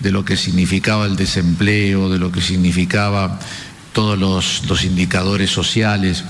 de 0.00 0.12
lo 0.12 0.24
que 0.24 0.38
significaba 0.38 1.04
el 1.04 1.16
desempleo, 1.16 2.08
de 2.08 2.18
lo 2.18 2.32
que 2.32 2.40
significaba 2.40 3.38
todos 3.92 4.18
los, 4.18 4.62
los 4.66 4.84
indicadores 4.84 5.50
sociales 5.50 6.24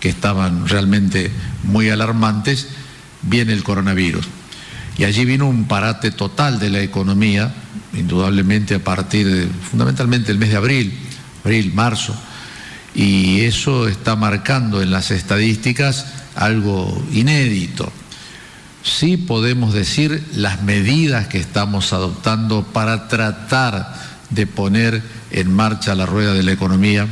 que 0.00 0.08
estaban 0.08 0.66
realmente 0.66 1.30
muy 1.62 1.90
alarmantes, 1.90 2.68
viene 3.22 3.52
el 3.52 3.62
coronavirus. 3.62 4.26
Y 4.98 5.04
allí 5.04 5.24
vino 5.24 5.48
un 5.48 5.64
parate 5.64 6.10
total 6.10 6.58
de 6.58 6.70
la 6.70 6.80
economía, 6.80 7.54
indudablemente 7.94 8.74
a 8.74 8.84
partir 8.84 9.26
de, 9.26 9.48
fundamentalmente 9.70 10.32
el 10.32 10.38
mes 10.38 10.50
de 10.50 10.56
abril, 10.56 10.98
abril, 11.44 11.72
marzo. 11.74 12.14
Y 12.94 13.42
eso 13.42 13.88
está 13.88 14.16
marcando 14.16 14.82
en 14.82 14.90
las 14.90 15.10
estadísticas 15.10 16.06
algo 16.34 17.02
inédito. 17.12 17.92
Sí 18.82 19.16
podemos 19.16 19.74
decir 19.74 20.24
las 20.34 20.62
medidas 20.62 21.28
que 21.28 21.38
estamos 21.38 21.92
adoptando 21.92 22.64
para 22.64 23.08
tratar 23.08 23.94
de 24.30 24.46
poner 24.46 25.02
en 25.30 25.52
marcha 25.52 25.94
la 25.94 26.06
rueda 26.06 26.32
de 26.32 26.42
la 26.42 26.52
economía, 26.52 27.06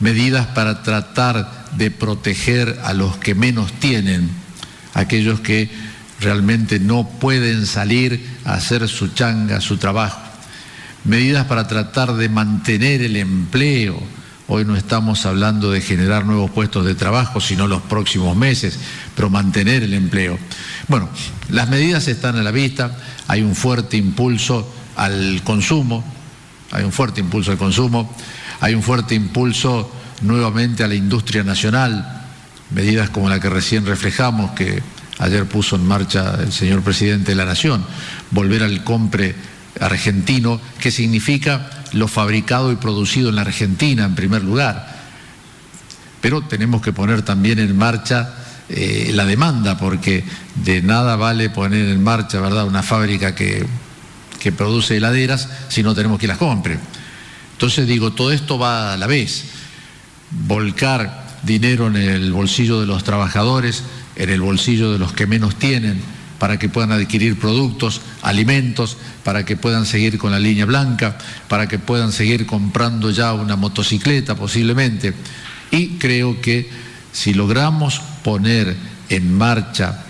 medidas 0.00 0.46
para 0.48 0.82
tratar 0.82 1.57
de 1.76 1.90
proteger 1.90 2.80
a 2.84 2.92
los 2.92 3.16
que 3.16 3.34
menos 3.34 3.72
tienen, 3.74 4.30
aquellos 4.94 5.40
que 5.40 5.70
realmente 6.20 6.80
no 6.80 7.08
pueden 7.08 7.66
salir 7.66 8.24
a 8.44 8.54
hacer 8.54 8.88
su 8.88 9.08
changa, 9.08 9.60
su 9.60 9.76
trabajo. 9.76 10.20
Medidas 11.04 11.46
para 11.46 11.68
tratar 11.68 12.14
de 12.14 12.28
mantener 12.28 13.02
el 13.02 13.16
empleo. 13.16 14.00
Hoy 14.48 14.64
no 14.64 14.76
estamos 14.76 15.26
hablando 15.26 15.70
de 15.70 15.80
generar 15.80 16.24
nuevos 16.24 16.50
puestos 16.50 16.84
de 16.84 16.94
trabajo, 16.94 17.40
sino 17.40 17.66
los 17.66 17.82
próximos 17.82 18.36
meses, 18.36 18.78
pero 19.14 19.30
mantener 19.30 19.82
el 19.82 19.94
empleo. 19.94 20.38
Bueno, 20.88 21.08
las 21.50 21.68
medidas 21.68 22.08
están 22.08 22.36
a 22.36 22.42
la 22.42 22.50
vista, 22.50 22.96
hay 23.26 23.42
un 23.42 23.54
fuerte 23.54 23.96
impulso 23.96 24.72
al 24.96 25.42
consumo, 25.44 26.02
hay 26.72 26.84
un 26.84 26.92
fuerte 26.92 27.20
impulso 27.20 27.52
al 27.52 27.58
consumo, 27.58 28.14
hay 28.60 28.74
un 28.74 28.82
fuerte 28.82 29.14
impulso 29.14 29.90
nuevamente 30.22 30.84
a 30.84 30.88
la 30.88 30.94
industria 30.94 31.44
nacional, 31.44 32.24
medidas 32.70 33.10
como 33.10 33.28
la 33.28 33.40
que 33.40 33.48
recién 33.48 33.86
reflejamos, 33.86 34.52
que 34.52 34.82
ayer 35.18 35.46
puso 35.46 35.76
en 35.76 35.86
marcha 35.86 36.36
el 36.40 36.52
señor 36.52 36.82
presidente 36.82 37.32
de 37.32 37.36
la 37.36 37.44
Nación, 37.44 37.84
volver 38.30 38.62
al 38.62 38.84
compre 38.84 39.34
argentino, 39.80 40.60
que 40.80 40.90
significa 40.90 41.70
lo 41.92 42.08
fabricado 42.08 42.72
y 42.72 42.76
producido 42.76 43.28
en 43.30 43.36
la 43.36 43.42
Argentina 43.42 44.04
en 44.04 44.14
primer 44.14 44.42
lugar. 44.42 44.96
pero 46.20 46.42
tenemos 46.42 46.82
que 46.82 46.92
poner 46.92 47.22
también 47.22 47.60
en 47.60 47.76
marcha 47.76 48.34
eh, 48.68 49.12
la 49.14 49.24
demanda, 49.24 49.78
porque 49.78 50.24
de 50.56 50.82
nada 50.82 51.14
vale 51.14 51.48
poner 51.48 51.88
en 51.88 52.02
marcha, 52.02 52.40
¿verdad?, 52.40 52.66
una 52.66 52.82
fábrica 52.82 53.36
que, 53.36 53.64
que 54.40 54.52
produce 54.52 54.96
heladeras 54.96 55.48
si 55.68 55.82
no 55.82 55.94
tenemos 55.94 56.18
que 56.18 56.26
las 56.26 56.38
compre. 56.38 56.78
Entonces 57.52 57.86
digo, 57.86 58.12
todo 58.12 58.32
esto 58.32 58.58
va 58.58 58.94
a 58.94 58.96
la 58.96 59.06
vez. 59.06 59.44
Volcar 60.30 61.38
dinero 61.42 61.86
en 61.86 61.96
el 61.96 62.32
bolsillo 62.32 62.80
de 62.80 62.86
los 62.86 63.04
trabajadores, 63.04 63.82
en 64.16 64.30
el 64.30 64.40
bolsillo 64.40 64.92
de 64.92 64.98
los 64.98 65.12
que 65.12 65.26
menos 65.26 65.56
tienen, 65.56 66.00
para 66.38 66.58
que 66.58 66.68
puedan 66.68 66.92
adquirir 66.92 67.38
productos, 67.38 68.00
alimentos, 68.22 68.96
para 69.24 69.44
que 69.44 69.56
puedan 69.56 69.86
seguir 69.86 70.18
con 70.18 70.30
la 70.30 70.38
línea 70.38 70.66
blanca, 70.66 71.18
para 71.48 71.66
que 71.66 71.78
puedan 71.78 72.12
seguir 72.12 72.46
comprando 72.46 73.10
ya 73.10 73.32
una 73.32 73.56
motocicleta 73.56 74.36
posiblemente. 74.36 75.14
Y 75.70 75.98
creo 75.98 76.40
que 76.40 76.68
si 77.12 77.34
logramos 77.34 78.00
poner 78.22 78.76
en 79.08 79.36
marcha 79.36 80.04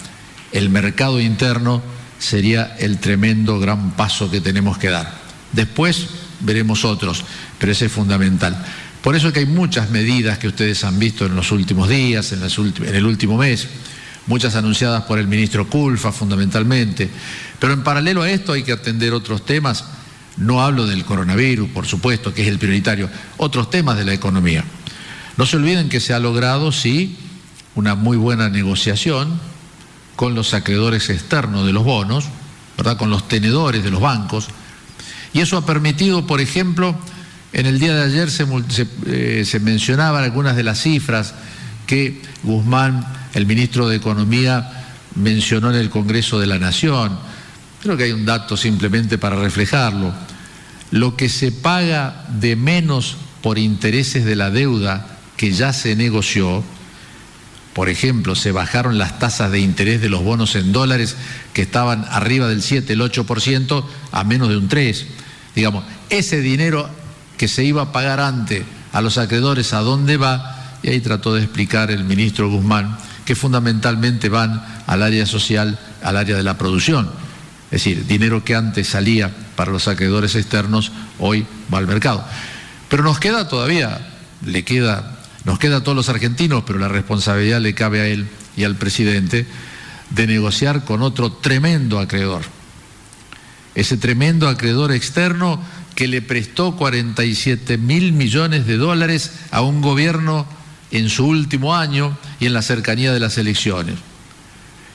el 0.52 0.70
mercado 0.70 1.20
interno, 1.20 1.82
sería 2.18 2.76
el 2.78 2.98
tremendo 2.98 3.58
gran 3.58 3.92
paso 3.92 4.30
que 4.30 4.40
tenemos 4.40 4.76
que 4.78 4.88
dar. 4.88 5.14
Después 5.52 6.08
veremos 6.40 6.84
otros, 6.84 7.24
pero 7.58 7.72
ese 7.72 7.86
es 7.86 7.92
fundamental. 7.92 8.64
Por 9.02 9.14
eso 9.14 9.28
es 9.28 9.32
que 9.34 9.40
hay 9.40 9.46
muchas 9.46 9.90
medidas 9.90 10.38
que 10.38 10.48
ustedes 10.48 10.82
han 10.84 10.98
visto 10.98 11.26
en 11.26 11.36
los 11.36 11.52
últimos 11.52 11.88
días, 11.88 12.32
en, 12.32 12.42
el 12.42 13.06
último 13.06 13.38
mes, 13.38 13.68
muchas 14.26 14.56
anunciadas 14.56 15.04
por 15.04 15.18
el 15.18 15.28
ministro 15.28 15.68
Culfa 15.68 16.12
fundamentalmente, 16.12 17.08
pero 17.60 17.72
en 17.72 17.84
paralelo 17.84 18.22
a 18.22 18.30
esto 18.30 18.52
hay 18.52 18.62
que 18.62 18.72
atender 18.72 19.12
otros 19.12 19.44
temas. 19.44 19.84
No 20.36 20.62
hablo 20.62 20.86
del 20.86 21.04
coronavirus, 21.04 21.68
por 21.70 21.86
supuesto, 21.86 22.32
que 22.32 22.42
es 22.42 22.48
el 22.48 22.58
prioritario, 22.58 23.08
otros 23.38 23.70
temas 23.70 23.96
de 23.96 24.04
la 24.04 24.14
economía. 24.14 24.64
No 25.36 25.46
se 25.46 25.56
olviden 25.56 25.88
que 25.88 26.00
se 26.00 26.14
ha 26.14 26.18
logrado, 26.18 26.72
sí, 26.72 27.16
una 27.74 27.94
muy 27.94 28.16
buena 28.16 28.48
negociación 28.48 29.40
con 30.16 30.34
los 30.34 30.54
acreedores 30.54 31.10
externos 31.10 31.64
de 31.64 31.72
los 31.72 31.84
bonos, 31.84 32.24
¿verdad? 32.76 32.96
con 32.96 33.10
los 33.10 33.28
tenedores 33.28 33.84
de 33.84 33.90
los 33.90 34.00
bancos, 34.00 34.48
y 35.32 35.40
eso 35.40 35.56
ha 35.56 35.66
permitido, 35.66 36.26
por 36.26 36.40
ejemplo, 36.40 36.96
en 37.52 37.66
el 37.66 37.78
día 37.78 37.94
de 37.94 38.02
ayer 38.02 38.30
se, 38.30 38.46
eh, 39.06 39.44
se, 39.44 39.60
mencionaban 39.60 40.22
algunas 40.22 40.56
de 40.56 40.62
las 40.62 40.80
cifras 40.82 41.34
que 41.86 42.20
Guzmán, 42.42 43.06
el 43.34 43.46
ministro 43.46 43.88
de 43.88 43.96
Economía, 43.96 44.70
mencionó 45.14 45.70
en 45.70 45.76
el 45.76 45.90
Congreso 45.90 46.38
de 46.38 46.46
la 46.46 46.58
Nación. 46.58 47.18
Creo 47.82 47.96
que 47.96 48.04
hay 48.04 48.12
un 48.12 48.26
dato 48.26 48.56
simplemente 48.56 49.16
para 49.18 49.36
reflejarlo. 49.36 50.12
Lo 50.90 51.16
que 51.16 51.28
se 51.28 51.52
paga 51.52 52.26
de 52.28 52.56
menos 52.56 53.16
por 53.42 53.58
intereses 53.58 54.24
de 54.24 54.36
la 54.36 54.50
deuda 54.50 55.18
que 55.36 55.52
ya 55.52 55.72
se 55.72 55.96
negoció, 55.96 56.62
por 57.72 57.88
ejemplo, 57.88 58.34
se 58.34 58.52
bajaron 58.52 58.98
las 58.98 59.18
tasas 59.18 59.52
de 59.52 59.60
interés 59.60 60.00
de 60.00 60.08
los 60.08 60.22
bonos 60.22 60.56
en 60.56 60.72
dólares 60.72 61.16
que 61.54 61.62
estaban 61.62 62.04
arriba 62.10 62.48
del 62.48 62.62
7, 62.62 62.92
el 62.92 63.00
8%, 63.00 63.84
a 64.12 64.24
menos 64.24 64.48
de 64.48 64.56
un 64.56 64.68
3%. 64.68 65.06
Digamos, 65.54 65.84
ese 66.10 66.40
dinero 66.40 66.88
que 67.38 67.48
se 67.48 67.64
iba 67.64 67.82
a 67.82 67.92
pagar 67.92 68.20
antes 68.20 68.64
a 68.92 69.00
los 69.00 69.16
acreedores 69.16 69.72
a 69.72 69.80
dónde 69.80 70.16
va, 70.16 70.76
y 70.82 70.90
ahí 70.90 71.00
trató 71.00 71.34
de 71.34 71.42
explicar 71.42 71.90
el 71.90 72.04
ministro 72.04 72.50
Guzmán, 72.50 72.98
que 73.24 73.34
fundamentalmente 73.34 74.28
van 74.28 74.62
al 74.86 75.02
área 75.02 75.26
social, 75.26 75.78
al 76.02 76.16
área 76.16 76.36
de 76.36 76.42
la 76.42 76.58
producción. 76.58 77.10
Es 77.70 77.82
decir, 77.82 78.06
dinero 78.06 78.44
que 78.44 78.54
antes 78.54 78.88
salía 78.88 79.30
para 79.56 79.72
los 79.72 79.88
acreedores 79.88 80.34
externos, 80.34 80.92
hoy 81.18 81.46
va 81.72 81.78
al 81.78 81.86
mercado. 81.86 82.24
Pero 82.88 83.02
nos 83.02 83.18
queda 83.18 83.48
todavía, 83.48 84.00
le 84.44 84.64
queda, 84.64 85.18
nos 85.44 85.58
queda 85.58 85.78
a 85.78 85.82
todos 85.82 85.96
los 85.96 86.08
argentinos, 86.08 86.64
pero 86.66 86.78
la 86.78 86.88
responsabilidad 86.88 87.60
le 87.60 87.74
cabe 87.74 88.00
a 88.00 88.06
él 88.06 88.28
y 88.56 88.64
al 88.64 88.76
presidente 88.76 89.46
de 90.10 90.26
negociar 90.26 90.84
con 90.84 91.02
otro 91.02 91.32
tremendo 91.32 91.98
acreedor. 91.98 92.42
Ese 93.74 93.96
tremendo 93.96 94.48
acreedor 94.48 94.90
externo 94.92 95.62
que 95.98 96.06
le 96.06 96.22
prestó 96.22 96.76
47 96.76 97.76
mil 97.76 98.12
millones 98.12 98.68
de 98.68 98.76
dólares 98.76 99.32
a 99.50 99.62
un 99.62 99.82
gobierno 99.82 100.46
en 100.92 101.08
su 101.08 101.26
último 101.26 101.74
año 101.74 102.16
y 102.38 102.46
en 102.46 102.52
la 102.52 102.62
cercanía 102.62 103.12
de 103.12 103.18
las 103.18 103.36
elecciones. 103.36 103.96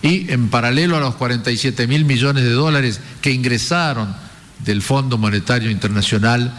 Y 0.02 0.32
en 0.32 0.48
paralelo 0.48 0.96
a 0.96 1.02
los 1.02 1.16
47 1.16 1.88
mil 1.88 2.06
millones 2.06 2.46
de 2.46 2.52
dólares 2.52 3.02
que 3.20 3.32
ingresaron 3.32 4.16
del 4.60 4.82
Fondo 4.82 5.18
Monetario 5.18 5.70
Internacional, 5.70 6.54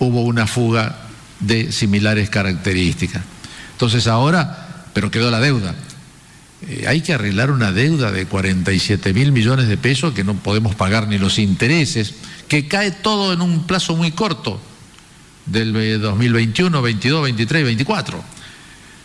hubo 0.00 0.22
una 0.22 0.48
fuga 0.48 0.98
de 1.38 1.70
similares 1.70 2.28
características. 2.30 3.22
Entonces 3.74 4.08
ahora, 4.08 4.86
pero 4.92 5.12
quedó 5.12 5.30
la 5.30 5.38
deuda. 5.38 5.72
Eh, 6.66 6.86
hay 6.88 7.00
que 7.00 7.12
arreglar 7.12 7.52
una 7.52 7.70
deuda 7.70 8.10
de 8.10 8.26
47 8.26 9.12
mil 9.12 9.30
millones 9.30 9.68
de 9.68 9.76
pesos 9.76 10.14
que 10.14 10.24
no 10.24 10.34
podemos 10.34 10.74
pagar 10.74 11.06
ni 11.06 11.16
los 11.16 11.38
intereses 11.38 12.14
que 12.54 12.68
cae 12.68 12.92
todo 12.92 13.32
en 13.32 13.40
un 13.40 13.66
plazo 13.66 13.96
muy 13.96 14.12
corto 14.12 14.60
del 15.44 15.72
2021, 16.00 16.82
22, 16.82 17.22
23, 17.24 17.64
24. 17.64 18.24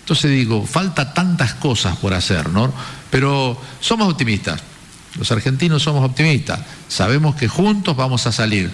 Entonces 0.02 0.30
digo, 0.30 0.68
falta 0.68 1.16
tantas 1.16 1.56
cosas 1.56 1.98
por 1.98 2.14
hacer, 2.14 2.48
¿no? 2.50 2.72
Pero 3.10 3.60
somos 3.80 4.08
optimistas, 4.08 4.62
los 5.18 5.32
argentinos 5.32 5.82
somos 5.82 6.06
optimistas, 6.06 6.60
sabemos 6.90 7.34
que 7.34 7.48
juntos 7.48 7.98
vamos 7.98 8.28
a 8.28 8.32
salir, 8.32 8.70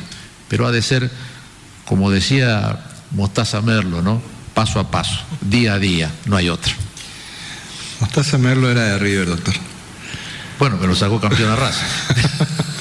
pero 0.50 0.68
ha 0.68 0.74
de 0.74 0.82
ser, 0.82 1.10
como 1.86 2.12
decía 2.12 2.78
Mostaza 3.12 3.62
Merlo, 3.62 4.02
¿no? 4.02 4.22
Paso 4.54 4.82
a 4.82 4.92
paso, 4.92 5.22
día 5.40 5.76
a 5.76 5.80
día, 5.80 6.12
no 6.26 6.36
hay 6.36 6.50
otro. 6.50 6.74
Mostaza 8.02 8.38
Merlo 8.38 8.70
era 8.70 8.84
de 8.84 9.00
River, 9.00 9.28
doctor. 9.28 9.56
Bueno, 10.60 10.78
pero 10.82 10.94
sacó 10.96 11.22
campeón 11.22 11.52
a 11.52 11.56
raza. 11.56 11.86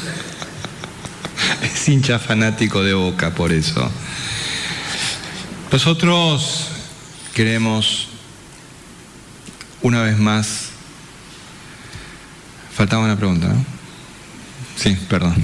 hincha 1.89 2.19
fanático 2.19 2.83
de 2.83 2.95
Boca, 2.95 3.35
por 3.35 3.53
eso. 3.53 3.91
Nosotros 5.71 6.69
queremos, 7.35 8.09
una 9.83 10.03
vez 10.03 10.19
más, 10.19 10.71
faltaba 12.75 13.05
una 13.05 13.17
pregunta, 13.17 13.49
¿no? 13.49 13.65
Sí, 14.77 14.97
perdón. 15.09 15.35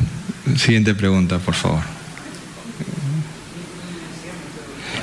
Siguiente 0.57 0.95
pregunta, 0.95 1.39
por 1.39 1.55
favor. 1.55 1.83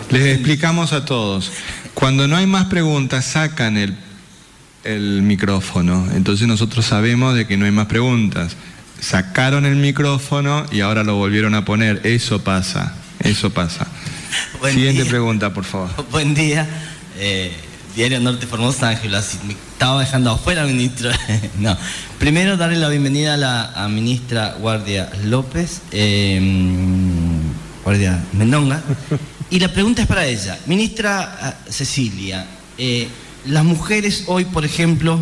Les 0.09 0.35
explicamos 0.35 0.93
a 0.93 1.05
todos. 1.05 1.51
Cuando 1.93 2.27
no 2.27 2.38
hay 2.38 2.45
más 2.45 2.65
preguntas, 2.65 3.25
sacan 3.25 3.77
el, 3.77 3.97
el 4.83 5.21
micrófono. 5.21 6.07
Entonces 6.13 6.47
nosotros 6.47 6.85
sabemos 6.85 7.35
de 7.35 7.47
que 7.47 7.57
no 7.57 7.65
hay 7.65 7.71
más 7.71 7.88
preguntas 7.88 8.55
sacaron 8.99 9.65
el 9.65 9.75
micrófono 9.75 10.65
y 10.71 10.81
ahora 10.81 11.03
lo 11.03 11.15
volvieron 11.15 11.55
a 11.55 11.65
poner. 11.65 12.01
Eso 12.03 12.43
pasa, 12.43 12.93
eso 13.19 13.49
pasa. 13.51 13.87
Siguiente 14.71 15.05
pregunta, 15.05 15.53
por 15.53 15.63
favor. 15.63 15.89
Buen 16.11 16.33
día. 16.33 16.67
Eh, 17.17 17.51
Diario 17.95 18.19
Norte 18.19 18.45
Formosa, 18.45 18.89
Ángela. 18.89 19.23
Me 19.45 19.53
estaba 19.53 20.01
dejando 20.01 20.31
afuera, 20.31 20.65
ministro. 20.65 21.09
no. 21.59 21.75
Primero, 22.19 22.57
darle 22.57 22.77
la 22.77 22.89
bienvenida 22.89 23.33
a 23.33 23.37
la 23.37 23.87
ministra 23.89 24.55
Guardia 24.59 25.09
López, 25.23 25.81
em, 25.91 27.41
Guardia 27.83 28.23
Mendonga. 28.33 28.83
Y 29.49 29.59
la 29.59 29.71
pregunta 29.71 30.01
es 30.01 30.07
para 30.07 30.25
ella. 30.25 30.59
Ministra 30.67 31.37
ah, 31.41 31.53
Cecilia, 31.69 32.45
eh, 32.77 33.07
las 33.45 33.63
mujeres 33.63 34.25
hoy, 34.27 34.45
por 34.45 34.65
ejemplo, 34.65 35.19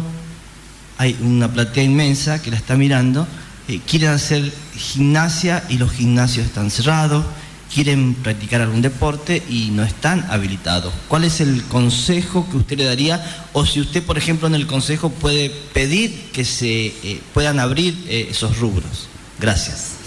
hay 0.97 1.15
una 1.21 1.51
platea 1.51 1.83
inmensa 1.83 2.41
que 2.41 2.51
la 2.51 2.57
está 2.57 2.75
mirando 2.75 3.27
eh, 3.67 3.79
quieren 3.85 4.09
hacer 4.09 4.53
gimnasia 4.75 5.63
y 5.69 5.77
los 5.77 5.91
gimnasios 5.91 6.45
están 6.45 6.69
cerrados, 6.69 7.25
quieren 7.73 8.13
practicar 8.15 8.61
algún 8.61 8.81
deporte 8.81 9.41
y 9.49 9.71
no 9.71 9.83
están 9.83 10.25
habilitados. 10.29 10.93
¿Cuál 11.07 11.23
es 11.23 11.41
el 11.41 11.63
consejo 11.63 12.47
que 12.49 12.57
usted 12.57 12.77
le 12.77 12.85
daría? 12.85 13.47
O 13.53 13.65
si 13.65 13.81
usted, 13.81 14.03
por 14.03 14.17
ejemplo, 14.17 14.47
en 14.47 14.55
el 14.55 14.67
consejo 14.67 15.09
puede 15.09 15.49
pedir 15.49 16.29
que 16.31 16.45
se 16.45 16.87
eh, 16.87 17.21
puedan 17.33 17.59
abrir 17.59 18.05
eh, 18.07 18.27
esos 18.31 18.59
rubros. 18.59 19.07
Gracias. 19.39 20.04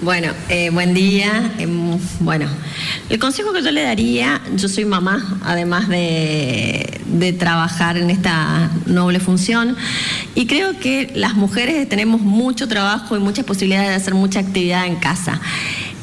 Bueno, 0.00 0.32
eh, 0.48 0.70
buen 0.70 0.92
día. 0.92 1.52
Em, 1.58 1.98
bueno, 2.20 2.46
el 3.08 3.18
consejo 3.18 3.52
que 3.52 3.62
yo 3.62 3.70
le 3.70 3.82
daría, 3.82 4.40
yo 4.54 4.68
soy 4.68 4.84
mamá, 4.84 5.38
además 5.44 5.88
de, 5.88 7.00
de, 7.06 7.32
trabajar 7.32 7.96
en 7.96 8.10
esta 8.10 8.70
noble 8.86 9.20
función, 9.20 9.76
y 10.34 10.46
creo 10.46 10.78
que 10.80 11.12
las 11.14 11.34
mujeres 11.34 11.88
tenemos 11.88 12.20
mucho 12.20 12.66
trabajo 12.66 13.16
y 13.16 13.20
muchas 13.20 13.44
posibilidades 13.44 13.90
de 13.90 13.94
hacer 13.94 14.14
mucha 14.14 14.40
actividad 14.40 14.86
en 14.86 14.96
casa. 14.96 15.40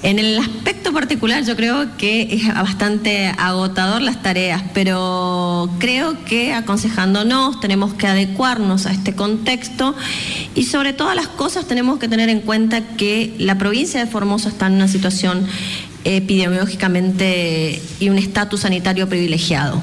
En 0.03 0.17
el 0.17 0.39
aspecto 0.39 0.91
particular 0.93 1.45
yo 1.45 1.55
creo 1.55 1.95
que 1.95 2.27
es 2.31 2.47
bastante 2.47 3.27
agotador 3.37 4.01
las 4.01 4.23
tareas, 4.23 4.63
pero 4.73 5.69
creo 5.77 6.25
que 6.25 6.53
aconsejándonos 6.53 7.59
tenemos 7.59 7.93
que 7.93 8.07
adecuarnos 8.07 8.87
a 8.87 8.91
este 8.91 9.13
contexto 9.13 9.95
y 10.55 10.63
sobre 10.63 10.93
todas 10.93 11.15
las 11.15 11.27
cosas 11.27 11.67
tenemos 11.67 11.99
que 11.99 12.07
tener 12.07 12.29
en 12.29 12.41
cuenta 12.41 12.81
que 12.97 13.35
la 13.37 13.59
provincia 13.59 13.99
de 13.99 14.09
Formosa 14.09 14.49
está 14.49 14.65
en 14.67 14.73
una 14.73 14.87
situación 14.87 15.45
epidemiológicamente 16.03 17.79
y 17.99 18.09
un 18.09 18.17
estatus 18.17 18.61
sanitario 18.61 19.07
privilegiado. 19.07 19.79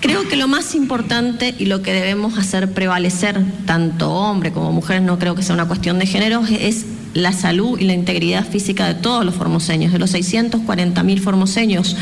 Creo 0.00 0.26
que 0.28 0.36
lo 0.36 0.48
más 0.48 0.74
importante 0.74 1.54
y 1.58 1.66
lo 1.66 1.82
que 1.82 1.92
debemos 1.92 2.38
hacer 2.38 2.72
prevalecer, 2.72 3.38
tanto 3.66 4.10
hombre 4.10 4.50
como 4.50 4.72
mujeres, 4.72 5.02
no 5.02 5.18
creo 5.18 5.34
que 5.34 5.42
sea 5.42 5.54
una 5.54 5.68
cuestión 5.68 5.98
de 5.98 6.06
género, 6.06 6.42
es 6.48 6.86
la 7.14 7.32
salud 7.32 7.78
y 7.78 7.84
la 7.84 7.92
integridad 7.92 8.46
física 8.46 8.86
de 8.86 8.94
todos 8.94 9.24
los 9.24 9.34
formoseños, 9.34 9.92
de 9.92 9.98
los 9.98 10.10
640 10.10 11.02
mil 11.02 11.20
formoseños 11.20 11.96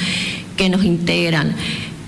que 0.57 0.69
nos 0.69 0.85
integran. 0.85 1.55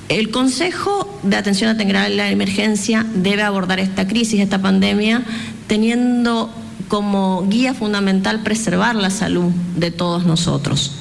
El 0.08 0.30
Consejo 0.30 1.20
de 1.22 1.36
Atención 1.36 1.70
a 1.70 2.08
la 2.08 2.30
Emergencia 2.30 3.06
debe 3.14 3.42
abordar 3.42 3.80
esta 3.80 4.06
crisis, 4.06 4.40
esta 4.40 4.60
pandemia, 4.60 5.22
teniendo 5.66 6.50
como 6.88 7.46
guía 7.48 7.72
fundamental 7.72 8.42
preservar 8.42 8.94
la 8.94 9.08
salud 9.08 9.50
de 9.76 9.90
todos 9.90 10.26
nosotros. 10.26 10.92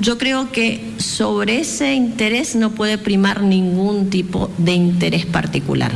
Yo 0.00 0.18
creo 0.18 0.52
que 0.52 0.92
sobre 0.98 1.60
ese 1.60 1.94
interés 1.94 2.56
no 2.56 2.72
puede 2.72 2.98
primar 2.98 3.42
ningún 3.42 4.10
tipo 4.10 4.50
de 4.58 4.74
interés 4.74 5.24
particular. 5.24 5.92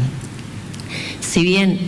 Si 1.20 1.42
bien 1.42 1.78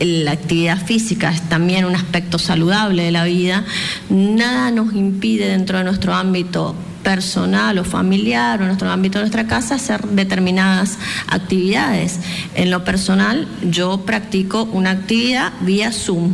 la 0.00 0.32
actividad 0.32 0.84
física 0.84 1.30
es 1.30 1.42
también 1.48 1.84
un 1.84 1.94
aspecto 1.94 2.38
saludable 2.38 3.04
de 3.04 3.10
la 3.10 3.24
vida, 3.24 3.64
nada 4.08 4.70
nos 4.70 4.94
impide 4.94 5.48
dentro 5.48 5.78
de 5.78 5.84
nuestro 5.84 6.14
ámbito 6.14 6.74
personal 7.02 7.78
o 7.78 7.84
familiar 7.84 8.60
o 8.62 8.66
nuestro 8.66 8.90
ámbito 8.90 9.18
de 9.18 9.24
nuestra 9.24 9.46
casa 9.46 9.76
hacer 9.76 10.02
determinadas 10.08 10.98
actividades. 11.28 12.18
En 12.54 12.70
lo 12.70 12.84
personal, 12.84 13.46
yo 13.62 14.04
practico 14.04 14.64
una 14.64 14.90
actividad 14.90 15.52
vía 15.60 15.92
Zoom, 15.92 16.32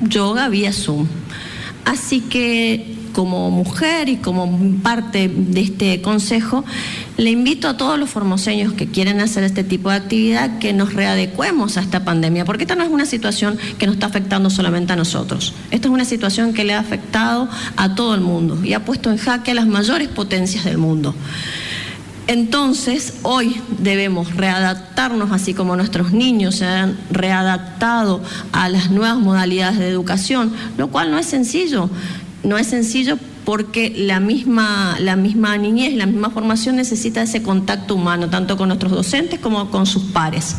yoga 0.00 0.48
vía 0.48 0.72
Zoom. 0.72 1.06
Así 1.84 2.20
que 2.20 2.96
como 3.16 3.50
mujer 3.50 4.10
y 4.10 4.16
como 4.16 4.46
parte 4.82 5.30
de 5.34 5.62
este 5.62 6.02
consejo, 6.02 6.66
le 7.16 7.30
invito 7.30 7.66
a 7.66 7.78
todos 7.78 7.98
los 7.98 8.10
formoseños 8.10 8.74
que 8.74 8.88
quieren 8.88 9.22
hacer 9.22 9.42
este 9.42 9.64
tipo 9.64 9.88
de 9.88 9.96
actividad 9.96 10.58
que 10.58 10.74
nos 10.74 10.92
readecuemos 10.92 11.78
a 11.78 11.80
esta 11.80 12.04
pandemia, 12.04 12.44
porque 12.44 12.64
esta 12.64 12.74
no 12.74 12.84
es 12.84 12.90
una 12.90 13.06
situación 13.06 13.56
que 13.78 13.86
nos 13.86 13.94
está 13.94 14.04
afectando 14.04 14.50
solamente 14.50 14.92
a 14.92 14.96
nosotros. 14.96 15.54
Esta 15.70 15.88
es 15.88 15.94
una 15.94 16.04
situación 16.04 16.52
que 16.52 16.64
le 16.64 16.74
ha 16.74 16.78
afectado 16.78 17.48
a 17.78 17.94
todo 17.94 18.14
el 18.14 18.20
mundo 18.20 18.62
y 18.62 18.74
ha 18.74 18.84
puesto 18.84 19.10
en 19.10 19.16
jaque 19.16 19.52
a 19.52 19.54
las 19.54 19.66
mayores 19.66 20.08
potencias 20.08 20.66
del 20.66 20.76
mundo. 20.76 21.14
Entonces, 22.26 23.20
hoy 23.22 23.62
debemos 23.78 24.34
readaptarnos, 24.36 25.32
así 25.32 25.54
como 25.54 25.74
nuestros 25.74 26.12
niños 26.12 26.56
se 26.56 26.66
han 26.66 26.98
readaptado 27.10 28.20
a 28.52 28.68
las 28.68 28.90
nuevas 28.90 29.16
modalidades 29.16 29.78
de 29.78 29.88
educación, 29.88 30.52
lo 30.76 30.88
cual 30.88 31.10
no 31.10 31.18
es 31.18 31.24
sencillo 31.24 31.88
no 32.42 32.58
es 32.58 32.68
sencillo 32.68 33.18
porque 33.44 33.92
la 33.96 34.18
misma, 34.18 34.96
la 35.00 35.14
misma 35.16 35.56
niñez, 35.56 35.94
la 35.94 36.06
misma 36.06 36.30
formación 36.30 36.76
necesita 36.76 37.22
ese 37.22 37.42
contacto 37.42 37.94
humano, 37.94 38.28
tanto 38.28 38.56
con 38.56 38.68
nuestros 38.68 38.92
docentes 38.92 39.38
como 39.38 39.70
con 39.70 39.86
sus 39.86 40.02
pares. 40.04 40.56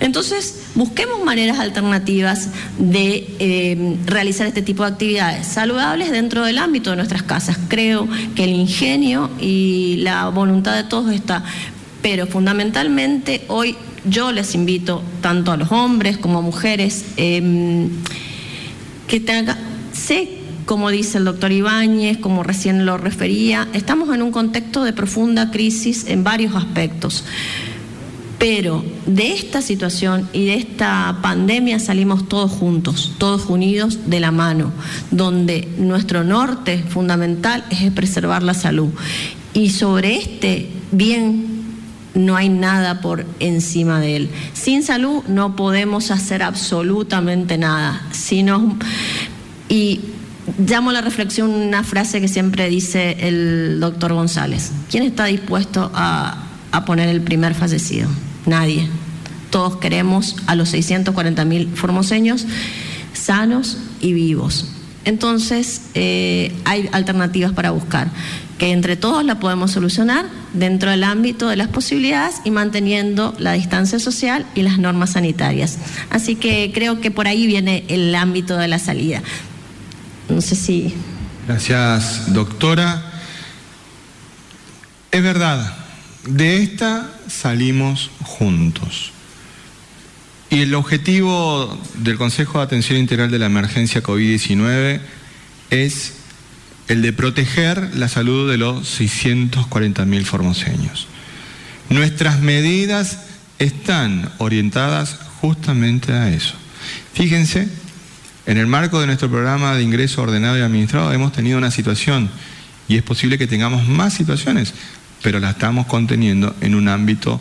Entonces, 0.00 0.64
busquemos 0.74 1.22
maneras 1.22 1.58
alternativas 1.58 2.48
de 2.78 3.26
eh, 3.38 3.96
realizar 4.06 4.46
este 4.46 4.62
tipo 4.62 4.82
de 4.82 4.90
actividades 4.90 5.46
saludables 5.46 6.10
dentro 6.10 6.44
del 6.44 6.58
ámbito 6.58 6.90
de 6.90 6.96
nuestras 6.96 7.22
casas. 7.22 7.58
Creo 7.68 8.08
que 8.34 8.44
el 8.44 8.50
ingenio 8.50 9.30
y 9.40 9.96
la 10.00 10.28
voluntad 10.30 10.74
de 10.74 10.84
todos 10.84 11.12
está, 11.12 11.44
pero 12.02 12.26
fundamentalmente 12.26 13.44
hoy 13.48 13.76
yo 14.04 14.32
les 14.32 14.54
invito 14.54 15.02
tanto 15.20 15.52
a 15.52 15.56
los 15.56 15.72
hombres 15.72 16.18
como 16.18 16.38
a 16.38 16.42
mujeres 16.42 17.04
em, 17.16 17.88
que 19.06 19.20
tengan, 19.20 19.56
como 20.66 20.90
dice 20.90 21.18
el 21.18 21.24
doctor 21.24 21.52
Ibáñez, 21.52 22.18
como 22.18 22.42
recién 22.42 22.86
lo 22.86 22.96
refería, 22.96 23.68
estamos 23.72 24.14
en 24.14 24.22
un 24.22 24.32
contexto 24.32 24.84
de 24.84 24.92
profunda 24.92 25.50
crisis 25.50 26.06
en 26.08 26.24
varios 26.24 26.54
aspectos. 26.54 27.24
Pero 28.38 28.84
de 29.06 29.32
esta 29.32 29.62
situación 29.62 30.28
y 30.32 30.46
de 30.46 30.54
esta 30.56 31.18
pandemia 31.22 31.78
salimos 31.78 32.28
todos 32.28 32.50
juntos, 32.50 33.12
todos 33.18 33.46
unidos 33.46 34.00
de 34.06 34.20
la 34.20 34.32
mano, 34.32 34.72
donde 35.10 35.68
nuestro 35.78 36.24
norte 36.24 36.82
fundamental 36.88 37.64
es 37.70 37.90
preservar 37.92 38.42
la 38.42 38.54
salud. 38.54 38.90
Y 39.54 39.70
sobre 39.70 40.16
este 40.16 40.68
bien 40.92 41.54
no 42.14 42.36
hay 42.36 42.48
nada 42.48 43.00
por 43.00 43.24
encima 43.40 44.00
de 44.00 44.16
él. 44.16 44.30
Sin 44.52 44.82
salud 44.82 45.22
no 45.26 45.56
podemos 45.56 46.10
hacer 46.10 46.42
absolutamente 46.42 47.56
nada. 47.56 48.02
Sino, 48.12 48.76
y 49.68 50.00
llamo 50.58 50.90
a 50.90 50.92
la 50.92 51.00
reflexión 51.00 51.50
una 51.50 51.84
frase 51.84 52.20
que 52.20 52.28
siempre 52.28 52.68
dice 52.68 53.16
el 53.20 53.78
doctor 53.80 54.12
González. 54.12 54.72
¿Quién 54.90 55.04
está 55.04 55.26
dispuesto 55.26 55.90
a, 55.94 56.40
poner 56.86 57.08
el 57.08 57.20
primer 57.20 57.54
fallecido? 57.54 58.08
Nadie. 58.46 58.88
Todos 59.50 59.76
queremos 59.76 60.36
a 60.46 60.54
los 60.54 60.70
640 60.70 61.44
mil 61.44 61.68
formoseños 61.68 62.46
sanos 63.12 63.78
y 64.00 64.12
vivos. 64.12 64.66
Entonces, 65.04 65.82
eh, 65.94 66.52
hay 66.64 66.88
alternativas 66.92 67.52
para 67.52 67.70
buscar, 67.70 68.08
que 68.58 68.72
entre 68.72 68.96
todos 68.96 69.24
la 69.24 69.38
podemos 69.38 69.70
solucionar 69.70 70.26
dentro 70.52 70.90
del 70.90 71.04
ámbito 71.04 71.48
de 71.48 71.56
las 71.56 71.68
posibilidades 71.68 72.36
y 72.44 72.50
manteniendo 72.50 73.34
la 73.38 73.52
distancia 73.52 73.98
social 73.98 74.46
y 74.54 74.62
las 74.62 74.78
normas 74.78 75.12
sanitarias. 75.12 75.78
Así 76.10 76.36
que 76.36 76.70
creo 76.72 77.00
que 77.00 77.10
por 77.10 77.28
ahí 77.28 77.46
viene 77.46 77.84
el 77.88 78.14
ámbito 78.14 78.56
de 78.56 78.68
la 78.68 78.78
salida. 78.78 79.22
No 80.28 80.40
sé 80.40 80.56
si... 80.56 80.94
Gracias, 81.46 82.32
doctora. 82.32 83.02
Es 85.10 85.22
verdad, 85.22 85.76
de 86.26 86.62
esta 86.62 87.10
salimos 87.28 88.10
juntos. 88.22 89.12
Y 90.50 90.62
el 90.62 90.74
objetivo 90.74 91.78
del 91.98 92.16
Consejo 92.16 92.58
de 92.58 92.64
Atención 92.64 92.98
Integral 92.98 93.30
de 93.30 93.38
la 93.38 93.46
Emergencia 93.46 94.02
COVID-19 94.02 95.00
es 95.70 96.14
el 96.88 97.02
de 97.02 97.12
proteger 97.12 97.96
la 97.96 98.08
salud 98.08 98.50
de 98.50 98.58
los 98.58 99.00
640.000 99.00 100.24
formoseños. 100.24 101.08
Nuestras 101.90 102.40
medidas 102.40 103.18
están 103.58 104.30
orientadas 104.38 105.18
justamente 105.40 106.12
a 106.12 106.30
eso. 106.30 106.54
Fíjense 107.12 107.68
en 108.46 108.58
el 108.58 108.66
marco 108.66 109.00
de 109.00 109.06
nuestro 109.06 109.30
programa 109.30 109.74
de 109.74 109.82
ingreso 109.82 110.22
ordenado 110.22 110.58
y 110.58 110.62
administrado 110.62 111.12
hemos 111.12 111.32
tenido 111.32 111.58
una 111.58 111.70
situación 111.70 112.30
y 112.88 112.96
es 112.96 113.02
posible 113.02 113.38
que 113.38 113.46
tengamos 113.46 113.88
más 113.88 114.12
situaciones, 114.12 114.74
pero 115.22 115.40
la 115.40 115.50
estamos 115.50 115.86
conteniendo 115.86 116.54
en 116.60 116.74
un 116.74 116.88
ámbito 116.88 117.40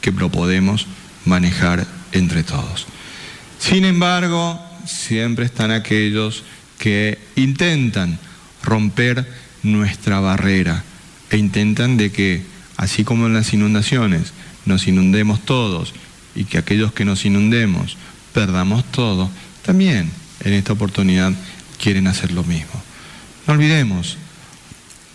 que 0.00 0.10
lo 0.12 0.30
podemos 0.30 0.86
manejar 1.26 1.86
entre 2.12 2.42
todos. 2.42 2.86
Sin 3.58 3.84
embargo, 3.84 4.58
siempre 4.86 5.44
están 5.44 5.70
aquellos 5.70 6.44
que 6.78 7.18
intentan 7.36 8.18
romper 8.62 9.26
nuestra 9.62 10.20
barrera 10.20 10.84
e 11.30 11.36
intentan 11.36 11.98
de 11.98 12.10
que, 12.10 12.42
así 12.76 13.04
como 13.04 13.26
en 13.26 13.34
las 13.34 13.52
inundaciones, 13.52 14.32
nos 14.64 14.86
inundemos 14.86 15.44
todos 15.44 15.92
y 16.34 16.44
que 16.44 16.56
aquellos 16.56 16.92
que 16.92 17.04
nos 17.04 17.26
inundemos 17.26 17.98
perdamos 18.32 18.84
todo, 18.90 19.30
también 19.62 20.10
en 20.44 20.52
esta 20.52 20.72
oportunidad 20.72 21.32
quieren 21.80 22.06
hacer 22.06 22.32
lo 22.32 22.44
mismo. 22.44 22.82
No 23.46 23.54
olvidemos 23.54 24.16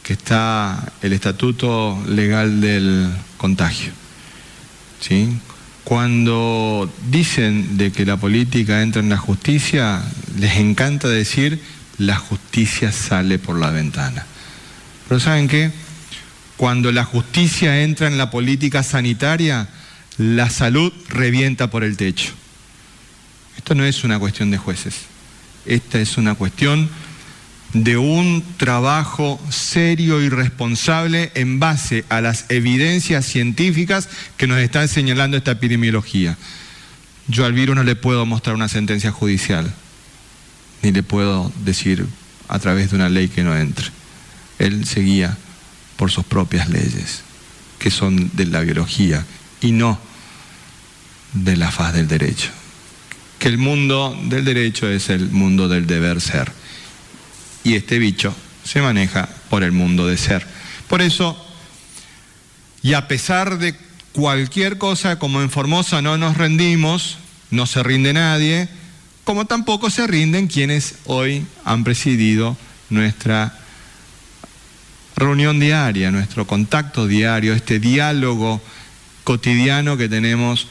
que 0.03 0.13
está 0.13 0.91
el 1.01 1.13
estatuto 1.13 2.01
legal 2.07 2.61
del 2.61 3.09
contagio. 3.37 3.91
Cuando 5.83 6.91
dicen 7.09 7.77
de 7.77 7.91
que 7.91 8.05
la 8.05 8.17
política 8.17 8.81
entra 8.81 9.01
en 9.01 9.09
la 9.09 9.17
justicia, 9.17 10.01
les 10.39 10.55
encanta 10.55 11.09
decir 11.09 11.61
la 11.97 12.15
justicia 12.15 12.91
sale 12.91 13.37
por 13.37 13.59
la 13.59 13.69
ventana. 13.69 14.25
Pero 15.07 15.19
¿saben 15.19 15.47
qué? 15.47 15.71
Cuando 16.55 16.91
la 16.91 17.03
justicia 17.03 17.81
entra 17.81 18.07
en 18.07 18.17
la 18.17 18.31
política 18.31 18.81
sanitaria, 18.81 19.67
la 20.17 20.49
salud 20.49 20.93
revienta 21.09 21.69
por 21.69 21.83
el 21.83 21.97
techo. 21.97 22.31
Esto 23.57 23.75
no 23.75 23.83
es 23.83 24.03
una 24.03 24.19
cuestión 24.19 24.51
de 24.51 24.57
jueces. 24.57 25.12
Esta 25.65 25.99
es 25.99 26.17
una 26.17 26.35
cuestión 26.35 26.89
de 27.73 27.97
un 27.97 28.43
trabajo 28.57 29.41
serio 29.49 30.21
y 30.21 30.29
responsable 30.29 31.31
en 31.35 31.59
base 31.59 32.05
a 32.09 32.21
las 32.21 32.45
evidencias 32.49 33.25
científicas 33.25 34.09
que 34.37 34.45
nos 34.47 34.59
están 34.59 34.87
señalando 34.87 35.37
esta 35.37 35.51
epidemiología. 35.51 36.37
Yo 37.27 37.45
al 37.45 37.53
virus 37.53 37.75
no 37.75 37.83
le 37.83 37.95
puedo 37.95 38.25
mostrar 38.25 38.55
una 38.55 38.67
sentencia 38.67 39.11
judicial, 39.11 39.73
ni 40.83 40.91
le 40.91 41.01
puedo 41.01 41.51
decir 41.63 42.05
a 42.47 42.59
través 42.59 42.91
de 42.91 42.97
una 42.97 43.09
ley 43.09 43.29
que 43.29 43.43
no 43.43 43.57
entre. 43.57 43.87
Él 44.59 44.85
se 44.85 44.99
guía 44.99 45.35
por 45.95 46.11
sus 46.11 46.25
propias 46.25 46.69
leyes, 46.69 47.21
que 47.79 47.89
son 47.89 48.29
de 48.33 48.45
la 48.45 48.59
biología 48.59 49.25
y 49.61 49.71
no 49.71 49.97
de 51.33 51.55
la 51.55 51.71
faz 51.71 51.93
del 51.93 52.07
derecho 52.07 52.51
que 53.43 53.49
el 53.49 53.57
mundo 53.57 54.17
del 54.23 54.45
derecho 54.45 54.87
es 54.87 55.09
el 55.09 55.29
mundo 55.29 55.67
del 55.67 55.85
deber 55.85 56.21
ser. 56.21 56.49
Y 57.65 57.75
este 57.75 57.99
bicho 57.99 58.33
se 58.63 58.81
maneja 58.81 59.27
por 59.49 59.63
el 59.63 59.73
mundo 59.73 60.07
de 60.07 60.15
ser. 60.15 60.47
Por 60.87 61.01
eso, 61.01 61.35
y 62.81 62.93
a 62.93 63.09
pesar 63.09 63.57
de 63.57 63.75
cualquier 64.13 64.77
cosa, 64.77 65.19
como 65.19 65.41
en 65.41 65.49
Formosa 65.49 66.01
no 66.01 66.17
nos 66.17 66.37
rendimos, 66.37 67.17
no 67.51 67.65
se 67.65 67.83
rinde 67.83 68.13
nadie, 68.13 68.69
como 69.25 69.43
tampoco 69.43 69.89
se 69.89 70.07
rinden 70.07 70.47
quienes 70.47 70.95
hoy 71.03 71.45
han 71.65 71.83
presidido 71.83 72.55
nuestra 72.89 73.59
reunión 75.17 75.59
diaria, 75.59 76.11
nuestro 76.11 76.47
contacto 76.47 77.07
diario, 77.07 77.53
este 77.53 77.79
diálogo 77.79 78.61
cotidiano 79.25 79.97
que 79.97 80.07
tenemos 80.07 80.69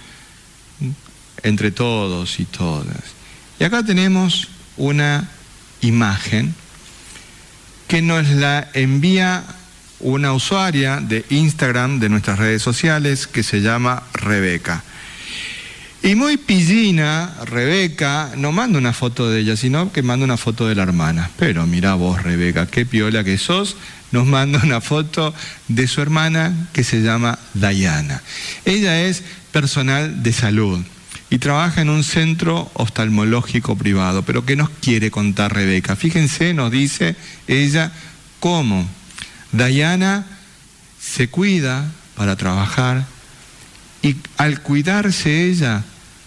entre 1.42 1.70
todos 1.70 2.40
y 2.40 2.44
todas. 2.44 2.96
Y 3.58 3.64
acá 3.64 3.82
tenemos 3.82 4.48
una 4.76 5.28
imagen 5.80 6.54
que 7.88 8.02
nos 8.02 8.28
la 8.28 8.68
envía 8.74 9.44
una 10.00 10.32
usuaria 10.32 11.00
de 11.00 11.24
Instagram 11.30 12.00
de 12.00 12.08
nuestras 12.08 12.38
redes 12.38 12.62
sociales 12.62 13.26
que 13.26 13.42
se 13.42 13.60
llama 13.60 14.02
Rebeca. 14.14 14.82
Y 16.02 16.16
muy 16.16 16.36
pillina, 16.36 17.32
Rebeca, 17.44 18.32
no 18.36 18.50
manda 18.50 18.78
una 18.78 18.92
foto 18.92 19.30
de 19.30 19.40
ella, 19.40 19.56
sino 19.56 19.92
que 19.92 20.02
manda 20.02 20.24
una 20.24 20.36
foto 20.36 20.66
de 20.66 20.74
la 20.74 20.82
hermana. 20.82 21.30
Pero 21.38 21.64
mira 21.66 21.94
vos, 21.94 22.20
Rebeca, 22.20 22.66
qué 22.66 22.84
piola 22.84 23.22
que 23.22 23.38
sos, 23.38 23.76
nos 24.10 24.26
manda 24.26 24.60
una 24.64 24.80
foto 24.80 25.32
de 25.68 25.86
su 25.86 26.00
hermana 26.00 26.68
que 26.72 26.82
se 26.82 27.02
llama 27.02 27.38
Dayana. 27.54 28.20
Ella 28.64 29.02
es 29.02 29.22
personal 29.52 30.24
de 30.24 30.32
salud 30.32 30.80
y 31.32 31.38
trabaja 31.38 31.80
en 31.80 31.88
un 31.88 32.04
centro 32.04 32.70
oftalmológico 32.74 33.74
privado. 33.74 34.22
Pero 34.22 34.44
¿qué 34.44 34.54
nos 34.54 34.68
quiere 34.68 35.10
contar 35.10 35.54
Rebeca? 35.54 35.96
Fíjense, 35.96 36.52
nos 36.52 36.70
dice 36.70 37.16
ella 37.48 37.90
cómo 38.38 38.86
Dayana 39.50 40.26
se 41.00 41.28
cuida 41.28 41.90
para 42.16 42.36
trabajar 42.36 43.06
y 44.02 44.16
al 44.36 44.60
cuidarse 44.60 45.48
ella 45.48 45.84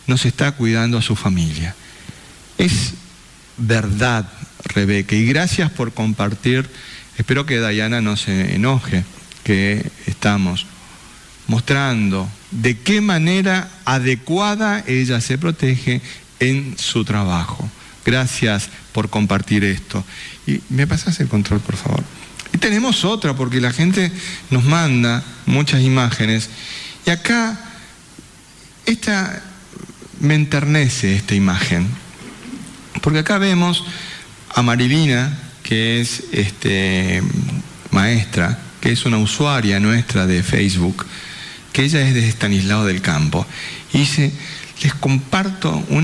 nos 0.07 0.25
está 0.25 0.53
cuidando 0.53 0.97
a 0.97 1.03
su 1.03 1.15
familia. 1.15 1.75
Es 2.57 2.95
verdad, 3.57 4.27
Rebeca, 4.63 5.15
y 5.15 5.27
gracias 5.27 5.69
por 5.69 5.93
compartir. 5.93 6.67
Espero 7.15 7.45
que 7.45 7.59
Dayana 7.59 8.01
no 8.01 8.17
se 8.17 8.55
enoje, 8.55 9.05
que 9.43 9.87
estamos 10.07 10.65
mostrando 11.45 12.27
de 12.61 12.77
qué 12.77 13.01
manera 13.01 13.69
adecuada 13.83 14.83
ella 14.87 15.19
se 15.21 15.37
protege 15.37 16.01
en 16.39 16.75
su 16.77 17.03
trabajo. 17.03 17.69
Gracias 18.05 18.69
por 18.91 19.09
compartir 19.09 19.63
esto. 19.63 20.03
Y 20.47 20.61
me 20.69 20.87
pasas 20.87 21.19
el 21.19 21.27
control, 21.27 21.59
por 21.59 21.75
favor. 21.75 22.03
Y 22.53 22.57
tenemos 22.57 23.03
otra, 23.03 23.35
porque 23.35 23.59
la 23.59 23.73
gente 23.73 24.11
nos 24.49 24.63
manda 24.63 25.23
muchas 25.45 25.81
imágenes. 25.81 26.49
Y 27.05 27.09
acá, 27.09 27.59
esta 28.85 29.43
me 30.19 30.35
enternece 30.35 31.15
esta 31.15 31.35
imagen, 31.35 31.87
porque 33.01 33.19
acá 33.19 33.37
vemos 33.37 33.83
a 34.53 34.61
Marilina, 34.61 35.37
que 35.63 35.99
es 35.99 36.23
este, 36.31 37.21
maestra, 37.91 38.57
que 38.79 38.91
es 38.91 39.05
una 39.05 39.17
usuaria 39.17 39.79
nuestra 39.79 40.25
de 40.25 40.41
Facebook, 40.41 41.05
que 41.75 41.83
ella 41.83 42.07
es 42.07 42.13
de 42.13 42.25
Estanislao 42.29 42.85
del 42.85 43.01
Campo. 43.01 43.45
Y 43.91 43.99
dice, 43.99 44.31
les 44.81 44.93
comparto 44.93 45.83
una 45.89 46.03